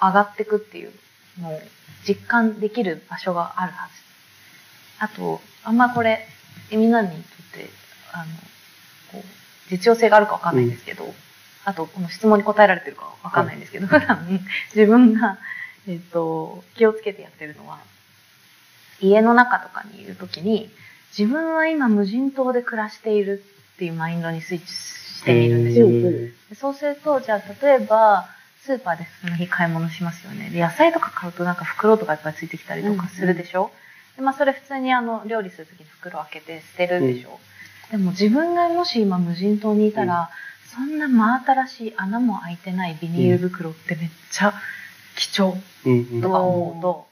[0.00, 0.92] 上がってくっていう
[1.40, 1.60] のを
[2.06, 3.94] 実感できる場所があるはず。
[5.00, 6.26] あと、あんまこれ、
[6.70, 7.18] みんなにとっ
[7.52, 7.68] て、
[8.12, 8.24] あの、
[9.12, 11.12] こう、実用性があるかわかんないんですけど、
[11.64, 14.40] あと、この質問に答えられてるかわかんないんですけど、普段
[14.74, 15.38] 自分が、
[15.86, 17.78] えっ、と、気をつけてやってるのは、
[19.00, 20.70] 家の中とかにいるときに、
[21.16, 23.42] 自分は今無人島で暮らしている
[23.74, 25.88] っていうマインドにスイッチしてみるんですよ。
[26.54, 28.28] そうすると、じゃあ例えば、
[28.62, 30.50] スーパーでその日買い物しますよね。
[30.50, 33.70] で、野菜とか買うとなんか袋とかいっぱいついてきたりとかするでしょ、
[34.16, 37.40] でまあそれ普通にあの、料理するときに袋開けて捨てるでしょ、
[37.90, 40.30] でも自分がもし今無人島にいたら、
[40.66, 44.52] そんな真新しい穴も開いてないビニール袋ってめっちゃ
[45.16, 45.56] 貴重
[45.86, 47.06] うんうんとか思うと、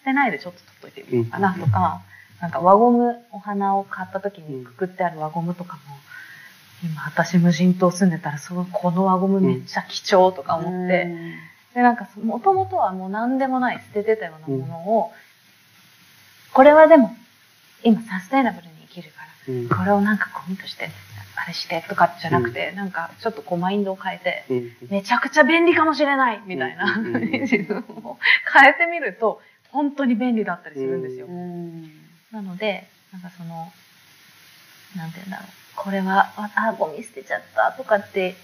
[0.00, 2.02] 捨てないでちょっと取っといてみようかなとか、
[2.40, 5.80] なんか輪ゴム、お花を買った時にくくってある輪ゴムとかも、
[6.82, 11.14] 今私無人島住んでたら、そのこの輪ゴムめっちゃ貴重とか思って、
[11.74, 15.12] で、なんかそ、もともとはもう何でもない捨ててたようなものを、
[16.52, 17.14] これはでも、
[17.84, 19.68] 今サステイナブルに生きるから、うん。
[19.68, 20.88] これをなんかゴミとして、
[21.36, 24.54] あれしてとかじゃなくて、なんかちょっとこうマインドを変えて、う
[24.86, 24.88] ん。
[24.90, 28.18] めちゃくちゃ便利かもしれないみたいな、 自分を
[28.52, 31.26] 変えてみると、本当に便利だったりするんですよ。
[32.32, 33.72] うんなので、なんかその、
[34.96, 35.46] なんて言うんだろう。
[35.76, 38.36] これは、あ、あゴミ捨てちゃったとかって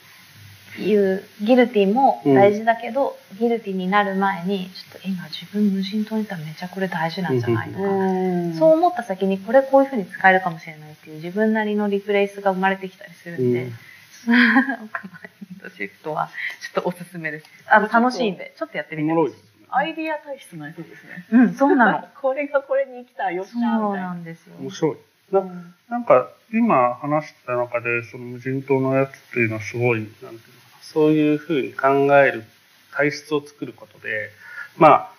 [0.78, 13.72] いうギルティも大事だけど、ギルティになる前に、ちょっと今自分無人島にいたらめちゃこれ大事なんじゃないとか、そう思った先にこれこういう風に使えるかもしれないっていう自分なりのリプレイスが生まれてきたりするんで、うん。
[14.24, 14.88] そのマイ
[15.54, 16.30] ンドシフトは
[16.60, 17.46] ちょっとおすすめです。
[17.68, 21.26] あの、楽しいんで、ちょっとやっておみてほしいアイディア体質になりそうですね。
[21.32, 22.08] うん、そうなの。
[22.20, 23.88] これがこれに来たらよっしそゃみたいな。
[23.88, 24.56] うなんですよ。
[24.60, 24.96] 面白い。
[25.32, 25.42] な
[25.88, 30.82] なんか今話した中でその無人島のやつっていうのはすごいなんていうのかな。
[30.82, 31.88] そういうふうに考
[32.18, 32.44] える
[32.92, 34.30] 体質を作ることで
[34.76, 35.10] ま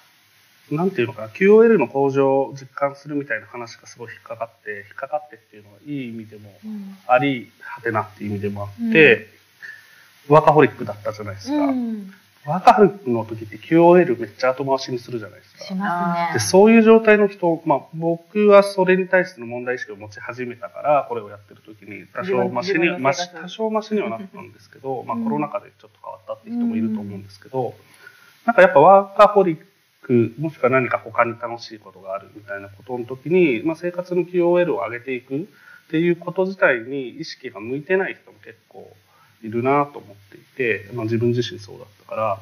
[0.72, 1.28] あなんていうのかな。
[1.30, 6.98] QOL の向上を実感するみたいな話がすごい引っかかって引っかかってっていうのはいい意味でもうん。
[7.08, 9.28] ありはてなっていう意味でもあって、
[10.28, 12.14] ワーカホリックだったじゃないですか、うん、
[12.48, 15.66] ワーカホリックの時って QOL めっちゃ後回しにするじゃないですか。
[15.66, 16.34] しますね。
[16.34, 16.39] で。
[16.39, 27.74] そういう状態の人、まあ、僕はそれに対しての問題意識を持ち始めたから、これをやってる時に多少マシにマシ多少マシにはなったんですけど、まあうんコロナ禍でちょっと変わったって人もいると思うんですけど、
[28.45, 29.58] なんかやっぱワーカホリッ
[30.02, 38.89] ク、もしくは何か他に楽しいことがあるみたいなことの時に、まあ生活の QOL を上げていくっていうこと自体に意識が向いてない人も結構
[39.44, 42.40] いるなと思っていて、まあ自分自身そうだったから、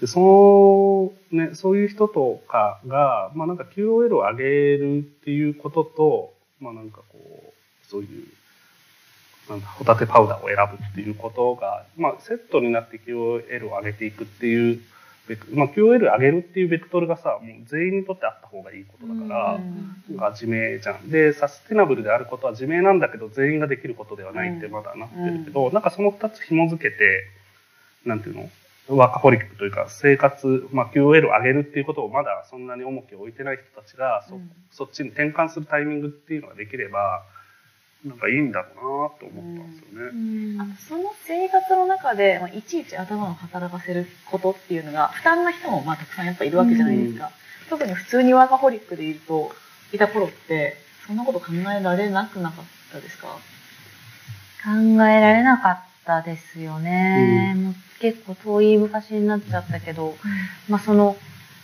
[0.00, 4.44] で、その、ね、そういう人とかが、まあなんか QOL を上げ
[4.76, 8.26] るっていうことと、まあなんかこう、そういう、
[9.50, 14.80] なんだ、ホタテパウダーを選ぶっていうことが、まあセットになって QOL を上げていくっていう、
[15.52, 19.58] まあ QOL 上げるっていうベクトルがさ、もう全員にとってあった方がいいことだか
[20.18, 21.10] ら、自明じゃん。
[21.10, 27.24] で、サステナブルであることは自明なんだけど、全員ができることではないってまだなってるけど、なんかその二つ紐づけて、
[28.06, 28.48] なんていうの？
[28.88, 34.50] ワーカホリックというか、生活、まあ QOL を上げるっていうことをまだそんなに重きを置いてない人たちが、そうん。
[34.70, 37.22] そっちに転換するタイミングっていうのができれば、
[38.04, 40.60] なんかいいんだろうなと思ったんですよね。
[40.60, 47.30] あのその生活の中で、まあ、いちいち頭を働かせることっていうのが負担な人もまあたくさんやっぱいるわけじゃないですか、
[47.68, 49.50] 特に普通にワーカホリックでいると
[49.92, 50.76] いた頃って
[51.06, 51.46] そんなこと考
[51.76, 53.26] えられなくなかったですか？
[54.64, 54.70] 考
[55.06, 57.54] えられなかったですよね。
[57.56, 60.16] もう結構遠い昔になっちゃったけど、
[60.68, 61.16] まあその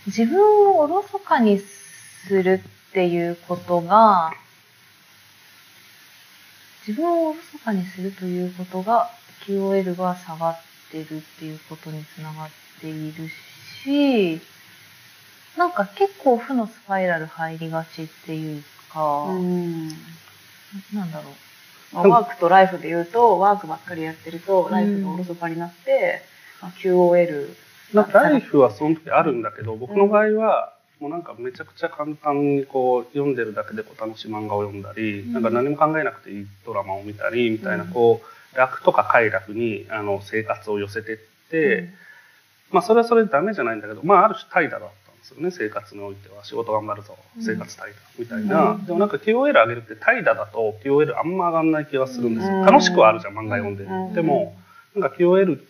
[0.07, 2.61] 自分をおろそかにする
[2.91, 4.33] っていうことが、
[6.87, 9.11] 自分をおろそかにするということが
[9.47, 10.61] QOL が下がっ
[10.91, 12.49] てるっていうことにつながっ
[12.81, 13.29] ている
[13.83, 14.41] し、
[15.57, 18.63] なんか結構負のスパイラル入りがちっていう
[18.93, 19.89] か、うん
[20.93, 21.95] なんだろう。
[21.95, 26.23] まあ、ワークとライフで言うとワークばっかりやってるとライフがおろそかになって、
[26.61, 27.55] まあ、QOL
[27.95, 41.19] なんかライフはその時あるんだけど、僕の場合は、もうなんかめちゃくちゃ簡単にこう読んでるだけでこう楽しい漫画を読んだり、うんなんか何も考えなくていいドラマを見たりみたいな、こう楽とか快楽にあの生活を寄せてっ
[41.51, 41.89] て、
[42.71, 46.45] まあそれはそれでダメじゃないんだけど、まあある種怠惰だったんですよね、生活においては。
[46.45, 48.73] 仕事頑張るぞ、生活怠惰みたいな。
[48.73, 52.55] うんでもなんか QOL 上げるって怠惰だと QOL あんま上がんない気がするんですよ。
[52.55, 53.85] うん楽しくはあるじゃん、漫画読んで。
[53.85, 54.57] うんでも、
[54.95, 55.61] なんか QOL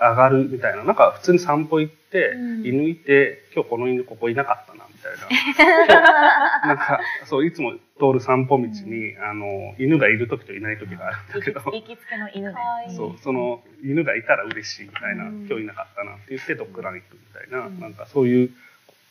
[0.00, 2.66] 上がるみたいな、なんか普通に散歩行って、うん。
[2.66, 6.66] 犬いて、今日この犬ここいなかったな、みたいな。
[6.66, 12.52] なんか、そう、いつも通る散歩道に、あの、犬がいる時といない時があるんだけど、行きつけの犬
[12.96, 15.46] そう、その犬がいたら嬉しいみたいな、うん。
[15.46, 17.78] 今日いなかったなって言ってドッグラン行くみたいな、うん。
[17.78, 18.50] なんかそういう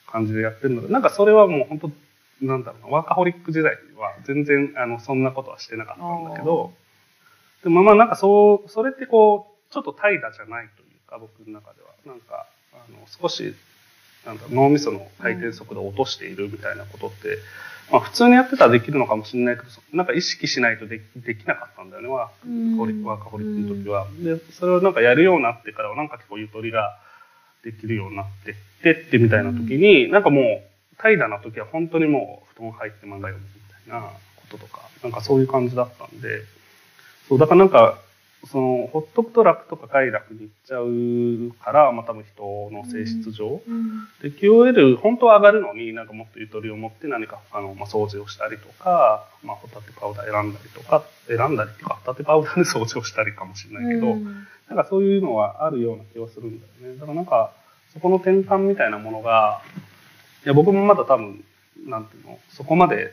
[0.08, 1.92] 感じでやってるので、なんかそれはもう本当、
[2.42, 6.74] なんだろうな、ワーカホリック時代は全然あのそんなことはしてなかったんだけど、
[7.64, 11.90] でもまあなんかそう、それってこう、ちょっと怠惰じゃないというか、僕の中では。
[12.06, 13.56] なんか、あの少し、
[14.26, 17.38] なんだろう脳みその回転速度を落としているみたいなことって、
[17.92, 24.08] まあ普通にやってたらできるのかもしれないけど、そなんか意識しないとでできなかったんだよね、ワーカホリックの時は。
[24.20, 26.98] で、それをなんかやるようになってからは、なんか結構ゆとりが
[27.64, 36.42] できるようになってってってみたいな時に、なんかもう、怠惰な時は本当にもう布団入って漫画読むみたいなこととか、なんかそういう感じだったんで、
[37.28, 38.00] そう、だからなんか、
[38.48, 43.62] その、ほっとくと楽とか快楽に行っちゃうから、まあ多分人の性質上。
[44.22, 54.16] で、QOL 本当は上がるのになんかもっとゆとりを持って何かあの、まあ、掃除をしたりとか、まあ、ホタテパウダー選んだりとか、選んだりっていうか、ホタテパウダーで掃除をしたりかもしれないけど、
[54.70, 57.00] なんかそういうのはあるような気はするんだよね。
[57.00, 57.52] だからなんか、
[57.94, 59.62] そこの転換みたいなものが、
[60.46, 61.44] いや、僕もまだ多分、
[61.86, 63.12] なんていうの、そこまで、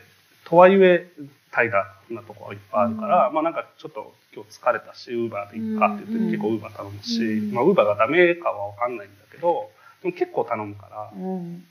[0.49, 1.05] とはいえ、
[1.51, 1.71] 怠惰
[2.13, 6.31] なとこはいっぱいあるから、まあなんかちょっと今日疲れたし、ウーバーでいいかって言って、うん。
[6.31, 7.51] 結構ウーバー頼むし、うん。
[7.51, 9.69] まあウーバーがダメかはわかんないんだけど、
[10.03, 11.63] でも結構頼むから、うん。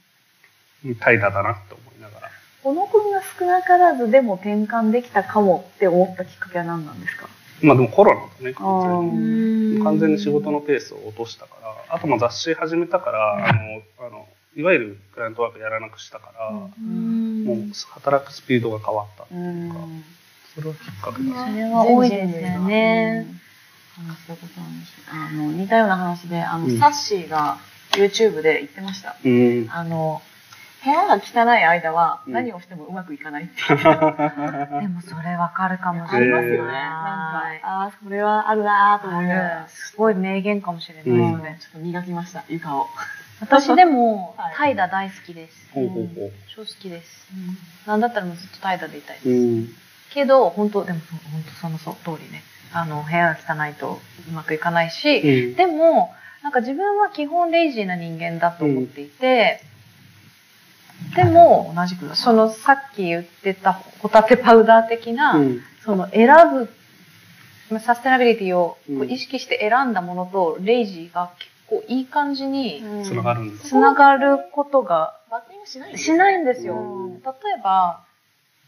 [1.00, 2.30] 怠惰だなって思いながら。
[2.62, 7.28] 小野くんが少なからずでも転換できたかもって思ったきっかけは何なんですか？
[7.62, 9.76] まあでもコロナだね、完全に。
[9.76, 9.84] うん。
[9.84, 14.26] 完全に仕事のペースを落としたから、あとまあ雑誌始めたから、あの、あの、
[14.56, 16.70] いわゆるクライアントワークやらなくしたから、もう
[17.92, 19.78] 働くスピードが変わったっていうか、
[20.54, 21.52] それはきっかけだね。
[21.52, 23.26] それは多いですよね。
[23.98, 24.06] うん。
[24.06, 27.58] 話したことあるんですあの、似たような話で、あの、うんサッシーが
[27.92, 29.16] YouTube で言ってました。
[29.22, 29.68] うん。
[29.70, 30.22] あの、
[30.82, 33.90] 部屋が汚い間はうん何をしてもうまくいかないって言ってた。
[34.80, 36.44] でもそれわかるかもしあれない。
[36.44, 36.72] りますよね。
[36.72, 39.68] なんか、ああ、それはあるなーと思いながら。
[39.68, 41.58] すごい名言かもしれないですうんね。
[41.60, 42.86] ちょっと磨きました、床を。
[43.40, 45.70] 私でもはい、怠惰大好きです。
[45.72, 46.32] ほうほうほう。
[46.54, 47.28] 超好きです。
[47.86, 49.28] なんだったらもうずっと怠惰でいたいです。
[49.28, 49.68] うん。
[50.12, 52.42] けど、本当でもそ本当その通りね。
[52.72, 59.60] あの、部屋が汚いとうまくいかないし、うんでも、なんか自分は基本レイジーな人間だと思っていて、
[61.14, 66.68] でも、同じくそのさっき言ってたホタテパウダー的な、うんその選ぶ、
[67.70, 68.76] まあサステナビリティを
[69.08, 73.64] 意識して選んだものと、レイジーが結構いい感じにつながるんだ。
[73.64, 76.74] つながることがバッティングしないんですしないんですよ。
[76.74, 78.04] うん例えば、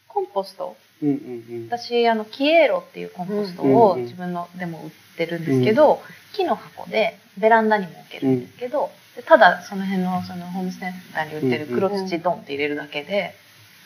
[0.09, 0.76] コンポスト。
[1.01, 13.34] うんうん私、あの、キエーロっていうコンポストを自分のでも売ってるんですけど、木の箱でベランダにも置けるんですけど、でただその辺のそのホームセンターに売ってる黒土ドンって入れるだけで、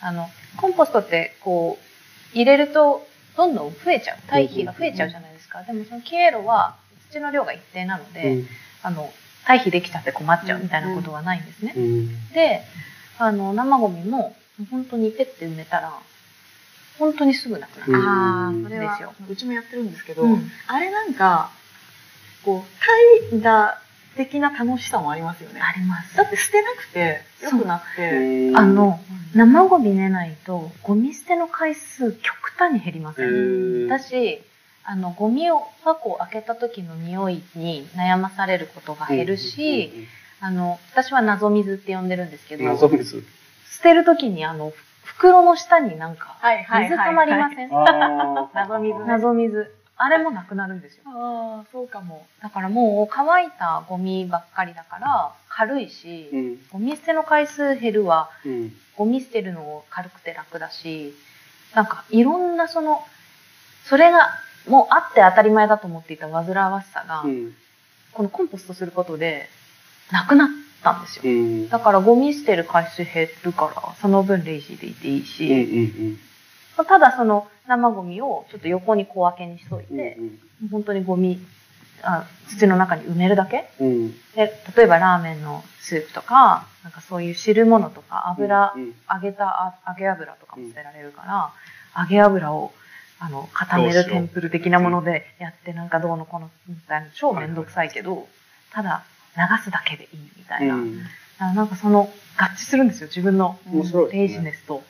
[0.01, 3.07] あの、コンポストってこう、入れると
[3.37, 4.19] どんどん増えちゃう。
[4.27, 5.63] 堆肥が増えちゃうじゃないですか。
[5.65, 6.77] でもそのキエーロは
[7.11, 8.47] 土の量が一定なのうで、ん。
[8.83, 9.12] あの、
[9.45, 11.74] 堆肥できちゃって困っちゃうみたいなことはないんですね。
[11.76, 12.33] うん。
[12.33, 12.62] で、
[13.18, 14.35] あの、生ゴミも
[14.70, 15.93] 本当にペッて埋めたら、
[16.99, 17.93] 本当にすぐなくなる。
[17.93, 21.51] うんああ、それはですよ、うちもやってるんですけど、うんあれなんか、
[22.45, 23.74] こう、怠惰
[24.16, 25.61] 的な楽しさもありますよね。
[25.61, 26.16] あります。
[26.16, 34.52] だって捨てなくて良くなって、あの、うん生ゴミ寝ないと、ゴミ捨ての回数極端に減りませへん。
[34.85, 40.09] あの、ゴミを箱を開けた時の匂いに悩まされることが減るし、
[40.41, 43.22] あの、私は謎水って呼んでるんですけど、謎水。
[43.70, 44.72] 捨てる時にあの、
[45.05, 47.70] 袋の下になんか、はいはいはいはい水溜まりません？
[48.55, 49.74] 謎水ね謎水。
[49.97, 51.03] あれもなくなるんですよ。
[51.07, 52.26] ああ、そうかも。
[52.43, 56.59] だからもう乾いたゴミばっかりだから軽いし、うん。
[56.72, 58.74] ゴミ捨ての回数減るはうん。
[58.97, 61.14] ゴミ捨てるの軽くて楽だし、
[61.74, 63.05] なんかいろんなその、
[63.85, 64.30] それが
[64.69, 67.55] もうあって当たり前だと思っていた煩わしさが、うん。
[68.13, 69.49] このコンポストすることで
[70.11, 70.49] なくなっ
[70.83, 71.23] たんですよ。
[71.25, 71.69] うん。
[71.69, 76.17] だからゴミ捨てる回数減るから、その分レイジーでいていいうん。
[76.17, 76.19] し、
[76.77, 79.97] ただその生ゴミをちょっと横に小分けにしというん。
[79.97, 80.19] て、
[80.71, 81.41] 本当にゴミ、
[82.03, 83.71] あ土の中に埋めるだけ？
[83.81, 84.13] うん。
[84.35, 88.95] で、例えばラーメンのスープとか、なんかそういう汁物とか油、うん。
[89.11, 91.53] 揚げたあ揚げ油とかも捨てられるから、
[92.03, 92.73] 揚げ油を
[93.25, 98.27] あの固めるテンプル的なものでやってなんかどうのこうのみたいな超めんどくさいけど、
[98.73, 99.05] ただ
[99.37, 100.75] 流すだけでいいみたいな。
[100.75, 101.03] うん。
[101.39, 104.83] なんかその合致するんですよ、自分の面白いレイジネスと。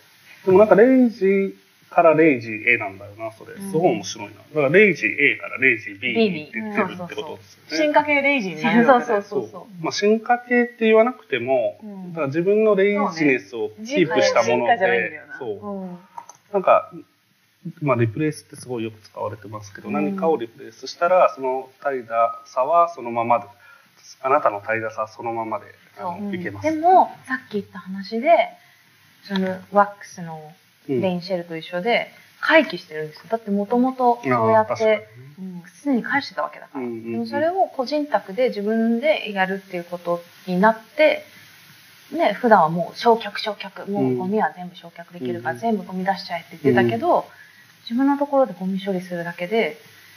[0.46, 1.54] でもなんかレイジ
[1.90, 3.52] からレイジ A なんだよな、それ。
[3.52, 3.70] うん。
[3.70, 4.34] すごい面白いな。
[4.36, 7.84] だからレイジ A からレイジ B にって言ってるってことですよね。
[7.84, 9.48] 進化系レイジーになるそうそうそう。
[9.50, 12.12] そまあ、進化系って言わなくても、うん。
[12.12, 15.20] だから自分のレイジネスをキープしたもので。
[15.38, 15.82] そう。
[15.82, 15.98] うん。
[16.54, 16.90] なんか、
[17.80, 19.94] まあ、リプレイスってすごいよく使われてますけど、うん。
[19.94, 22.08] 何かをリプレイスしたら、その怠惰
[22.46, 23.46] さはそのままで、
[24.20, 25.66] あなたの怠惰さはそのままで、
[26.36, 26.70] いけます。
[26.70, 28.30] でも、さっき言った話で、
[29.24, 30.52] そのワックスの
[30.88, 32.08] うん、レインシェルと一緒で、
[32.40, 33.22] 回帰してるんですよ。
[33.28, 35.08] だってもともとそうやって、
[35.38, 36.84] うん常に返してたわけだから。
[36.84, 41.24] でもそれを個人宅で自分でやるっていうことになって、
[42.12, 45.60] ね、普段はもう焼却焼却、もうゴミは全部焼却できるからうん。
[45.60, 47.26] 全部ゴミ出しちゃえって言ってたけど、
[47.92, 49.76] 自分のところでゴミ処理するだけで、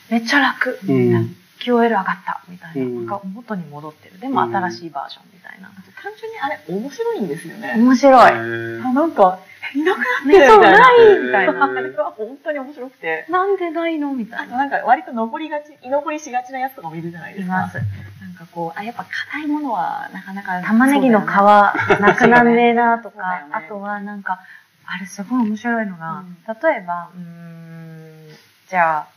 [0.10, 1.20] めっちゃ楽みたいな。
[1.20, 2.84] うん QOL 上がったみたいな。
[2.84, 4.20] うんなんか元に戻ってる。
[4.20, 5.72] でも新しいバージョンみたいな。
[6.04, 7.74] 単純にあれ面白いんですよね。
[7.78, 8.32] 面白い。
[8.32, 9.40] あなんか、
[9.74, 10.80] いなくなってるみたいな。
[10.80, 11.64] ないみたいな。
[11.64, 13.26] あれは本当に面白くて。
[13.30, 14.14] なんでないの？
[14.14, 14.44] みたいな。
[14.44, 17.56] あとなんか割と残りがち、居残りしがちなやつとかもいるじゃないですか。
[17.56, 17.78] います。
[17.78, 20.62] なんかこう、あ、やっぱ硬いものはなかなか。
[20.62, 21.74] 玉ねぎの皮な
[22.16, 23.24] くなんねえなとかね、
[23.54, 24.42] あとはなんか、
[24.88, 28.30] あれすごい面白いのが、うん例えば、うーん、
[28.70, 29.08] じゃあ、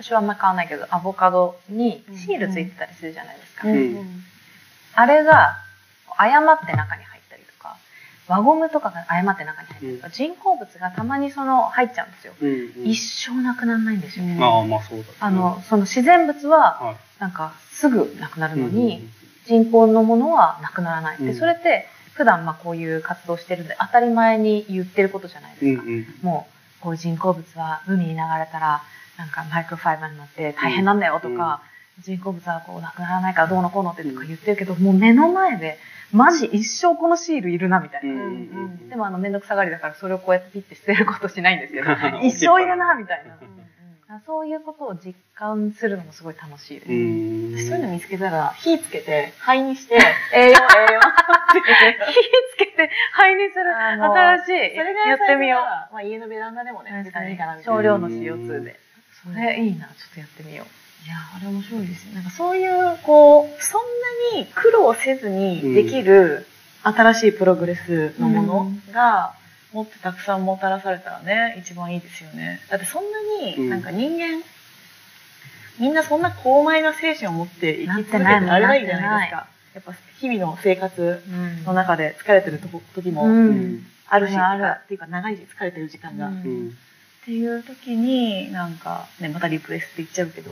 [0.00, 3.68] 私はあんま買わないけど、アボカドにシールついてたりするじゃないですか。
[3.68, 4.24] うんうん
[4.94, 5.56] あれが、
[6.16, 7.76] 誤って中に入ったりとか、
[8.26, 12.32] 輪ゴムとかが誤って中に入ったりとか、人工物がたまにその入っちゃうんですよ。
[12.40, 14.24] うんうん一生なくならないんですよ。
[14.24, 15.10] うんああ、まあそうだ、ね。
[15.20, 19.08] あの、その自然物は、はい、なんかすぐなくなるのうんに、
[19.46, 21.18] 人工のものはなくならない。
[21.18, 21.86] で、うんそれって
[22.18, 25.82] 普段まあこういう活動してるんで当たり前に言ってることじゃないですか。
[25.84, 26.48] うんうんも
[26.80, 28.18] う、こういう人工物は海に流れ
[28.50, 28.82] たら、
[29.16, 31.62] なんかマイクロファイバーになって大変なんだよとか、
[32.00, 35.78] 人工物はこうなくならないからどうのこうのってとか言ってるけど、もう目の前で、
[36.12, 38.12] マジ一生このシールいるなみたいな。
[38.12, 43.36] うんうんでもあのめんどくさがりだからそれをこうやってピッて捨てることしないんですけど、 うん一生いるなみたいな。
[44.08, 46.92] うんうんそういうことを実感するのもすごい楽しいです。
[46.92, 49.96] うん私そういうの見つけたら、火つけて、灰にして、
[50.34, 51.00] 栄養、栄養。
[51.52, 51.60] 火
[52.54, 55.60] つけて灰にする新しいそれがやってみよう。
[55.60, 55.62] う。
[55.94, 57.76] まあ家のベランダでもね、確かに別にいいかなみたいな。
[57.78, 58.80] 少量の CO2 で。
[59.22, 61.04] そうんれいいな、ちょっとやってみよう。
[61.04, 62.14] いや、あれ面白いですよ。
[62.14, 63.82] なんかそういう、こう、そん
[64.32, 66.46] なに苦労せずにできる
[66.82, 69.34] 新しいプログレスのものが、
[69.78, 72.60] もっとたくさんもたらされたらね、一番いいですよね。
[72.68, 74.42] だってそんなに、なんか人間、
[75.78, 79.46] みんなそんな高邁な精神を持って生き続けてられないじゃないですか。
[79.74, 83.86] やっぱ日々の生活うんの中で疲れてるとこ時もうん。
[84.08, 84.66] あるし、ある。
[84.66, 86.26] あるっていうか長い時疲れてる時間が。
[86.26, 86.34] うん。
[86.34, 86.68] うん。
[87.22, 90.50] っていう時になんかねまたリプレイスって言っちゃうけど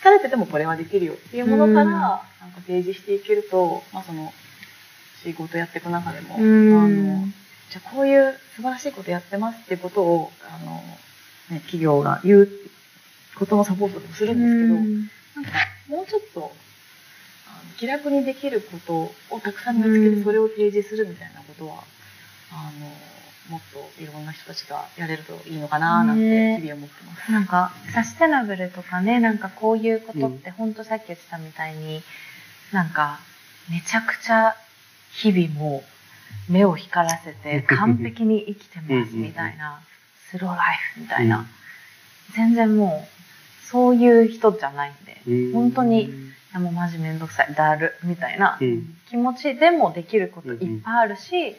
[0.00, 1.90] 疲れててもこれはできるよっていうものから、うん。
[1.90, 4.32] なんか提示していけると、まあ、その
[5.22, 6.76] 仕事やっていく中でも、うん。
[6.76, 7.28] あの
[7.70, 10.76] じゃあこういう素晴らしいことやってますっていうことをあの、
[11.50, 12.48] ね、企業が言う
[13.36, 15.50] ことのサポートもするんですけど、なんか
[15.88, 16.50] もうちょっとあの
[17.78, 20.16] 気楽にできることをたくさん見つけうん。
[20.16, 21.84] てそれを提示するみたいなことは、
[22.52, 22.86] あの
[23.50, 26.60] もっといろんな人たちがやれるといいのかななんてね。
[26.60, 27.32] 日々思ってます。
[27.32, 30.74] なんか、サステナブルとかね、なんかこういうことって、ほん。
[30.74, 32.02] とさっき言ってたみたいに、
[32.72, 33.20] なんか、
[33.70, 34.54] めちゃくちゃ
[35.12, 35.97] 日々もう
[36.48, 39.80] 目を光らせて 完璧に生きてますみたいな、
[40.30, 41.46] スローライフみたいな、
[42.34, 48.96] 全然もう、そういう人じゃないんで、本当に、やもうマジめんどくさい、だる、みたいなうん。
[49.08, 51.56] 気持ちでもできることいっぱいあるし、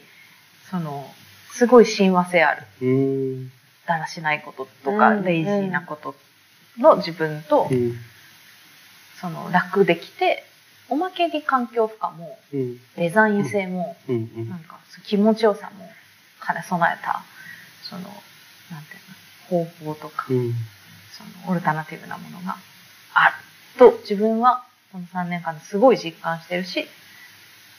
[0.70, 1.10] その、
[1.52, 2.64] すごい親和性ある。
[2.82, 3.52] うん。
[3.86, 6.16] だらしないこととか、うんレイジーなこと
[6.78, 7.98] の自分と、うん。
[9.20, 10.46] その楽できて、
[10.90, 12.78] おまけに環境負荷も、うん。
[12.98, 14.16] デザイン性も、な
[14.56, 15.90] んか気持ちよさも
[16.46, 17.24] 兼ね備えた、
[17.84, 18.98] その、なんてい
[19.58, 20.54] うの、方法とか、うん。
[21.12, 22.56] そのオルタナティブなものが
[23.14, 23.34] ある
[23.78, 26.88] と自分はこの3年間ですごい実感してるし、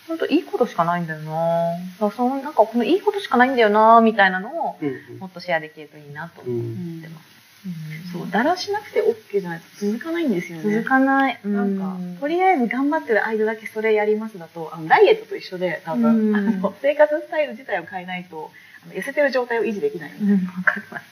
[0.07, 5.19] 本当いいことしかないんだよなだそのなんかこのいいことしかないんだよなみたいなのをうん。
[5.19, 7.40] もっとシェアできるといいなと思ってます。
[7.67, 10.75] うんそう、だらしなくて OK じゃないと続かないんですよね。
[10.75, 11.39] 続かない。
[11.45, 18.51] なんか、とりりあえず頑張ってる間だけそれやりますだと、あのダイエットと一緒で、多分、うんあの生活スタイル自体を変えないと、
[18.85, 20.13] あの痩せてる状態を維持できない。
[20.13, 21.07] うん、わかります。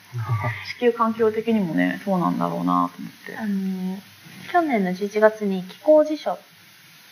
[0.76, 3.36] 地球環境的にもね、そうなんだろうなと思って。
[3.36, 3.98] あの、
[4.50, 6.38] 去年の11月に気候辞書、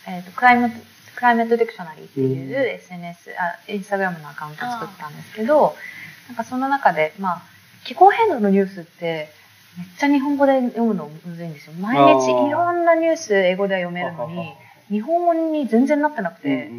[0.07, 0.83] えっ、と、クライメット、
[1.15, 5.75] クライメットディクショナリーっていううん SNS、あ、インスタグラムのアカウントを作ったんですけど、
[6.27, 7.41] なんかその中で、まあ、
[7.87, 9.29] 気候変動のニュースって、
[9.77, 11.73] めっちゃ日本語で読むのむずいんですよ。
[11.79, 14.53] 毎日いろんなニュース英語では読めるのに、
[14.89, 16.21] 日本語に全然なって。
[16.21, 16.69] なくて、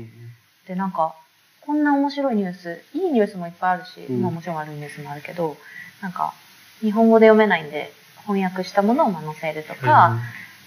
[0.66, 1.14] で、なんか、
[1.62, 4.20] こんな面白いニュース、いいニュースもいっぱいあるし、うん。
[4.20, 5.56] まあもちろん悪いニュースもあるけど、
[6.02, 6.34] なんか、
[6.80, 7.90] 日本語で読めないんで、
[8.26, 10.18] 翻訳したものをまあ載せるとか、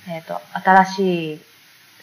[0.10, 1.40] えっ、と、新しい、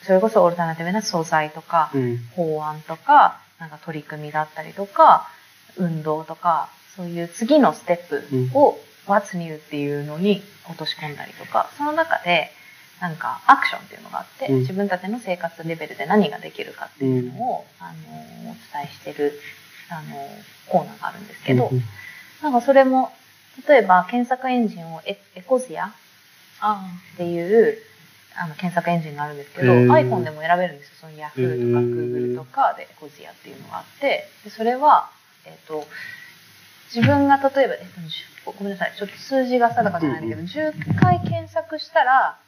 [0.05, 2.18] それこそオルタナティブな素材とか、うん。
[2.36, 5.28] 法案とか、なんか取り組みだったりとか、
[5.76, 6.68] 運動とか、
[6.99, 8.76] そういう次のステップを
[9.07, 12.51] What's New っていうのに落とし込んだりとか、その中で、
[13.01, 14.59] なんかアクションっていうのがあって、うん。
[14.62, 17.92] 自分たちの生活レベルで何ができるかっていうのを、あ
[18.44, 19.38] の、お伝えしてる、
[19.90, 20.28] あの、
[20.66, 21.70] コーナーがあるんですけど、
[22.42, 23.12] なんかそれも、
[23.68, 25.92] 例えば検索エンジンをエエコジア
[26.61, 27.78] あっていう
[28.36, 30.94] あの検索エンジンがあるんですけど、iPhone でも選べるんですよ。
[31.01, 35.11] その Yahoo とか Google とかでエコジアっていうのがあって、でそれは、
[35.44, 35.84] えっ、と、
[36.95, 42.39] 自分が例えば、えっと、10ごめんなさい、ちょっと数字が定かじゃないんだけど、10回検索したら、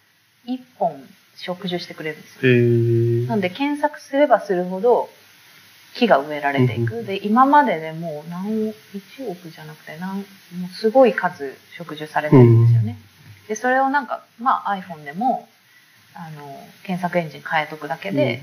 [0.47, 1.03] 1本
[1.36, 2.41] 植樹してくれるんですよ。
[2.45, 3.26] えー。
[3.26, 5.09] なんで検索すればするほど
[5.95, 7.05] 木が植えられていく。
[7.05, 10.22] で、今まででもう何、1億じゃなくて何、も
[10.66, 12.99] うすごい数植樹されてるんですよね。
[13.49, 15.49] で、それをなんか、まあ iPhone でも、
[16.14, 18.43] あの、検索エンジン変えとくだけで、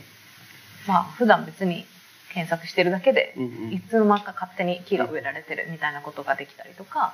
[0.88, 1.86] まあ普段別に
[2.34, 3.74] 検索してるだけで、うんうん。
[3.74, 7.14] いつの間にか勝手に木が植えられてるみたいなことができたりとか、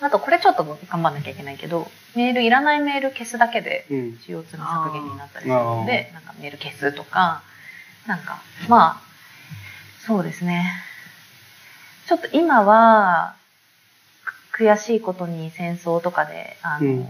[0.00, 3.98] あとこれちょっと頑張んなきゃいけないけど、メール、いらないメール消すだけで、うん。
[4.20, 7.42] CO2 の削減になったりするので、なんかメール消すとか、
[8.06, 9.00] なんか、まあ、
[10.06, 10.70] そうですね。
[12.06, 13.36] ちょっと今は、
[14.52, 17.08] く悔しいことに戦争とかで、あの、うん。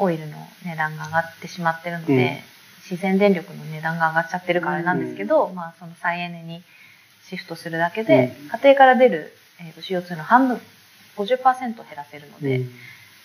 [0.00, 2.42] オイルの値段が上がってしまってるので、
[2.90, 6.62] 自然電力の値段が上がっちゃってるからなんですけど、まあその再エネに
[7.28, 8.48] シフトするだけで、うん。
[8.48, 10.60] 家庭から出る、えーと CO2 の半分、
[11.16, 12.62] 50%減らせるので、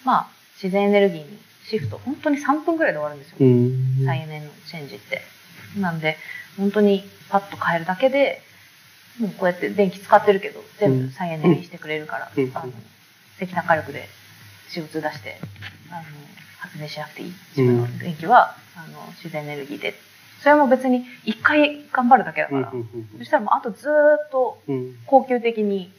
[0.04, 0.28] まあ、
[0.62, 3.38] 自然エネルギーにシフト、本当に3分ぐらいで終わるんですよ。
[3.40, 4.06] うん。
[4.06, 5.22] 再エネのチェンジって。
[5.80, 6.18] なんで、
[6.58, 8.42] 本当にパッと変えるだけで、
[9.20, 12.52] もうこうやって電気使ってるけど、全部再エネにしてくれるから、うん。
[12.54, 12.72] あの
[13.42, 14.08] 石炭火力で
[14.70, 15.40] CO2 出して、
[15.90, 16.04] あの、
[16.66, 17.34] 発電しなくていい。
[17.56, 19.96] 自分の電気は、あの、自然エネルギーで。
[20.42, 22.72] それも別に一回頑張るだけだから、
[23.18, 23.92] そしたらもうあとずー
[24.28, 24.96] っとうん。
[25.08, 25.92] 恒久的に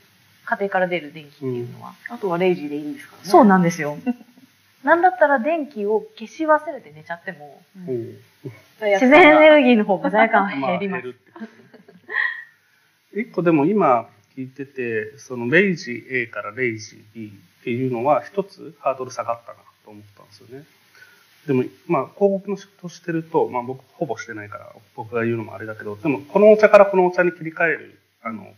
[0.44, 2.14] 家庭から出る電気っていうのは、あ。
[2.14, 3.28] あとはレイジーでいいんですからね。
[3.28, 3.98] そうなんですよ。
[4.84, 8.18] なんだったら電気を消し忘れて寝ちゃっても、うん
[8.78, 11.14] 自然エネルギーの方が罪悪感は減ります。
[13.14, 20.64] 一個でも今聞いてて、そのレイジ A からレイジ B っていうのは一つハードル下がったなと思ったんですよね。
[21.46, 28.52] でも、まあ、広告の仕事をしてると、まあ僕ほぼしてないから僕が言うのもあれだけど、でもこのお茶からこのお茶に切り替える、あの、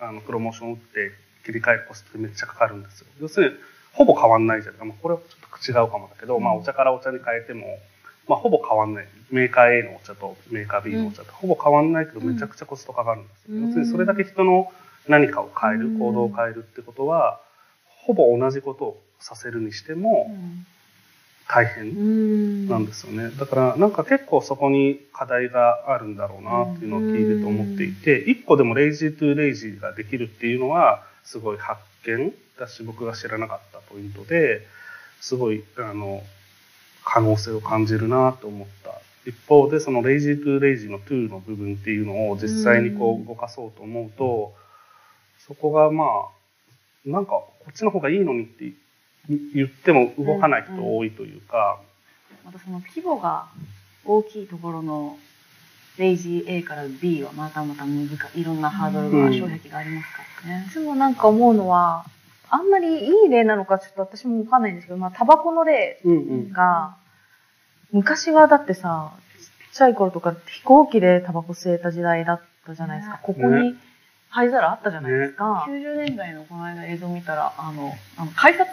[0.00, 1.12] あの、プロモーションを打って
[1.46, 3.06] 切り替えるコストめっちゃかかるんですよ。
[3.20, 3.56] 要するに、
[3.92, 4.74] ほぼ変わんないじゃん。
[4.88, 7.78] まあ、これはちょっと違うかもだけど、まあお茶からお茶に変えても、
[8.28, 9.08] まあ、ほぼ変わんない。
[9.30, 13.56] メーカー A のお茶とメーカー B のお茶とほぼ変わんないけど、めちゃくちゃコストかかるんですよ。
[13.56, 14.72] うん要するに、それだけ人の
[15.08, 17.40] 何かを変える、うん行動を変えるってことは、
[18.04, 20.66] ほぼ同じことをさせるにしてもうん
[21.48, 23.30] 大う変んなんですよね。
[23.38, 34.66] だから、なんか結構そこに課題があるんだろうなっていうのを聞いてて思っていて、一個でも lazy to lazy ができるっていうのは、すごい発見だし、僕が知らなかったポイントで、
[35.20, 36.22] すごい、あの、
[37.04, 38.92] 可能性を感じるなと思った。
[39.26, 44.54] 一方で、その lazy to lazy の to の部分っていうのを実際にこう動かそうと思うと、
[45.38, 46.08] そこがまあ、
[47.04, 48.72] なんかこっちの方がいいのにって
[49.28, 51.80] 言っても動かない人多いというか、
[52.44, 53.46] またその規模が
[54.04, 55.18] 大きいところの
[55.98, 58.40] レイジー A から B はまたまた難しい。
[58.40, 60.70] いろんなハードルが、うん障壁がありますからねい。
[60.70, 62.04] つもなんか思うのは、
[62.50, 66.18] あんまりいい例なのかちょっと私もわかんないんですけど、まあ、タバコの例うんう
[66.48, 66.52] ん。
[66.52, 66.96] が、
[67.92, 73.16] 昔はだってさ、ちっちゃい頃とか飛行機でタバコ吸えた時代だったじゃないですか。
[73.16, 73.74] ねここに
[74.28, 75.66] 灰皿あったじゃないですか。
[75.68, 78.68] 90年代のこの間映像見たら、あの、あの改札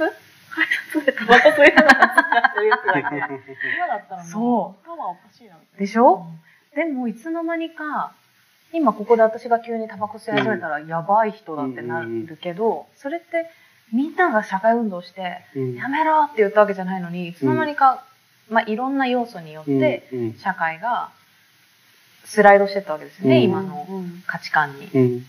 [0.50, 2.00] 改札でタバコ吸いながら
[2.36, 3.10] やってるやつがいて、
[3.78, 4.86] 今だったらもう、そう。
[4.86, 5.80] 頭おかしいなみたいな。
[5.80, 6.28] でしょ
[6.76, 8.14] でもいつの間にか、
[8.72, 13.50] 今ここで私が急にタバコ吸い始めたらやばい人だってなるけど、それって
[13.92, 15.76] みんなが社会運動して、うん。
[15.76, 18.04] やめろって言ったわけじゃないのに、いつの間にか、
[18.50, 21.12] まあいろんな要素によって、うん社会が
[22.26, 23.44] スライドしてったわけですよね、うん。
[23.44, 25.24] 今のうん価値観に。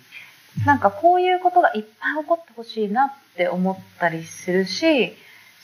[0.58, 5.14] うんなんかこういうことがいっぱい起こってほしいなって思ったりするし、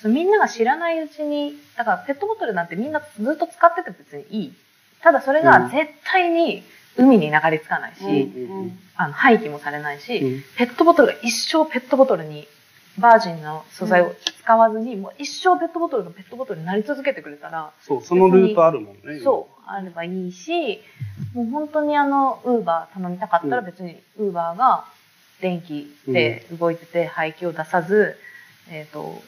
[0.00, 4.54] そのみんなが知らないうちに、だからペットボトルなんてみんなずっと使ってて別にいい。
[5.02, 6.62] ただそれが絶対に
[6.96, 10.44] 海に流れ着かないし、うんうんあの廃棄もされないし、うん。
[10.56, 12.48] ペットボトルが一生ペットボトルに
[12.96, 14.14] バージンの素材を
[14.46, 19.18] 使わずに、もう一生ペットボトルがペットボトルになり続けてくれたら、そう、そのルートあるもんね。
[19.18, 20.80] そう、あればいいし、
[21.34, 24.84] もう本当にあの、ウーバー頼みたかったらうん別にウーバーが
[25.40, 28.16] 電気で動いてて排気を出さず、
[28.70, 29.20] えっ、と、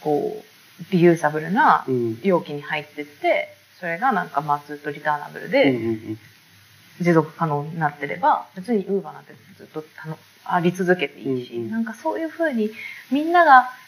[0.00, 1.94] こう、リユーザブルなうん。
[1.94, 5.78] うん容器に入ってって、それがなんかまあずっとリターナブルうんでう
[6.12, 6.18] ん
[7.00, 9.84] 持続可能になってれば、別にウーバーなんてずっと
[10.44, 12.72] あり続けていいし、うんうんなんかそういうふうに
[13.12, 13.83] みんながし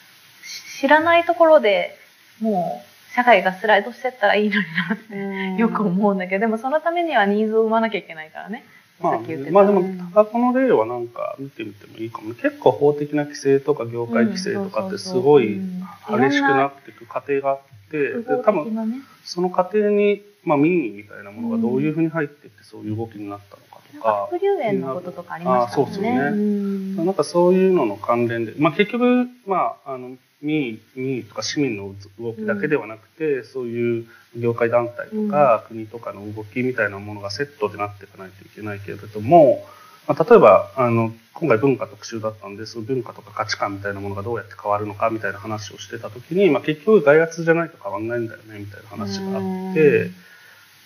[0.80, 1.96] 知らないところで
[2.40, 8.64] もう社会がスライドしてったらいいのになってよく思うんだけど、でもそのためにはニーズを生まなきゃいけないからね。
[9.00, 9.18] まあ。
[9.50, 12.34] まあでも、タバコの例はなんか見てみてもいいかもね。
[12.42, 17.58] 結構法的な規制とか業界規制とかってすごいうん激しくなっていく過程があっ
[17.90, 19.04] て、で複合多分。
[19.24, 25.96] その過程に、まあ民意みたいなものがどういうふうに入っていってそういう動きになったのかとかか、副流炎のこととかありましたもんね。
[25.96, 34.06] あそうですねうんなんかそういうのの関連で、まあ結局、まあ、あの、民意、民意とか市民の動きだけではなくて、そういう
[34.36, 39.66] 業界団体とか、国とかの動きみたいなものがセットでなっていかないといけないけれども、
[40.06, 50.10] まあ、例えば、あの、今回文化特集だったんで、その文化とか価値観みたいなものがどうやって変わるのかみたいな話をしてたときに、まあ結局外圧じゃないと変わんないんだよね、みたいな話があって、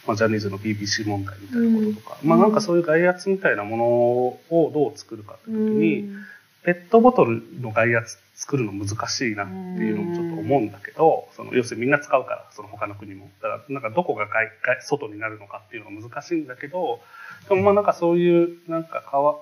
[0.06, 2.28] まあ、ジャニーズの BBC 問題みたいなこととか、うん。
[2.28, 6.10] まあなんかそういう外圧みたいなものをどう作るかって時に、
[6.62, 13.30] ペットボトルの外圧作るの難しいなっていうのもちょっと思うんだけど、その要するにみんな使うから、その他の国も。
[13.42, 17.00] だからなんかどこが外外外になるのかっていうのが難しいんだけど、
[17.48, 19.36] でもまあなんかそういうなんか変わ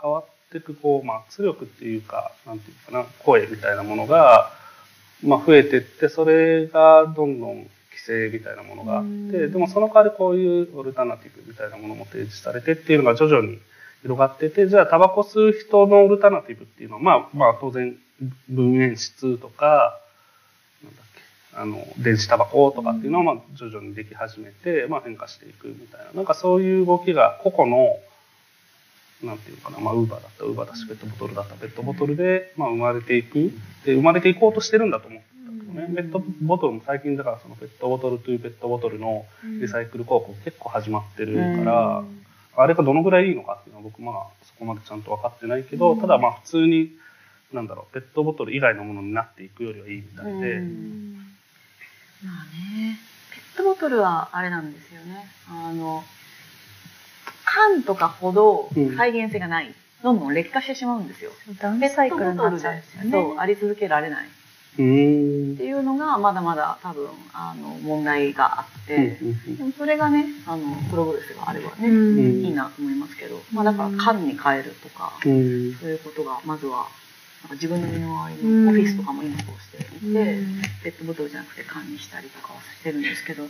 [0.00, 4.50] 変わっていくこう、まあ圧力っていうか、なんていうかな、声みたいなものが、
[5.22, 7.68] まあ増えてって、それがどんどん規
[7.98, 13.58] 制みたいなものがあって、うんでもその代わりこういうオルタナティブみたいなものも提示されてっていうのが徐々に
[14.02, 17.96] 広がってて、じゃあタバコ吸う人のオルタナティブっていうのは、まあまあ当然
[18.48, 19.98] 分煙室とか、
[20.84, 27.96] なんだっけ、あの、電子タバコとかっていうのは、まあ徐々にでき始めて、まあ変化していくみたいな、なんかそういう動きが個々の、
[29.22, 33.52] なんていうのかな、まあウーバーだったらウーバーだし、ペットボトルだったらペットボトルで、まあ生まれていく。
[33.84, 36.02] で、生まれていこうとしてるんだと思うんだけどね。
[36.02, 39.26] ペットボトルも最近だからそのペットボトルというペットボトルの
[39.60, 41.34] リサイクル広告結構始まってる
[41.64, 42.04] から、
[42.62, 44.14] あれがどのぐらいいいのかっていうのは僕まあ
[44.44, 46.90] そこまでちゃんと分かってないけど、ただまあ普通に、
[47.52, 51.18] なんだろう、ペットボトル以外のものになっていくよりはいいみたいで、うん
[52.24, 52.44] まあ
[52.76, 52.98] ね、
[53.32, 55.26] ペットボトルはあれなんですよね。
[55.48, 56.02] あの、
[57.44, 59.74] 缶とかほど再現性がない。
[60.02, 61.30] どんどん劣化してしまうんですよ。
[61.60, 63.10] ダウンサイクルになっちゃうんですよね。
[63.10, 64.28] そう、あり続けられない。
[64.78, 65.56] っ。
[65.58, 76.86] ていうのが、まだまだ多分、あの、問題があって、うんでもそれがね、あの、プログレスがあればね、うんいいなと思いますけど、まあだから缶に変えるとか、そういうことが、まずは、
[77.42, 80.38] なんか自分の身の回りのオフィスとかも今そうしていて、
[80.82, 83.44] ペットボトルじゃなくて缶にしたりとかはしてるんですけど、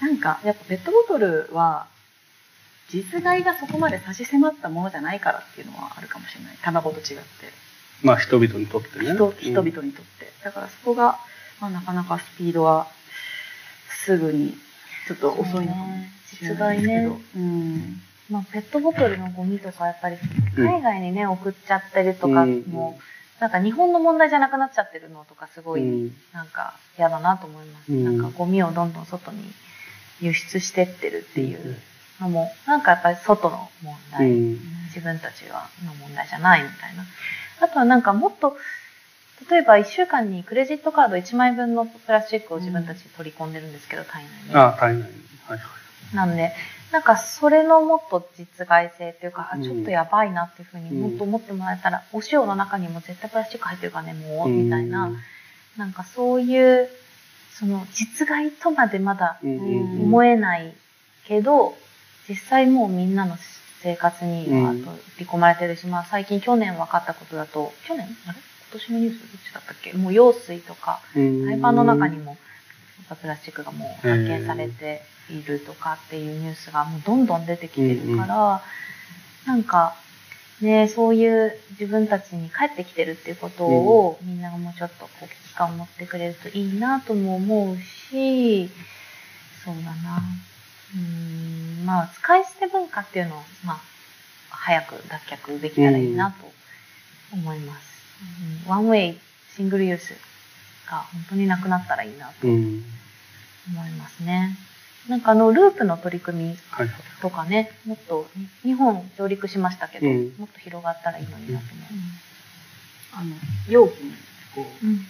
[0.00, 1.86] なんかやっぱペットボトルは
[2.90, 6.58] 実害がそこまで差し迫ったものじゃないからっていうのはあるかもしれない。
[6.62, 7.63] タバコと違って。
[8.02, 9.14] まあ人々にとってね。
[9.14, 10.32] 人人々にとって。
[10.42, 11.18] だからそこが、
[11.60, 12.86] まあ、なかなかスピードは
[14.04, 14.54] すぐに
[15.06, 15.94] ちょっと遅いのかも
[16.26, 17.20] しれないですけど。
[17.36, 18.00] うん。
[18.30, 20.16] まあ、ペットボトルのゴミとかやっぱり
[20.56, 22.98] うん海外にね、送っちゃってるとかうんも、
[23.38, 27.92] なんか日本の問題じゃなくなっちゃってるのとかすごいうんなんか嫌だなと思います。
[27.92, 29.52] うんなんかゴミをどんどん外に
[30.20, 31.76] 輸出してってるっていう
[32.20, 34.58] のも、なんかやっぱり外の問題、うん
[34.94, 37.04] 自分たちはの問題じゃないみたいな。
[37.60, 38.56] あとはなんかもっと
[39.50, 44.54] 例えば1週間にクレジットカード1枚分のプラスチックを自分たちで取り込んでるんですけど、体内に。
[44.54, 45.02] ああ、体内に。
[45.46, 45.64] はいは
[46.12, 46.16] い。
[46.16, 46.52] なんで、
[46.92, 55.10] なんかそれのもっと実害性っていうか、あうんちょっとやばいなっていうふうにうんもっと思ってもらえたら、お塩の中にも絶対プラスチック入ってるからね、もう、みたいな、
[55.76, 56.88] なんかそういう、
[57.52, 59.58] その実害とまでまだうん。
[59.58, 60.72] うんうん思えない
[61.26, 61.76] けど、
[62.28, 63.36] 実際もうみんなの
[63.84, 64.82] 生活にはうん。
[64.82, 68.06] 取り込まれてるし、まあ最近去年分かったことだと、去年？
[68.26, 68.38] あれ？
[68.72, 69.92] 今年のニュースどっちだったっけ？
[69.92, 71.46] もう用水とか、うん。
[71.46, 72.36] 胎盤の中にも
[73.20, 78.62] プラスチックがもう発見されているとかっていうニュースがもうどんどん出てきてるから、
[79.46, 79.94] なんか
[80.60, 88.70] ねそういう自分たちに帰ってきてるっていうことを、みんながもうちょっとこう危機感を持ってくれるといいなとも思うし
[89.64, 90.22] そうだな
[90.96, 93.80] うんまあ使い捨て文化っていうのをまあ
[94.50, 96.50] 早く脱却できたらいいなと
[97.32, 97.94] 思います。
[98.66, 99.18] うんワンウェイ
[99.56, 100.14] シングルユース
[100.88, 102.84] が本当になくなったらいいなとうん。
[103.72, 104.56] 思いますね。
[105.08, 106.56] なんかあのループの取り組み。
[107.20, 111.84] とかね、もっとに日本上陸しましたけど、うんもっと広がったらいいのになと思
[113.16, 113.34] あの、
[113.68, 114.12] 容器に、
[114.54, 114.88] こう、う。
[114.88, 115.06] うん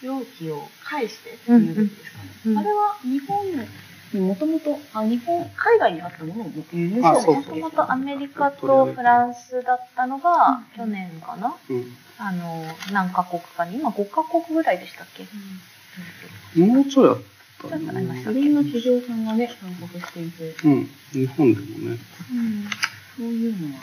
[0.00, 2.30] 容器を返してっていうことですかね。
[2.46, 3.66] うんあれは日本に
[4.14, 6.44] もともと、あ日本、海外にあったもの？
[6.44, 10.86] を輸入したあそうもともとアメリカとフランスだったのが、うん。
[10.86, 11.54] 去年かな？
[11.68, 11.96] うん。
[12.18, 15.24] あの、何カ国かに、今5カ国ぐらいでしたっけ、
[16.60, 20.90] もうちょいあったちょっとありましたいろんな企業さんがね、参画していて、うん。
[21.12, 21.98] 日本でもね。
[23.16, 23.80] そういうのは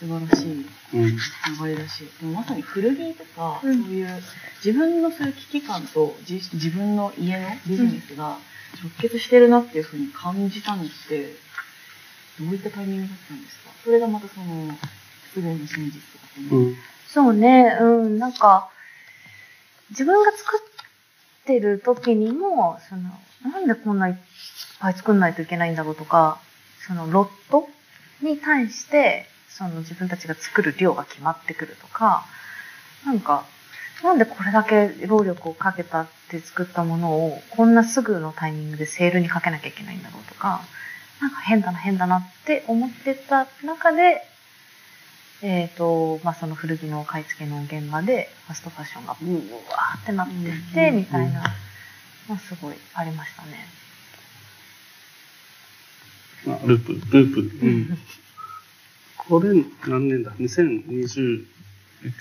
[0.00, 1.04] 素晴らしいうん。
[1.06, 3.84] 流れだし、でもまさに古着とか、うん。
[3.84, 4.08] そういう
[4.64, 8.38] 自分のそういう危機感と自自分の家のビジネスが
[8.82, 11.32] 直結してるなっていうふうに感じたのって、
[12.38, 13.70] どういったタイミングだったんですか？
[13.84, 14.72] それがまたその、
[15.34, 16.76] 不合の真実とかその、うん。
[17.06, 18.70] そうね、うん、なんか、
[19.90, 23.10] 自分が作ってる時にも、その、
[23.50, 24.14] なんでこんないっ
[24.78, 26.40] ぱい作んないといけないんだろうとか、
[26.86, 27.68] そのロット
[28.22, 32.24] に対して、その自分たちが作る量が決まってくるとか、
[33.04, 33.44] なんか、
[34.02, 40.60] なんでこれだけ労力をかけたって作ったものを、こんなすぐのタイミングでセールにかけなきゃいけないんだろうとか、
[41.20, 44.22] なんか変だな変だなって思ってた中で、
[45.42, 50.36] えっ、と、まあ、その古着の買い付けの現場で、ファストファッションがブワーってなってっ
[50.74, 51.42] て、うんみたいな、
[52.28, 53.66] まあ、すごいありましたね。
[56.46, 57.66] あループ、ループ。
[57.66, 57.98] うん。
[59.16, 59.50] これ
[59.86, 61.44] 何年だ ?2021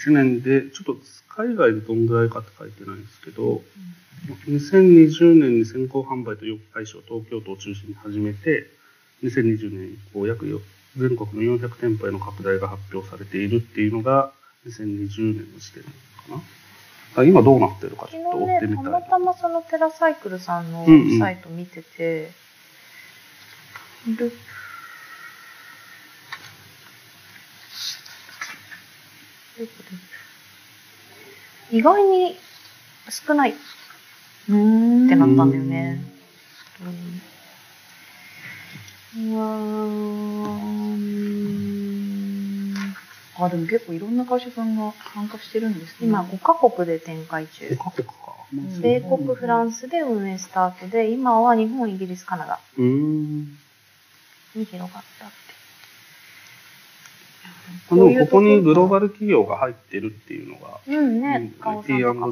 [0.10, 0.98] 年で、ちょっと
[1.38, 3.62] 海外でどんぐらいかって書いてないんですけど、
[4.50, 8.66] 2020年に先行販売と容器回収を東京都を中心に始めて、
[9.24, 10.60] 2020年以降約よ
[10.98, 14.32] 全国の400店舗への拡大が発表されているっていうのが
[14.66, 15.90] 2020年の時点な
[16.36, 16.44] のか
[17.16, 17.22] な。
[17.22, 18.84] あ今どうなってるかち昨ょっと追ってみたい。
[18.84, 22.32] たまたまそのテラサイクルさんのうんうんサイト見てて、
[24.08, 24.32] ル
[31.72, 32.38] 意外に
[33.10, 33.60] 少ないって
[34.50, 36.02] うんなったんだよね。
[39.16, 41.38] うん、うーん
[43.40, 46.08] あ、でも結構いろんな会社さんが参加してるんですね。
[46.08, 47.78] 今5カ国で展開中5。
[47.78, 48.14] カ国か。
[48.56, 52.60] ん米国、フランスで運営スタートで、今は日本、イギリス、カナダ。
[54.56, 55.26] に広がった
[57.48, 57.94] って。
[57.94, 62.28] あの、ここにグローバル企業が入ってるっていうのが、うんねうん、花王さんとか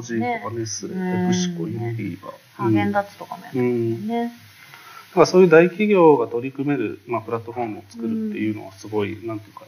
[0.54, 4.08] ネスレ、うんペプシコ、ユニリーバハーゲンダッツとかもやってるうん。
[4.08, 4.32] だね。
[5.16, 9.64] からそういう大企業が取り組める、まあ、プラットフォームを作るっていうのはすごい、なんていうか、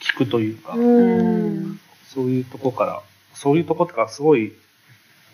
[0.00, 1.80] 聞くというか、うん。
[2.06, 3.02] そういうとこから、
[3.34, 4.52] そういうとこってか、すごい、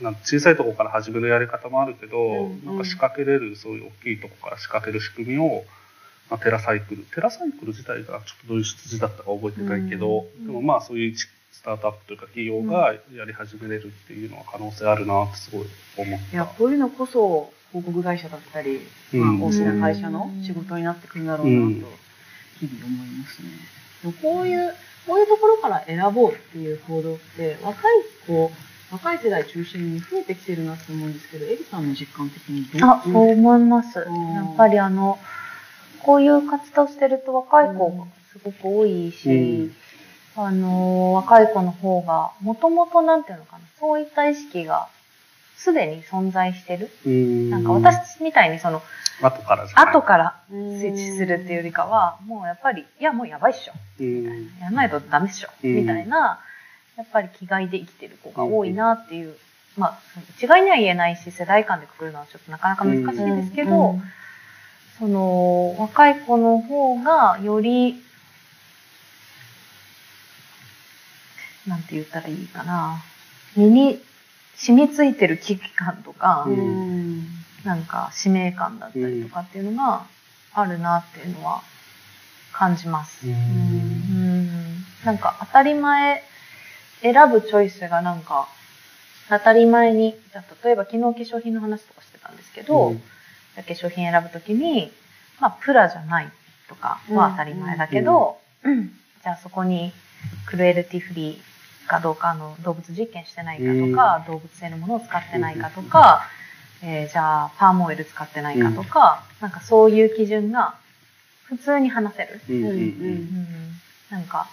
[0.00, 5.64] なんか小さいとこから始めるやり方もあるけど、うんなんか仕掛けれる、そういう大きいとこから仕掛ける仕組みを、
[6.30, 7.02] まあ、テラサイクル。
[7.14, 15.66] テラサイクル自体がちょっとどういう出自だったか覚えてないけど、うんでもまあそういう一スタートアップというか企業がやり始めれるっていうのは可能性あるなってすごい
[15.96, 16.32] 思った。
[16.32, 18.80] いや、こういうのこそ、広告会社だったり、
[19.14, 21.84] うんまあ、大きな会社の仕事になってくるんだろうなと、うん
[22.58, 23.48] 日々思いますね。
[24.02, 24.74] でもこういう、
[25.06, 28.50] こういうところから選ぼうっていう行動って、若い子、
[28.90, 34.00] 若い世代中心に増えてきてるなって思うんですけど、エリさんの実感的にどうあ、そう思います。
[34.00, 35.18] うんやっぱりあの、
[36.02, 39.70] こういう活動してると若い子がすごく多いし、
[40.36, 44.88] あの、若い子の方が、もともとなんていうのかな、そういった意識が
[45.56, 46.90] すでに存在してる。
[47.06, 47.50] うん。
[47.50, 48.82] なんか私みたいにその、
[49.22, 49.94] 後からじゃない。
[49.94, 53.72] 後からススイッチするっていうよりかは、もうやっぱり、いやもうやばいっしょ。
[54.00, 54.22] うん。
[54.22, 54.40] みたいな。
[54.40, 55.48] やらないとダメっしょ。
[55.64, 55.76] うん。
[55.76, 56.40] みたいな
[56.96, 59.34] やっぱり気概で生きてる子が多いなっていう、
[59.76, 59.98] まあ、
[60.36, 64.02] 一概には言えないし、世代間でくくるのはちょっとなかなか難しいですけど、うん
[64.98, 68.02] その、若い子の方がより、
[71.66, 73.02] なんて言ったらいいかな、
[73.56, 74.00] 身に
[74.54, 77.22] 染みついてる危機感とか、ううん。
[77.22, 77.26] ん
[77.64, 80.06] なんか使命感だったりとかっていうのが
[80.54, 81.62] あるなっていうのは
[82.52, 83.26] 感じます。
[83.26, 83.36] ううん。
[84.44, 86.22] んなんか当たり前、
[87.02, 88.48] 選ぶチョイスがなんか
[89.28, 93.02] 当たり前に、じゃあ例えば昨日化粧品の話とかしてたんですけど、うん
[93.56, 94.92] 化粧品選ぶときに、
[95.40, 96.28] まあプラじゃない
[96.68, 98.38] とかは当たり前だけど、
[99.22, 99.92] じゃあそこに
[100.46, 106.22] クルエルティフリーかどうかあの動物実験してないかとか、動物性のものを使ってないかとか、
[106.82, 110.74] えーじゃあパームオイル使ってないかとか、なんかそういう基準が
[111.44, 112.40] 普通に話せる。
[112.48, 112.72] うんうんうん。
[112.72, 113.26] うん
[114.10, 114.46] なんか、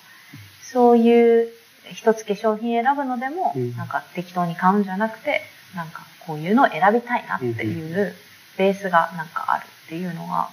[0.63, 1.47] そういう
[1.91, 3.77] 一つ化粧品選ぶのでも、うん。
[3.77, 5.41] なんか適当に買うんじゃなくて、
[5.75, 8.15] なんかこういうのを選びたいなっていう
[8.57, 10.49] ベースがなんかあるっていうのが、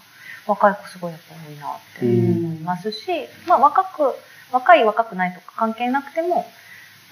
[0.47, 3.07] 若い子すごいやっぱ多いなって思いますし、
[3.47, 4.15] まあ若く、
[4.53, 6.47] 若い若くないとか関係なくても、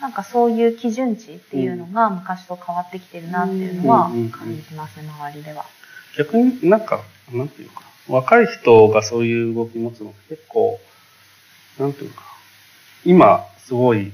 [0.00, 5.64] なんかそういう基準値っていうのが昔と変わってきてるなっていうのはうん感じますね、周りでは。
[6.16, 7.02] 逆になんか、
[7.32, 10.80] なんていうか、若い人がそういう動き持つの結構、
[11.78, 12.22] なんていうか、
[13.04, 14.12] 今すごい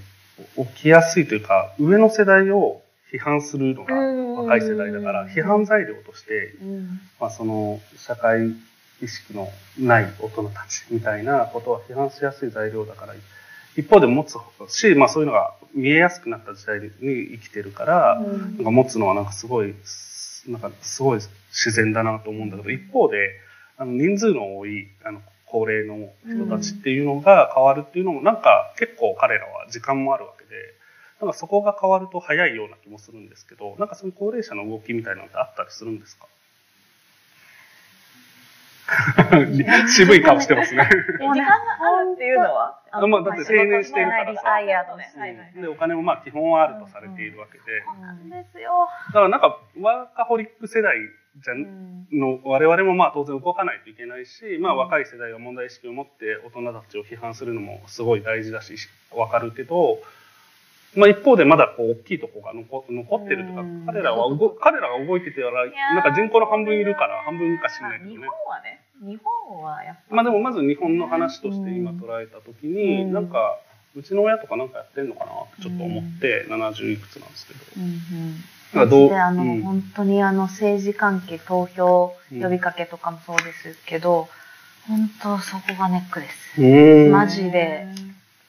[0.56, 7.00] 起きやすいというか、上の世代を批判するのが若い世代だから、批判材料として、うん。
[7.20, 8.54] まあその社会
[9.02, 9.48] 意識の
[9.78, 13.14] ない大人たちみたいなことは批判しやすい材料だから、
[13.76, 14.36] 一方で持つ
[14.68, 19.74] し、まあそういうのが見えやすくなった時代に生きてるから、なんか持つのはなんかすごい、
[20.46, 21.20] なんかすごい
[21.50, 23.30] 自然だなと思うんだけど、一方で、
[23.76, 30.33] あの人数の多い、あの、高齢の人たちっていうのが変わるっていうのも、なんか結構彼らは時間もあるわ
[31.20, 36.26] なんかそこが変わると早いような気もするんですけど、なんかそういう高齢者の動きみたいなのってあったりするんですか？
[39.88, 40.86] 渋い顔してますね。
[41.18, 41.46] 時間が
[41.80, 44.50] あるっていうのはあまあだって定年してるからさ。
[44.50, 48.86] はいはいで、お金もまあ基本はあるとされているわけで、そうなんですよ。
[49.08, 50.98] だからなんかワーカホリック世代
[51.38, 52.06] じゃうん。
[52.12, 58.76] の我々もまあ当然動かないといけないし、まあ若い世代が問題意識を持って大人たちを批判するのもすごい大事だし、
[59.10, 59.98] わかるけど、
[60.96, 68.28] まあ一方でまだこう大きいとこが残残ってるとかうん、彼らは動、彼らが動いててら、なんか人口の半分いるから、半分か知らまあ日ないけどね。
[68.28, 68.52] 本。
[68.52, 73.12] はね日本はやっぱまあでもまず日本の話として今捉えたときに、うん。
[73.12, 73.58] なんか、
[73.96, 77.60] うちの親とかなんかやってんのかなってちょっと思って、70いくつなんですけど。
[77.76, 77.94] うん
[78.74, 79.62] かどうであの、うん。
[79.62, 84.28] 本当にあの政治関係投票呼びかけとかもそうですけど、
[84.86, 86.60] 本当そこがネックです。
[86.60, 87.12] うん。
[87.12, 87.86] マジで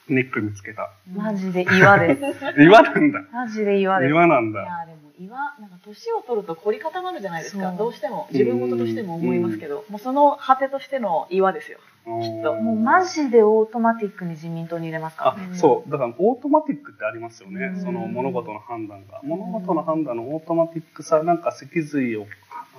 [0.07, 0.91] ネック見つけた。
[1.13, 2.21] マジで岩です。
[2.61, 3.21] 岩なんだ。
[3.31, 4.09] マジで岩です。
[4.09, 4.59] い岩なんだ。
[4.61, 15.25] やでも岩なんか年を取ると凝り固まるじゃないですかどうしても自分事としても思いますけど、もうその果てとしての岩ですよきっともうマジでオートマティックに自民党に入れますか？
[15.25, 15.89] らあね。、そう。
[15.89, 17.65] だから、オートマティックってありますよね。
[17.65, 19.21] うんその物事の判断が。
[19.23, 22.27] 物事の判断のオートマティックさ、なんか脊髄を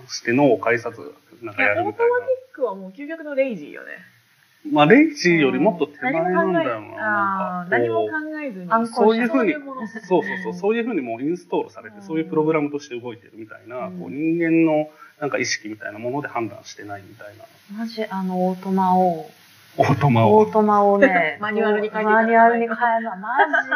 [0.07, 1.13] して脳を介さず、
[1.43, 4.16] なんかいやオートマティやるみたいックはもう究極のレイジーよねな。
[4.73, 7.67] まあ、レイジーよりもっと手前何も考えなんだよな。
[7.71, 8.11] 何も考
[8.43, 9.55] えずにそういうふうに
[10.09, 14.89] そうそうそうそう、いうふうにもうインストールされて、うんそういうプログラムとして動いてるみたいな、うんこう人間の
[15.21, 17.45] なんか意識みたいなもので判断してないみたいな。
[17.79, 19.31] マジあのオートマを、
[19.79, 20.53] オートマをオー。
[20.53, 23.29] トマをね、 マニュアルに書いていただかマニュアルに変えるのはマ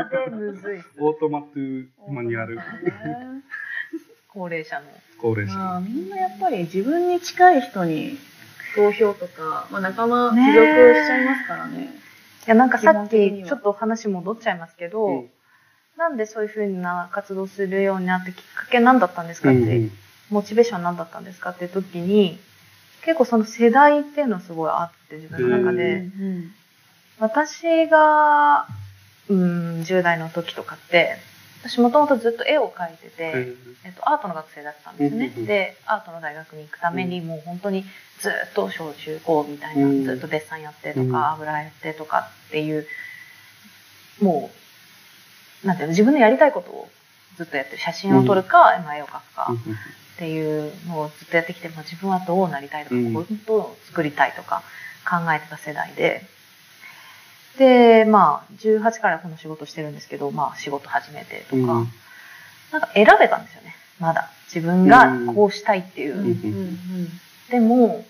[0.05, 0.83] ジでむずい。
[0.99, 2.59] オートマ to manual。
[4.29, 4.87] 高齢者の。
[5.19, 5.55] 高齢者。
[5.55, 8.19] まあみんなやっぱり自分に近い人に
[8.75, 11.91] 投票とか、まあ、仲間ね帰属しちゃいますからね。
[12.47, 15.31] いや、なんかさっきちょっと話戻っちゃいますけど、うん。
[15.97, 19.93] なんでそういうふうな活動するようになってきっかけ何だったんですかって、うん
[20.31, 22.39] モチベーション何だったんですかって時に、
[23.05, 26.53] 結構その世代っていうのはすごいあって自分の中で、うん
[27.21, 28.67] 私が、
[29.29, 31.19] うん、10代の時とかって、
[31.63, 35.29] 私もともとずっと絵を描いてて、うんえっと、アートの学生だったんですね。
[35.29, 37.85] で、アートの大学に行くために、もう本当に
[38.19, 40.05] ずっと小中高みたいな、うん。
[40.05, 41.15] ずっとデッサンやってとか、うん。
[41.15, 42.87] 油やってとかっていう、
[44.23, 44.51] も
[45.65, 46.89] う、なんていうの、自分のやりたいことを
[47.37, 47.79] ずっとやってる。
[47.79, 49.53] 写真を撮るか、まあ絵を描くか
[50.15, 53.13] っていうのをずっとやってきて、まあ、自分はどうなりたいとか、うん。
[53.13, 54.63] こういうことを作りたいとか
[55.05, 56.23] 考えてた世代で、
[57.61, 61.67] で、まあ、18からこの仕事してるんですけど、まあ、仕事始めてとか、うん。
[62.73, 63.77] なんか選べたんですよね。
[63.99, 64.31] まだ。
[64.53, 66.17] 自分がこうしたいっていう。
[66.17, 66.25] うん。
[66.25, 66.77] うん。
[67.51, 68.03] でも、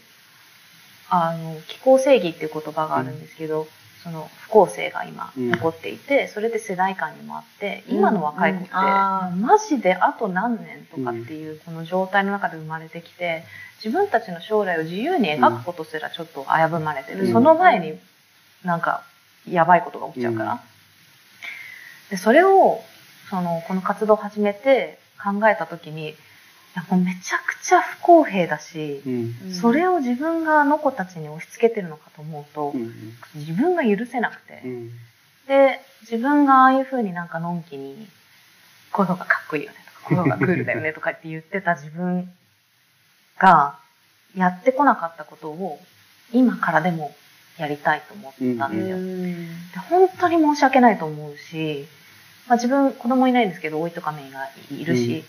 [1.09, 3.66] あの、気候正義っていう言葉があるんですけど、
[4.05, 13.44] その不公正が今起こっていて、それで世代間にもあって今の若い子って、マジであと何年とかっていうこの状態の中で生まれてきて
[13.85, 17.32] 自分たちの将来を自由に描くことすらちょっと危ぶまれてる、うん。
[17.35, 17.98] その前に
[18.64, 19.02] なんか
[19.48, 20.62] やばいことが起きちゃうから、
[22.10, 22.82] でそれを
[23.28, 26.14] そのこの活動を始めて考えた時にい
[26.76, 29.52] やもうめちゃくちゃ不公平だし、うん。
[29.52, 32.92] それを自分があの子たちに押し付けてるのかと思うと、うん。
[33.34, 34.90] 自分が許せなくて、うん。
[35.48, 38.06] で自分がああいう風になんかのんきに
[38.92, 42.32] こういうのがかっこいいよねとかこういうのがクールだよね とかって言ってた自分
[43.36, 43.76] が
[44.36, 45.80] やってこなかったことを
[46.32, 47.14] 今からでも
[47.61, 48.97] やりたいと思ったんですよ。
[48.97, 51.87] で本当に申し訳ないと思うし、
[52.49, 55.24] まあ、自分子供いないんですけど、おいとかめいがいるし、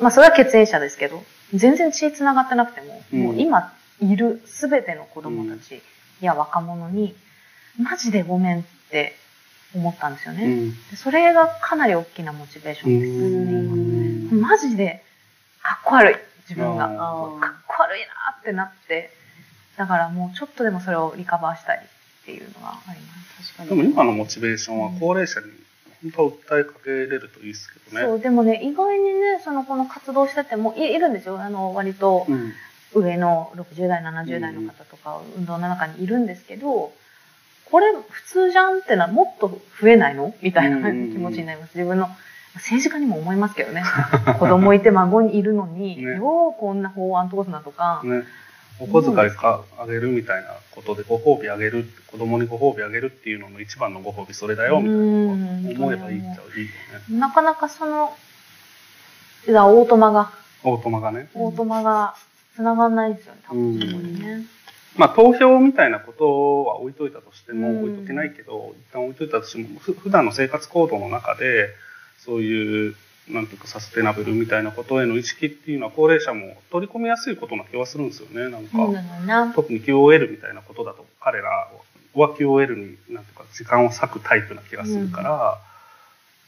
[0.00, 1.22] まあそれは血縁者ですけど、
[1.54, 3.22] 全然血繋がってなくても、うん。
[3.22, 5.80] もう今いるすべての子供たち
[6.20, 7.14] や若者に、
[7.80, 9.14] マジでごめんって
[9.74, 10.44] 思ったんですよね。
[10.44, 10.70] うん。
[10.90, 14.34] でそれがかなり大きなモチベーションです。
[14.34, 15.04] ね、今マジで
[15.62, 16.16] かっこ悪い、
[16.48, 16.86] 自分が。
[16.86, 18.06] あかっこ悪いな
[18.40, 19.10] ってなって、
[19.78, 23.56] だからもうちょっとでもそれをリカバーしたいっていうのがあります。
[23.56, 25.46] 確でも今のモチベーションは高齢者に
[26.02, 28.06] 本当は訴えかけれるといいですけどね。
[28.06, 31.40] そう、でもね、意外にね、その、この活動しててもい、いるんですよ。
[31.40, 32.52] あの、割とうん
[32.94, 36.92] 上の60代、70代の方とか、運動の中にいるんですけど、
[37.70, 40.34] これ普通じゃんってのはもっと増えないの？
[40.40, 41.76] みたいな気持ちになります。
[41.76, 42.08] 自分の、
[42.54, 43.82] 政治家にも思いますけどね。
[44.38, 48.22] 子供いて孫にいるのに、 ねようこんな法案通すなとか、ね、
[48.80, 56.38] お小遣いかあげるみたいなことでご褒美あげる子供にご褒美あげるっていうのの一番のご褒美それだよみたいなうん思えばいいっちゃいいよ
[57.10, 57.18] ね。
[57.18, 58.16] なかなかその、
[59.48, 60.30] いや、オートマが、
[60.62, 61.28] オートマがね。
[61.34, 62.14] オートマが
[62.54, 64.46] 繋がんないんですよね、多分うんそこにね。
[64.96, 71.68] まあ投票みたいなことは置いといたとしても、うん置いとけないけど、一旦置いといたとしても、ふ普段の生活行動の中で、
[72.18, 72.96] そういう、
[73.30, 78.78] なんていうかサステナブルみたいなことへの意識っていうのは高齢者も取り込みやすいことな気はするんですよね、なんか。
[79.54, 81.68] 特に QOL みたいなことだと彼ら
[82.14, 85.58] は QOL になんていうか時間を割くタイプな気がするから、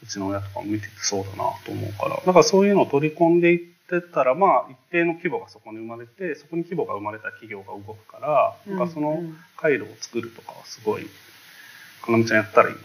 [0.03, 2.15] うちの親とかも見ててそうだなと思うから。
[2.15, 9.21] だからそういうのを取り込んでいってたらまあ一定の規模がそこに生まれてそこに規模が生まれた企業が動くから、なんかその
[9.57, 11.05] 回路を作るとかはすごい
[12.01, 12.81] かなみちゃんやったらいいの？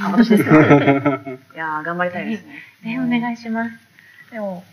[0.00, 0.60] あ私ですか い
[1.56, 2.62] やー頑張りたいですね。
[2.84, 3.70] ね、お願いします。
[4.30, 4.64] でも、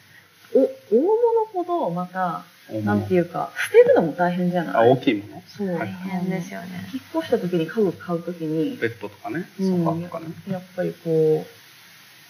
[0.54, 0.70] お、大
[1.02, 4.91] 物ほどまた、になんていうか、捨てるのも大変じゃあない？
[4.91, 5.44] 大きいもの？
[5.48, 5.68] そう。
[5.78, 6.88] 大変ですよね。
[6.94, 11.48] 引っ越した時に家具買う時に、ベッドとかねソうんファーとかね、やっぱりこう、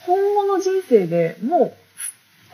[0.06, 1.76] 今後の人生でも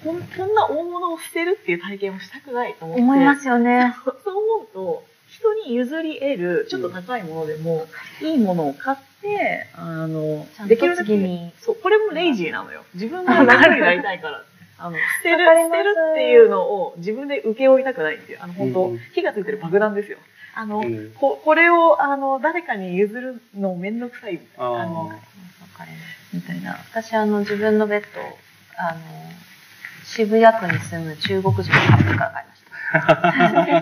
[0.01, 3.01] う、こんこんな大物を捨てるっていう体験をしたくないと思って。
[3.03, 3.95] 思いますよね。
[4.03, 4.15] そう
[4.57, 7.87] 思うと、人に譲り得る、ちょっと高いものでも、
[8.21, 12.83] いいものを買って、あのできるだけ、そう、これもレイジーなのよ。
[12.93, 14.43] 自分が楽になりたいから。
[14.77, 20.17] あの、捨てる、捨てるっていうのを自分で受け負いたくないっていう、あの、本当、うん火がついてる爆弾ですよ。
[20.53, 24.81] あの、うんここれを、あの、誰かに譲るのめんどくさいみたいな。
[24.81, 25.11] あの、
[26.33, 26.77] みたいな。
[26.91, 28.07] 私、あの、自分のベッド、
[28.77, 28.99] あの、
[30.03, 32.64] 渋谷区に住む中国人のカップルから買いました。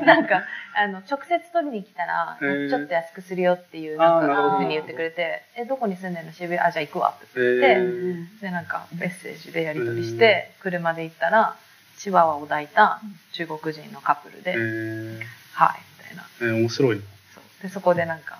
[0.05, 0.43] なんか、
[0.75, 2.69] あの、直接取りに来たら、へー。
[2.69, 6.31] ちょっと安くするよっていう、なんか、ふうに言ってくれて、え、どこに住んでるの？
[6.33, 8.41] 渋谷、あ、じゃあ行くわってえ言って、ー。
[8.41, 11.55] で、なんか、メッセージでやり取りして、車で行ったら、
[11.97, 12.99] チワワを抱いた
[13.33, 15.19] 中国人のカップルで、えー。
[15.53, 16.23] はい、みたいな。
[16.41, 17.01] えー面白い。
[17.61, 18.39] で、そこでなんか、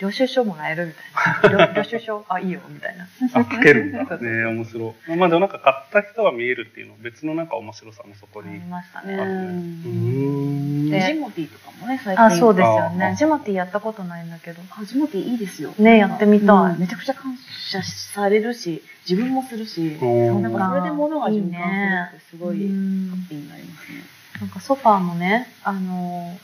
[0.00, 1.66] 領収書もらえるみたいな。
[1.68, 3.06] 領領収書、あ、いいよ、みたいな。
[3.34, 4.18] あ、かけるんだ。
[4.18, 5.16] ね面白い。
[5.16, 8.60] まあでもなんか買った人が見えるっていうの別のなんか面白さもそこありに。
[8.60, 9.14] ましたね。
[9.14, 10.90] うーん。
[10.90, 12.24] でジモティーとかもね、最近。
[12.24, 13.14] あ、そうですよあね。
[13.18, 14.62] ジモティーやったことないんだけど。
[14.70, 15.74] あジモティーいいですよ。
[15.78, 17.36] ねやってみたいうんめちゃくちゃ感
[17.70, 23.98] 謝されるし、自分もするし、なんかそれで物が循環するってすごいハうんッピーになりますね。
[24.40, 26.38] なんかソファーもね、あの、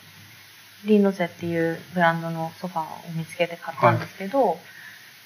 [0.86, 2.86] リンロゼっていうブランドのソファーを
[3.16, 4.58] 見つけて買ったんですけど、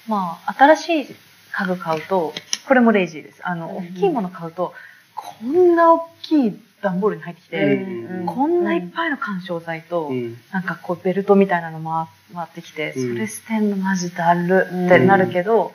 [0.07, 1.15] まあ、新しい
[1.51, 2.33] 家具買うと、
[2.67, 3.41] これもレイジーです。
[3.43, 3.87] あの、うん。
[3.87, 4.73] 大きいもの買うと、
[5.15, 8.25] こんな大きい段ボールに入ってきて、うん。
[8.25, 10.37] こんないっぱいの干渉剤と、うん。
[10.51, 13.13] なんかこうベルトみたいなの回回ってきて、うん。
[13.13, 15.73] それ捨てんのマジだるってなるけど、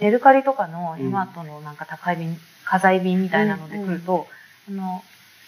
[0.00, 4.26] メルカリとかのヘマートのなんか高い便、家財便みたいなので来ると、
[4.68, 5.02] あの、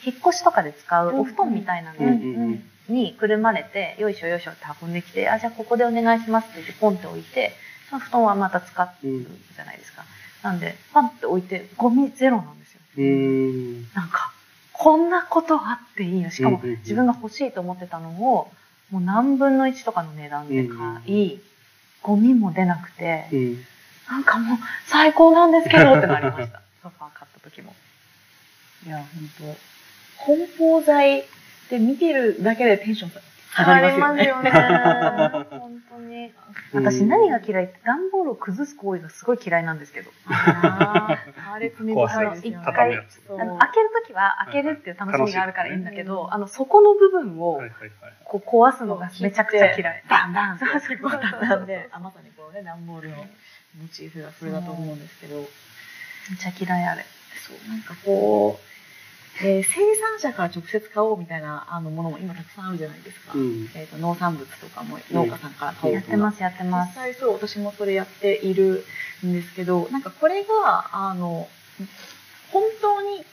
[0.05, 2.59] 引っ越しとかで使うお布団みたいなの
[2.89, 7.53] にくるまれて、よいしょよいしょって運んできて、あ、じゃあここでお願いしますって言ってポンって置いて、
[7.91, 10.05] その布団はまた使うじゃないですか。
[10.43, 12.81] なんで、パンって置いて、ゴミゼロなんですよ。
[13.95, 14.33] なんか、
[14.73, 18.51] こんなことあっていいのしかも自分が欲しいと思ってたのを、
[18.91, 21.41] もう何分の1とかの値段で買い、
[22.03, 23.65] ゴミも出なくて、うん。
[24.09, 26.62] なんかもう最高なんですけどってなりました。
[26.83, 27.75] ソファー買った時も。
[28.87, 29.07] いや、本
[29.39, 29.78] 当
[30.24, 31.24] 梱包材
[31.70, 33.11] で見てるだけでテンション
[33.59, 34.51] 下がりますよね。
[34.51, 35.59] 上がりますよね。
[35.59, 36.32] 本当に。
[36.73, 40.11] 私何が嫌いって段ボールを崩す行為がすごい嫌いなんですけど。
[40.28, 41.19] あ
[41.59, 42.62] れ積み壊すよね。
[42.65, 43.20] 畳むやつ。
[43.27, 47.61] そうあの開けるときは開けるっていう楽しみがあるからいいんだけど、あの、底の部分を。
[48.24, 50.05] こう壊すのがめちゃくちゃ嫌い。
[50.07, 55.47] バンバンそうそうそうで、 あまさにこうね、段ボールのモチーフがそれだと思うんですけど、めっ
[56.39, 57.07] ちゃ嫌いあれ。
[57.40, 58.78] そう、なんかこう、
[59.43, 63.32] えー生産者から直接買おうみたいなあのものも今たくさんあるじゃないですか。
[63.35, 63.70] うん。
[63.74, 66.94] えー、と農産物とかも農家さんから買おうとかやってます、やってま実す。
[66.97, 68.85] 際そう私もそれやっている
[69.24, 71.48] んですけどなんかこれがあの
[72.52, 73.24] 本当に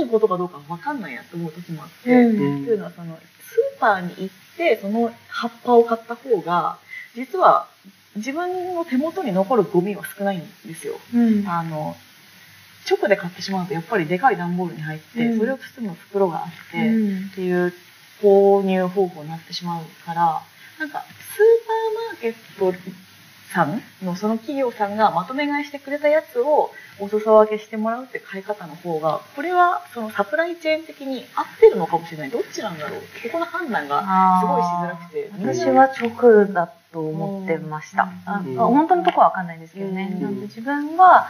[0.00, 2.32] いいことかどうかわかんないなと思う時もあって、う
[2.62, 6.78] んというのはそのスーパーに行ってその葉っぱを買った方が
[7.14, 7.68] 実は
[8.16, 10.94] 自分の手元に残るゴミは少ないんですよ。
[11.14, 11.46] うん。
[11.46, 11.94] あの
[12.88, 17.72] 直で買ってしまうとやっぱりでかい段ボールに入って、うんそれを包む袋があって、うんっていう
[18.22, 20.42] 購入方法になってしまうから、
[20.78, 22.72] なんかスーパーマーケット
[23.52, 32.30] さんのその企業さんがまとめ買いしてくれたやつをお裾分けしてもらうって買い方の方が、これはそのサプライチェーン的に合ってるのかもしれない。
[32.30, 35.30] どっちなんだろうここの判断がすごいしづらくて。
[35.38, 38.08] 私は直だと思ってました。
[38.24, 40.16] あうん本当のところはわかんないですけどね。
[40.20, 41.26] うん自分は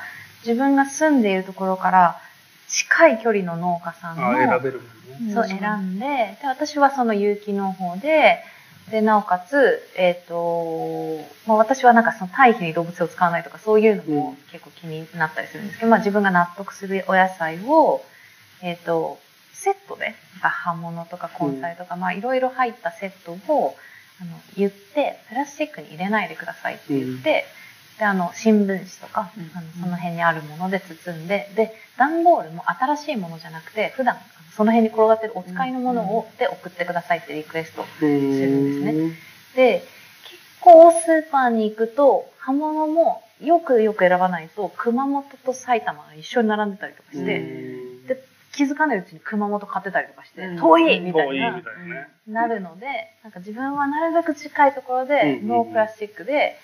[0.46, 2.20] 自分が住んでいるところから
[2.68, 4.84] 近い距離の農家さんのあ、選べるも
[5.18, 5.34] んね。
[5.34, 6.06] そう選んで
[6.40, 8.42] で私はその有機の方で
[8.90, 11.18] でなおかつ、えっと
[11.48, 14.36] まあ、私はなんかその堆肥に動物を使わないとかそういうのもうん。
[14.52, 18.04] 結構気になったりするんですけど、まあ、自分が納得するお野菜を、
[18.62, 19.18] えっと
[19.52, 23.74] セットで葉物とか根菜とか、まあいろいろ入ったセットを
[24.20, 27.44] あの言ってプラスチックに入れないでくださいって言って、
[27.98, 29.50] であの新聞紙とか、うん。
[29.54, 34.16] あのその辺にあるもので包んでで段ボールも新しいものじゃなくて普段
[34.56, 39.16] その辺に転がってるお使いのものをで送ってくださいってリクエストするんですね。
[39.54, 39.84] で
[40.24, 47.40] 結構スーパーに行くと葉物もよくよく選ばないと熊本と埼玉が一緒に並んでたりとかして、
[48.08, 50.56] で気づかないうちに熊本買ってたりとかして、うん。
[50.58, 51.62] 遠いみた遠いな
[52.26, 52.86] なるので
[53.22, 56.56] なんか自分はなるべく近いところで、ノープラスチックで、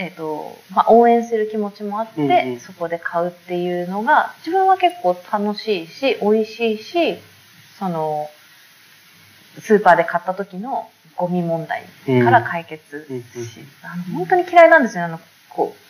[0.00, 2.60] えっとまあ、応援する気持ちもあって、うんうん。
[2.60, 7.18] そこで買うっていうのが自分は結構楽しいし美味しいし
[7.78, 8.30] その
[9.58, 11.84] スーパーで買った時のゴミ問題
[12.24, 13.24] から解決し、うんうん。
[13.82, 15.20] あの本当に嫌いなんですよあの
[15.50, 15.80] こう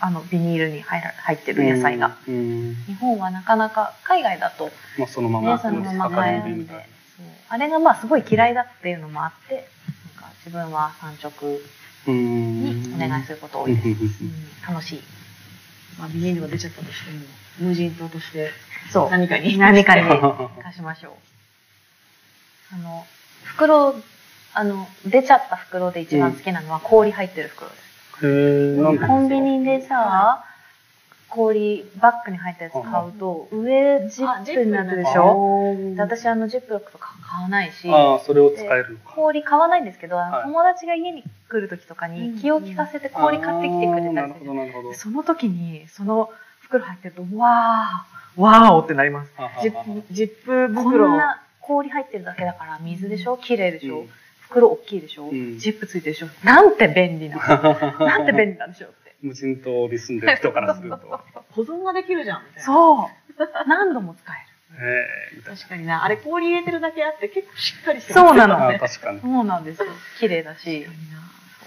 [0.00, 2.16] あのビニールに入ら入ってる野菜が。
[2.26, 2.34] うん。
[2.34, 2.38] う
[2.70, 2.74] ん。
[2.86, 6.86] 日本はなかなか海外だとまあ、そのまねま、そのまま量買えるんで。
[7.50, 9.64] あれがまあすごい嫌いだっていうのもあってなん
[10.24, 13.92] か自分は産直うんにお願いすること多いです、うん。
[13.92, 14.02] うん
[14.66, 15.02] 楽しい。
[15.98, 18.50] まあ、ビニールが出ちゃったとしても、無人島として
[18.90, 19.10] そう。
[19.10, 19.58] 何かに。
[19.58, 20.02] 何かに。
[20.62, 21.12] 貸しましょう。
[22.74, 23.04] あの
[23.44, 23.94] 袋
[24.54, 27.76] あの出ちゃった袋で一番好きなのは氷入ってる袋で
[28.20, 28.82] す、へー。
[28.82, 30.44] なんでコンビニでさ
[31.28, 35.74] 氷バッグに入ったやつ買うと上ジップになってるでしょ？
[35.94, 37.88] で私あのジップロックとか買わないし。
[37.90, 39.12] ああ、それを使えるのか。
[39.14, 40.44] 氷買わないんですけど、あのはい。
[40.44, 44.94] 友達が家に来る時とかに気を利かせて氷買ってきてくれたりする。
[44.94, 46.30] その時にその
[46.60, 49.32] 袋入ってるとわーわーおってなります。
[49.62, 53.36] ジップ、ジップこ袋んな氷入ってるだけだから水でしょ？
[53.36, 54.08] 綺麗でしょ、うん。
[54.40, 55.58] 袋大きいでしょ、うん。
[55.58, 56.28] ジップついてるでしょ？
[56.42, 57.36] なんて便利な
[58.00, 59.14] なんて便利なんでしょうって。
[59.20, 60.96] 無人島に住んでる人からすると。
[61.50, 62.62] 保存ができるじゃん、みたいな。
[62.64, 63.68] そう。
[63.68, 65.42] 何度も使える。
[65.44, 66.02] 確かにな。
[66.02, 68.58] あれ氷入れてるだけあって結構しっかりしてそうなの。
[68.70, 69.20] ねー確かに。
[69.20, 69.88] そうなんですよ。
[70.18, 70.86] 綺麗だし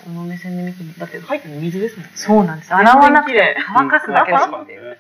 [0.06, 2.12] この目線で見てみだって入ってるの水ですもんね。
[2.14, 2.72] そうなんです。
[2.74, 3.56] 洗わなくて綺麗。
[3.66, 4.32] 乾かすだけ。
[4.32, 4.98] だっていう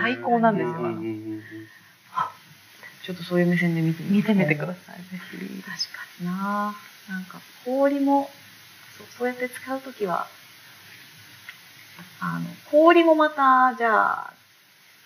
[0.00, 0.70] 最高なんですよ。
[0.70, 0.84] うん。
[0.84, 0.86] うん。
[0.86, 0.94] うん。
[0.94, 1.42] うん。
[3.04, 5.76] ちょっとそういう目線で見てみ見てみてくださいぜひ確か
[6.20, 6.74] にな。
[7.08, 7.24] なん。
[7.24, 8.30] か氷も
[8.96, 10.26] そうそうやって使うときは
[12.20, 14.32] あの氷もまたじゃあ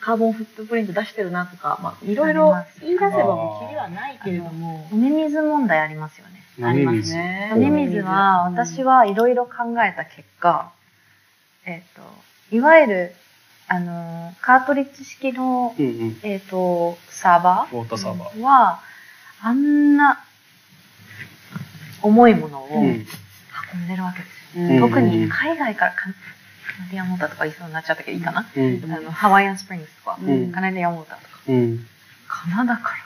[0.05, 7.13] カーボンフットプリント出してるなとか、まあ、いろいろ言い出せばもうきりはないけれども飲み水問題ありますよねあります。
[7.15, 7.51] ね。
[7.55, 9.53] 飲み水は私はいろいろ考
[9.83, 10.71] えた結果、
[11.65, 12.03] えっ、と
[12.55, 13.13] いわゆる
[13.67, 16.19] あのカートリッジ式のうんうん。
[16.23, 18.39] えっ、とサーバウォーターサーバー。
[18.39, 18.81] ーは
[19.43, 20.23] あんな
[22.03, 23.07] 重いものをうん。
[23.75, 26.11] 運んでるわけですよ、うん特に海外からカ
[26.81, 28.93] ナディアンウォーターとか言いそうになっちゃったけどいいかな、うん。
[28.93, 31.87] あのハワイアンスプリングスとか、うんカナディアンウォーターとかうん。
[32.27, 32.97] カナダから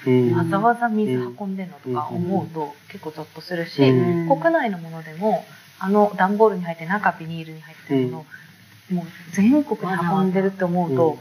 [0.00, 0.36] 来てうん。
[0.36, 5.44] わざわざ水運んでんのとか思うと結構ゾッとするし、うん国内のものでも
[5.80, 8.26] あの段ボールに入って中ビニールに入ってるものを、
[8.94, 11.18] もう全国に運んでるって思うと、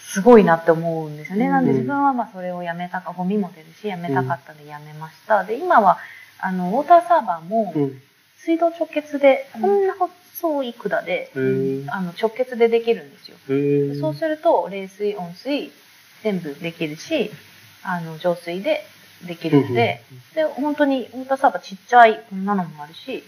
[0.00, 1.48] すごいなって思うんですよね。
[1.48, 5.42] なんで自分はまあそれをやめたか、ゴミも出るし、やめたかったんでやめました。
[5.44, 5.98] で、今は、
[6.38, 8.02] あの、ウォーターサーバーもうん。
[8.44, 9.94] 水道直結で、こんな
[10.42, 11.30] 細い管で、
[11.88, 13.36] あの、直結でできるんですよ。
[14.00, 15.70] そうすると、冷水、温水、
[16.22, 17.30] 全部できるし、
[17.82, 18.84] あの、浄水で
[19.26, 20.02] できるので、
[20.34, 23.22] で、本当にウォーターサーバーちっちゃい、こんなのもあるし、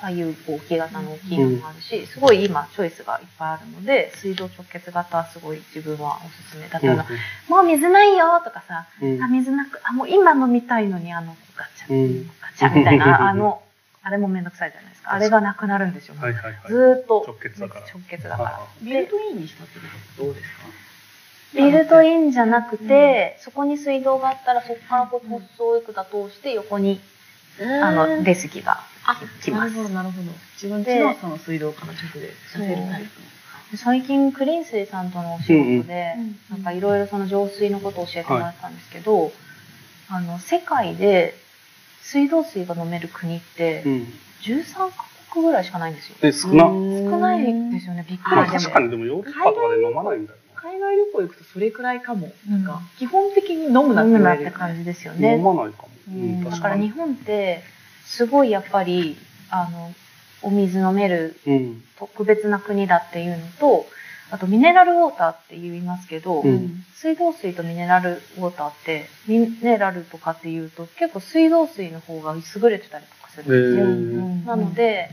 [0.00, 6.68] ああいうこう置き型の大きいのもあるし、すごい今チョイスがいっぱいあるので、水道直結型はすごい自分はおすすめ。
[6.68, 7.06] だから、
[7.48, 9.22] もう水ないよとかさ、うん。
[9.22, 12.30] あ、水なく、あ、もう今飲みたいのにあの、ガチャ、うん。
[12.40, 13.60] ガチャみたいな、あの、
[14.08, 15.12] あれもめんどくさいじゃないですか。
[15.12, 16.14] あれがなくなるんですよ。
[16.18, 16.54] はいはいはい。
[16.72, 17.24] ずーっと。
[17.28, 17.80] 直結だから。
[17.92, 18.58] 直結だから。
[18.80, 19.86] ビルトインにしたってこ
[20.16, 20.64] とはどうですか？
[21.54, 27.00] ビルトインじゃなくて、そこに水道があったら、そこからこう、細い管通して横に、
[27.82, 29.76] あの、出過ぎがあ、きます。
[29.76, 30.30] なるほど、なるほど。
[30.54, 33.20] 自分でちのその水道から直でさせるタイプ
[33.72, 36.22] で最近、クリーン水さんとのお仕事で、うん。
[36.22, 39.30] うんなんかいろいろその浄水のことを教えてもらったんですけど、
[40.08, 41.34] あの、世界で
[42.10, 44.12] 水道水が飲める国ってう、ん。
[44.42, 44.92] 13カ
[45.30, 46.16] 国ぐらいしかないんですよ。
[46.22, 46.64] え、少な。
[46.64, 52.32] 少ないですよね、びっくまありでも確かにでもヨーロッパとかで飲まないんだよ海外旅行行くとそれくらいかも。
[52.48, 54.38] うんなんか、基本的に飲むなって飲むなっ。
[54.38, 55.20] て感じですよな。
[55.20, 55.36] ね。
[55.36, 55.88] 飲まないかも。
[56.08, 57.62] ううんん、だ確から日本って、
[58.04, 59.18] すごいやっぱり、
[59.50, 59.92] あの、
[60.40, 61.82] お水飲めるうん。
[61.98, 63.86] 特別な国だっていうのと、
[64.30, 74.24] あとミネラルウォーターって言いますけど、うん水道水とミネラルウォーターって、ミネラルとかっていうと結構水道水の方が優れてたりとかすへるんですよ。
[74.26, 75.08] ーなので、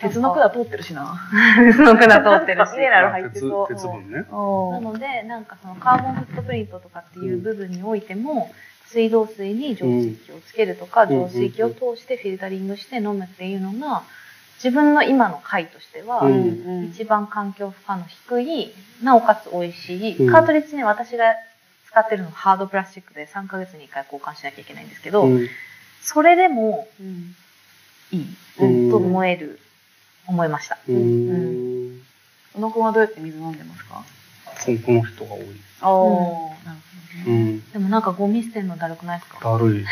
[0.00, 1.16] 鉄の管通ってるしな。
[1.64, 2.72] 鉄の管通ってるし。
[2.74, 4.24] ミネラル入ってそう鉄分ね。
[4.30, 8.50] なので、なんかそのカーボンフットプリントとかっていう部分においても、
[8.86, 14.02] 水道水に浄水器をつけるとか、うん浄水器を通してフィルタリングして飲むっていうのが、
[14.62, 18.72] 自分の今の回としては、うん一番環境負荷の低い、
[19.02, 21.24] なおかつ美味しい、うんカートリッジね、私が
[21.86, 25.48] 使ってるのはハードプラスチックで3ヶ月に1回交換しなきゃいけないんですけど、うん
[26.00, 27.34] それでもうん
[28.12, 28.26] いい
[28.60, 29.60] うんと思える、
[30.26, 30.78] 思いました。
[30.88, 32.02] うーん。
[32.54, 34.02] 小野くんはどうやって水飲んでますか？
[34.56, 35.42] そこの人が多い。
[35.82, 36.47] ああ。
[37.26, 37.70] うん。
[37.72, 39.50] でもなんかゴミ捨てるのだるくないですか？
[39.50, 39.84] だるい。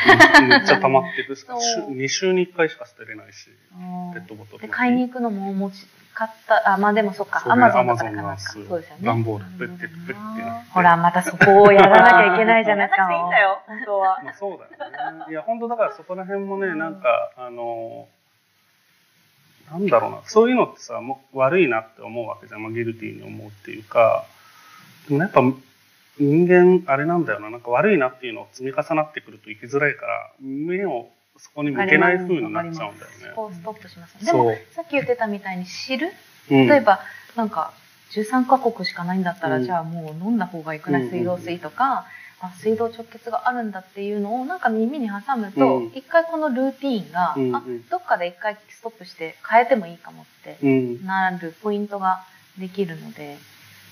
[0.49, 1.37] めっちゃ溜まってる。
[1.37, 4.63] そう2週に1回しか捨てれないし、あペットボトル。
[4.63, 8.61] で、買いに行くのも持ち、買った、あ、まあでもそっか、アマゾンとかで Amazon 買いますか。
[8.61, 9.03] がそうですよね。
[9.07, 10.43] 段ボール、ペッペッペッって。
[10.71, 13.13] ほら、またそこをやらなきゃいけないじゃないですか。
[13.13, 14.21] いいんだよ、本当は。
[14.25, 15.25] まあそうだよね。
[15.31, 18.09] いや、本当だからそこら辺もね、なんか、あの、
[19.71, 22.63] なんだろうな、そういうのってさ、もう悪いなって思うわけじゃん。
[22.63, 24.25] まあ、ギルティーに思うっていうか、
[25.09, 25.41] でもやっぱ
[26.19, 33.33] 人間、あれなんだよな、なんか悪いなっていうのを積み重なってくると生きづらいから、目をそこに向けない風になっちゃうんだよね。
[33.35, 34.25] こうストップしますね。
[34.25, 34.55] でも。
[34.73, 36.11] さっき言ってたみたいに知る
[36.51, 37.01] うん例えば、
[37.35, 37.73] なんか、
[38.13, 42.07] 13カ国しかないんだったら、うんじゃあもう飲んだ方がいいくない、うん水道水とか、
[42.41, 51.05] あ水道直結があるんだっていうのをなんか耳に挟むと、うん一回このルーティーンが、うんうんあどっかで一回ストップして変えてもいいかもってうん。
[51.05, 52.25] なるポイントが
[52.59, 53.37] できるので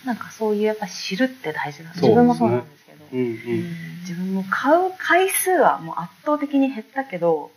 [0.05, 2.01] なんかそういうやっぱ知るって大事なそう。
[2.01, 3.05] ですね自分もそうなんですけど。
[3.13, 3.65] うんうん。
[4.01, 7.51] 自分も買う回数はもう圧倒的に減ったけど、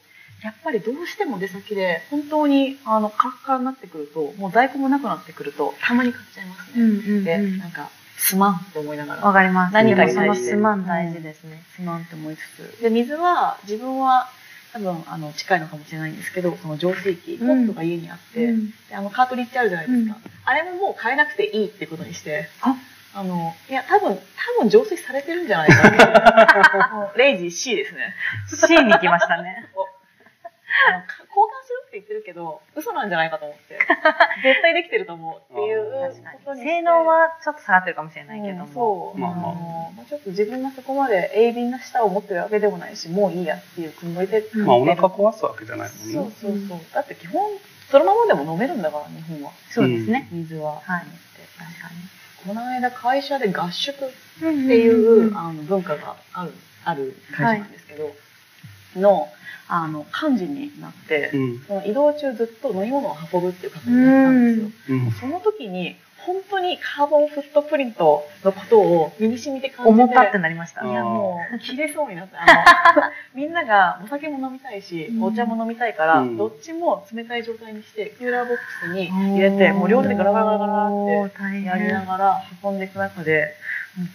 [0.43, 6.83] やっぱりどうしても出先で本当にあのカラッカラになってくると、もう在庫もなくなってくると、たまに買っちゃいますね。
[6.83, 9.73] うんで、なんか、すまんって思いながら、わかります。
[9.73, 12.39] 何かでもそのに対してすまん大事ですね、すまんって思いつ
[12.77, 12.81] つ。
[12.81, 14.29] で、水は自分は
[14.77, 20.17] 多分あの近いのかもしれないんですけど、その浄水器、ポうんットが家にあって、うんであのカートリッジあるじゃないですか。
[20.23, 22.73] うんあれももう変えなくていいってことにして、あ
[23.13, 27.11] あの、いや、多分、多分浄水されてるんじゃないかな。
[27.17, 28.15] レイジー C ですね。
[28.47, 29.65] C に行きましたね
[30.87, 33.77] あのか交換するって言ってるけど、嘘なんじゃないかと思って。
[34.41, 36.51] 絶対できてると思うっていうことにして。
[36.55, 39.19] に性能はちょっと下がってるかもしれないけどうんも、そう。
[39.19, 44.39] まあまあのまあちょっと自分がそこまで鋭敏な舌を持ってるわけでもないし、もういいやっていうつもりで。
[44.39, 46.13] うんまあお腹壊すわけじゃないもんね。
[46.13, 46.79] そうそうそう。
[46.93, 47.43] だって基本、
[47.91, 49.51] そのままでも飲めるんだから、日本は。
[49.69, 50.79] そうですね、水は。
[50.81, 51.87] はいって確か
[52.45, 56.53] この間会社で合宿っにていう、んあの文化がある、
[56.85, 58.15] ある会社なんですけど、
[58.97, 59.29] の、
[59.69, 61.59] あの、幹事になって、うん。
[61.59, 64.95] その移動中ずっと飲み物を運ぶっていう形になったんですよ。
[64.95, 65.11] うん。
[65.11, 65.95] その時に、
[66.27, 70.03] 本当にカーボンフットプリントのことを身に染みて感じて。
[70.03, 72.33] 思ったってなりましたいやもう、切れそうになっの、
[73.33, 83.53] みんながお酒も飲みたいし、お茶も飲みたいから、うんどっちも冷たい状態にして、クーラーボックスに入れて、もう両手でガラガラガラガラって大やりながら運んでいく中で、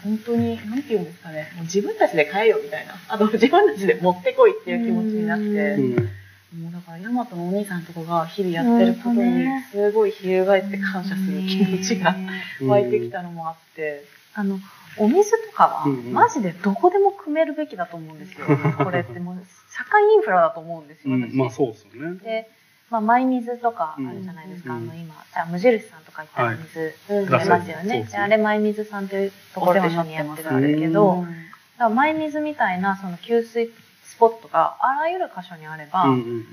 [0.05, 6.63] 本当に、なんて言うんですかね、もう自分たちで買えよみたいな、あと 自分たちで持ってこいっていう気持ちになって、うん。
[6.63, 14.05] もうだから、ヤマトのお兄さんとかが日々やってることにすごい翻って感謝する気持ちがね湧いてきたのもあって、
[14.35, 14.61] あの、
[14.99, 18.47] お水とかは、マジでどこでも汲めるべきだと思うんですよ。
[18.79, 19.37] これってもう、
[19.75, 21.37] 社会インフラだと思うんですよ、うん、私。
[21.37, 22.19] まあそうですよね。
[22.23, 22.51] で、
[22.93, 24.75] まあ、マイ水とかあるじゃないですか。
[24.75, 24.91] うん。
[24.91, 27.27] あの、今、あ無印さんとか行ったら水うん。
[27.27, 28.01] くれますよね。
[28.01, 31.23] ですであれ、マイ水さんというところと一緒にやってるんですけうど、ん。
[31.23, 31.35] だか
[31.79, 33.73] らマイ水みたいな、その給水
[34.05, 36.45] スポットがあらゆる箇所にあれば、うんうん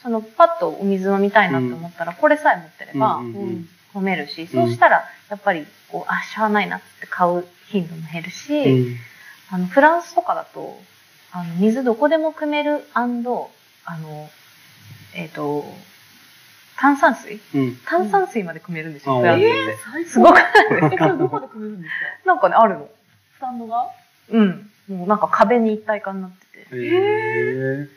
[0.00, 3.68] そのパッとお水飲みたいなって思ったら、これさえ持ってれば、うんうんうん。
[3.96, 8.96] 飲めるし、そうしたら、やっぱり、こう、あ、しゃあないなって買う頻度も減るし、うん。
[9.50, 10.78] あの、フランスとかだと、
[11.32, 13.50] あの、水どこでも汲めるあの、
[15.14, 15.64] えっ、と、
[16.76, 17.40] 炭酸水？
[17.54, 19.76] うん炭酸水まで汲めるんですよ、うんえて。
[19.92, 20.44] 最すごくない
[20.92, 21.94] え、それどこで組めるんです
[22.24, 22.26] か？
[22.26, 22.88] なんかね、あるの。
[23.36, 23.90] スタンドが？
[24.30, 24.70] うん。
[24.88, 27.88] もうなんか壁に一体化になってて、へえ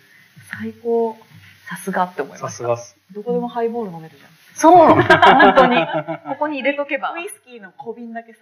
[0.60, 1.18] 最高、
[1.70, 2.48] さすがって思いました。
[2.50, 2.98] さすがっす。
[3.14, 4.32] どこでもハイボール飲めるじゃん。
[4.54, 5.04] そう本
[5.56, 5.86] 当に。
[6.26, 8.40] ここに入れとけばウ、イスキーの小瓶だけさ、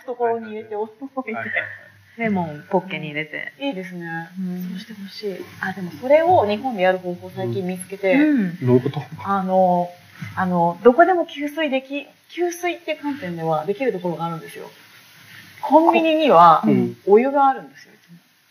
[0.00, 1.32] 懐に入れて置いて。
[1.32, 1.52] はいはい
[2.18, 3.52] レモンポッケに入れて。
[3.60, 4.06] いいですね。
[4.38, 5.44] うんそうしてほしい。
[5.60, 8.66] あ、でもそれを日本でやる方法最近見つけて、うん。
[8.66, 9.02] どういうこと？
[9.24, 9.90] あの、
[10.34, 14.70] あの、どこでも給水でき、給水っていう観点ではできるところがあるんですよ。
[15.62, 17.92] コンビニにはうんお湯があるんですよ。
[17.92, 18.06] いつ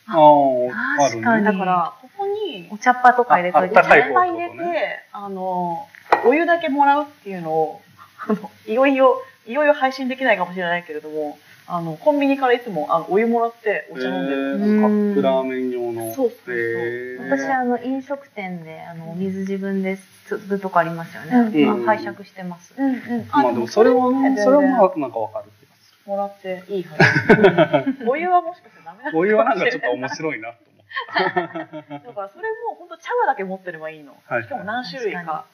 [0.07, 5.87] ああ、ある確かにだから、ここにお茶っ葉とか入れといてああったかいいっぱい入れて、あの、
[6.25, 7.81] お湯だけもらうっていうのを、
[8.27, 14.41] あの、いよいよ、いよいよ配信できないかもしれないけれども、あの、コンビニからいつもあのお湯もらってお茶飲んでる。
[14.41, 16.13] えーカップラーメン用の。
[16.13, 19.97] そうそうそうへー私、あの、飲食店で、あの、お水自分で
[20.27, 21.37] 吸うとこありますよね。
[21.37, 22.73] うんまあ拝借してます。
[22.77, 23.27] うんうん。
[23.31, 28.05] まあでもそれはね、それはまあなんかわかる気がすもらっていいはず。
[28.07, 29.11] お湯はもしかしてダメな。
[29.17, 29.89] お湯はなんかちょっとい。
[29.93, 32.05] 面白いなと思って。
[32.07, 34.15] だからそれも本当茶葉だけ持ってればいいの。
[34.25, 35.45] はいしかも何種類確か。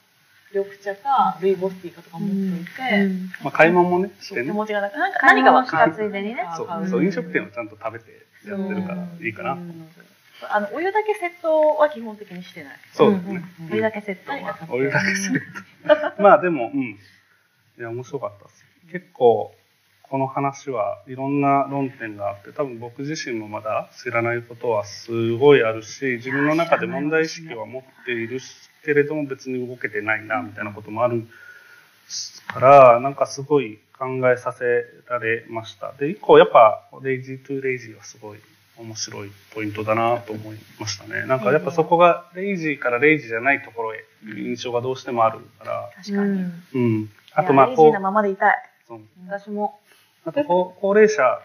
[0.53, 2.71] 緑茶か、ルイボスティーかとか持っていて、
[3.43, 4.51] まあ買い物もね、してね。
[4.51, 5.93] 持ちがなく何か何か分かる。
[5.93, 8.11] したついでにねそう買うそう、飲食店をちゃんと食べて
[8.45, 9.57] やってるからいいかな。
[10.49, 12.73] あの、お湯だけセットは基本的にしてない。
[12.93, 13.43] そうですね。
[13.71, 15.41] お湯だけセットお湯だけする
[16.17, 16.21] と。
[16.21, 16.81] まあでも、うん。
[16.81, 16.97] い
[17.77, 18.65] や、面白かったです。
[18.91, 19.55] 結構、
[20.03, 28.39] この話はいろんな論点があって、多分僕自身もまだ知らないことはすごいあるし、自分の中で問題意識は持っている
[28.83, 31.27] けれども別に動けてないな、みたいなこともある
[32.47, 35.93] から、なんかすごい考えさせられました。
[35.93, 38.39] で、一個やっぱ、 lazy to lazy はすごい
[38.77, 41.25] 面白いポイントだなと思いましたね。
[41.27, 46.29] なんかやっぱそこが lazy から lazy じゃないところへ印象がどうしてもあるから、確かに。
[46.29, 47.09] うんうん。
[47.33, 48.55] あとまあこうーなままでいたい。
[48.87, 49.79] そう、私も、
[50.25, 51.39] あと高高齢者、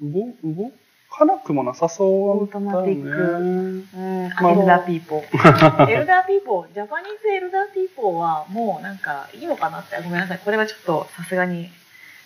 [0.00, 0.72] 動動
[1.10, 2.40] かなくもなさそうだよね。
[2.42, 4.28] オートマティッうん。
[4.40, 5.88] まあ elder people。
[5.90, 10.40] elder people、Japanese elder people はもうなんかいいのかなって、ごめんなさい。
[10.44, 11.70] これはちょっとさすがに、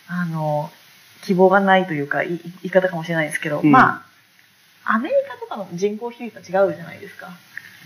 [0.09, 0.71] あの、
[1.23, 4.05] 希望がないというか、い言い方かもしれないですけど、うんま
[4.85, 7.31] あ、アメリカとかの人口比率は違うじゃないですか。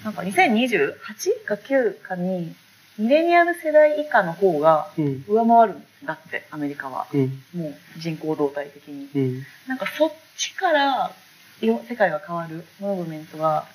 [0.05, 2.55] なんか2028か9かに、
[2.99, 5.25] ミレニアル世代以下の方がうん。
[5.29, 7.07] 上回るんだって、アメリカは。
[7.13, 7.43] うん。
[7.55, 9.09] もう人口動態的に。
[9.15, 9.43] うん。
[9.67, 11.13] なんかそっちから
[11.61, 13.67] よ世界が変わるムーブメントが、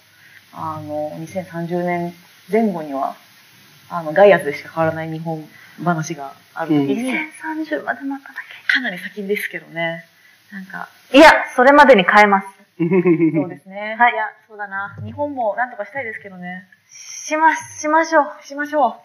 [0.53, 2.13] あの、2030年
[2.51, 3.15] 前後には、
[3.89, 5.47] あの、ガイアスでしか変わらない日本
[5.83, 10.05] 話がある時に、2030まで待たなかなり先ですけどね。
[10.51, 10.87] なんか。
[11.13, 12.47] いや、それまでに変えます。
[12.79, 13.95] そうですね。
[13.97, 14.97] はいいや、そうだな。
[15.03, 16.67] 日本もなんとかしたいですけどね。
[16.87, 18.45] します、しましょう。
[18.45, 19.01] しましょ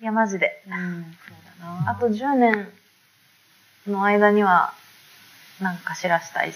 [0.00, 0.62] いや、マジで。
[0.66, 0.70] う。
[0.70, 1.90] うん、そうだな。
[1.90, 2.68] あと10年
[3.86, 4.72] の間には、
[5.60, 6.52] なんか知らしたい。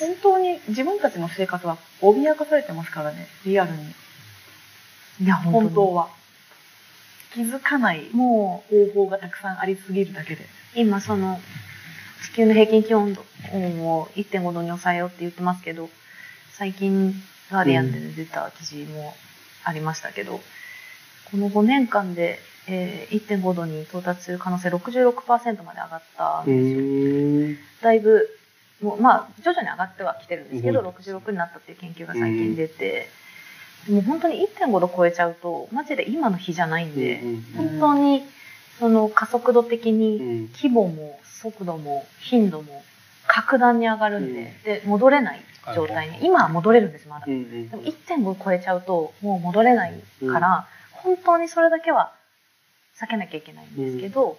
[0.00, 3.78] 本当に自分たちの生活は脅かされてますからね、リアルに。
[5.22, 6.08] いや、本当は。
[7.32, 10.44] 気づかないも方法がたくさんありすぎるだけで。
[10.44, 10.46] う、
[10.76, 11.40] 今その、
[12.22, 15.88] 地球の平均気温を1.5度に抑えようって言ってますけど、
[16.52, 17.14] 最近、
[17.50, 19.14] ガーディアンで出た記事も
[19.64, 20.40] ありましたけど、
[21.30, 22.38] この5年間で、
[22.70, 27.58] えー1.5度に到達する可能性66%まで上がったんうですよ。
[27.82, 28.28] だいぶ、
[28.82, 33.08] もうまあ、徐々に上がってはきてるんですけど、うん66になったっていう研究が最近出て、
[33.88, 37.22] もう本当に1.5度超えちゃうと、マジで今の日じゃないんで、
[37.56, 38.24] 本当に、
[38.78, 40.48] その加速度的うに、ん。
[40.52, 42.84] 規模も速度も頻度も
[43.26, 45.40] 格段に上がるんで、うんで、戻れない
[45.74, 47.30] 状態に、今は戻れるんです、まだう。
[47.30, 47.70] ん。
[47.70, 49.94] でも1.5超えちゃうと、もう戻れない
[50.30, 52.12] から、本当にそれだけは
[53.00, 54.38] 避けなきゃいけないんですけど、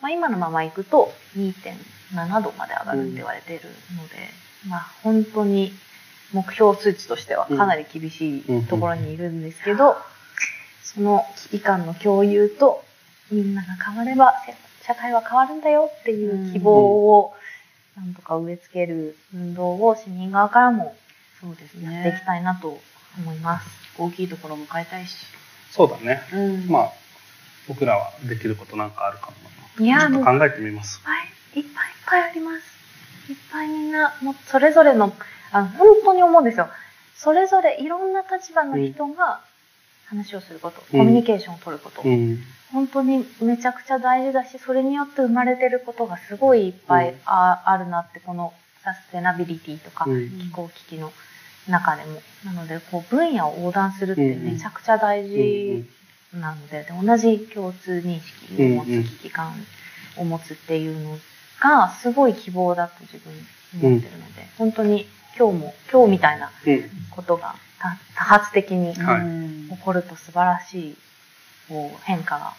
[0.00, 3.64] まあ、今のまま行くと2.7度まで上がるって言われている
[3.96, 4.14] ので、
[4.68, 5.72] まあ本当に
[6.32, 9.96] 目標数値としてはかなり厳しいところにいるんですけど、
[10.82, 12.84] その危機感の共有と、
[13.30, 14.34] みんなが変われば、
[14.82, 17.34] 社会は変わるんだよっていう希望を、
[17.96, 20.94] なんとか植え付ける運動を市民側からも
[21.40, 22.22] そうですやっていきね。
[22.26, 22.78] たいなと
[23.18, 23.66] 思います。
[23.98, 25.16] 大きいところも変えたいし。
[25.70, 26.22] そうだね。
[26.32, 26.92] うんまあ、
[27.68, 29.46] 僕らはできることなんかあるかも
[29.78, 30.98] いやもう考えてみます。
[30.98, 32.76] いっぱいいっぱいいっぱいあります。
[33.30, 35.12] いっぱいみんな、もうそれぞれの、
[35.52, 36.68] あの、本当に思うんですよ。
[37.14, 39.40] それぞれいろんな立場の人が
[40.06, 42.38] 話をすること、うんコミュニケーションを取ること、うん。
[42.72, 51.12] 本当にめちゃくちゃ大事だし、それによって生まれてることがすごいいっぱいうんあ,、あるなって、このサステナビリティとか、うん気候危機の
[51.68, 52.22] 中でも。
[52.44, 55.84] なので、こう、分野を横断するってめちゃくちゃ大事
[56.40, 59.52] なので、で同じ共通認識を持つ、危機感
[60.16, 61.18] を持つっていうの
[61.60, 63.32] が、すごい希望だと自分
[63.88, 65.06] 思ってるので、本当に
[65.38, 66.90] 今日も、今日みたいなうん。
[67.10, 69.00] ことが多多発的に起
[69.82, 70.96] こると素晴らしい
[71.68, 72.52] こう変化が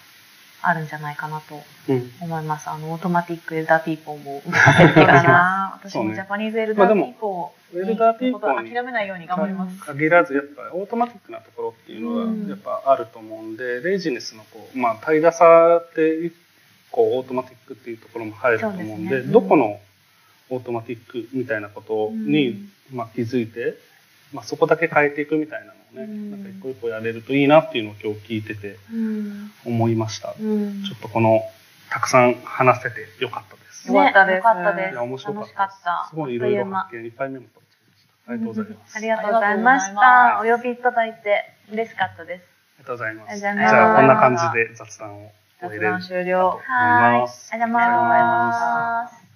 [0.67, 2.11] あるんじゃないかなとうん。
[2.19, 2.69] 思います。
[2.69, 5.79] あの、 automatic elder people も気がしまな。
[5.81, 9.79] 私も Japanese elder people elder people 諦めないように頑張ります。
[9.79, 16.31] 限らず、やっぱオートマティックなところっていうのうんがやっぱあると思うんで、 laziness のこう、まあ、平らさって、
[16.91, 19.79] こう、オートマティックっていうところも入ると思うんで、そうですねどこの
[20.49, 23.75] オートマティックみたいなことに、まあ、気づいて、
[24.33, 28.77] まあ、そこだけ変えていくみたいなのをね、うんなんか一個一個やれるといいなっていうのを今日聞いてて。
[29.65, 30.33] 思いました。
[30.39, 30.83] うん。
[30.83, 31.41] ちょっとこの、
[31.89, 33.87] たくさん話せてよかったです。
[33.87, 34.91] よかったですねよかったです。
[34.91, 35.79] いや、面白かったす。
[35.79, 36.07] った。
[36.09, 38.31] すごいいろいろ発見、いっぱいメモ取っちゃいました。
[38.31, 38.97] ありがとうございます。
[38.97, 40.41] ありがとうございました。
[40.41, 42.43] お呼びいただいて嬉しかったです。
[42.43, 43.39] ありがとうございます。
[43.39, 45.31] じゃあ、こんな感じで雑談を
[45.61, 46.13] 終えいます。
[46.13, 46.21] はい。
[46.21, 49.26] ありがとうございます。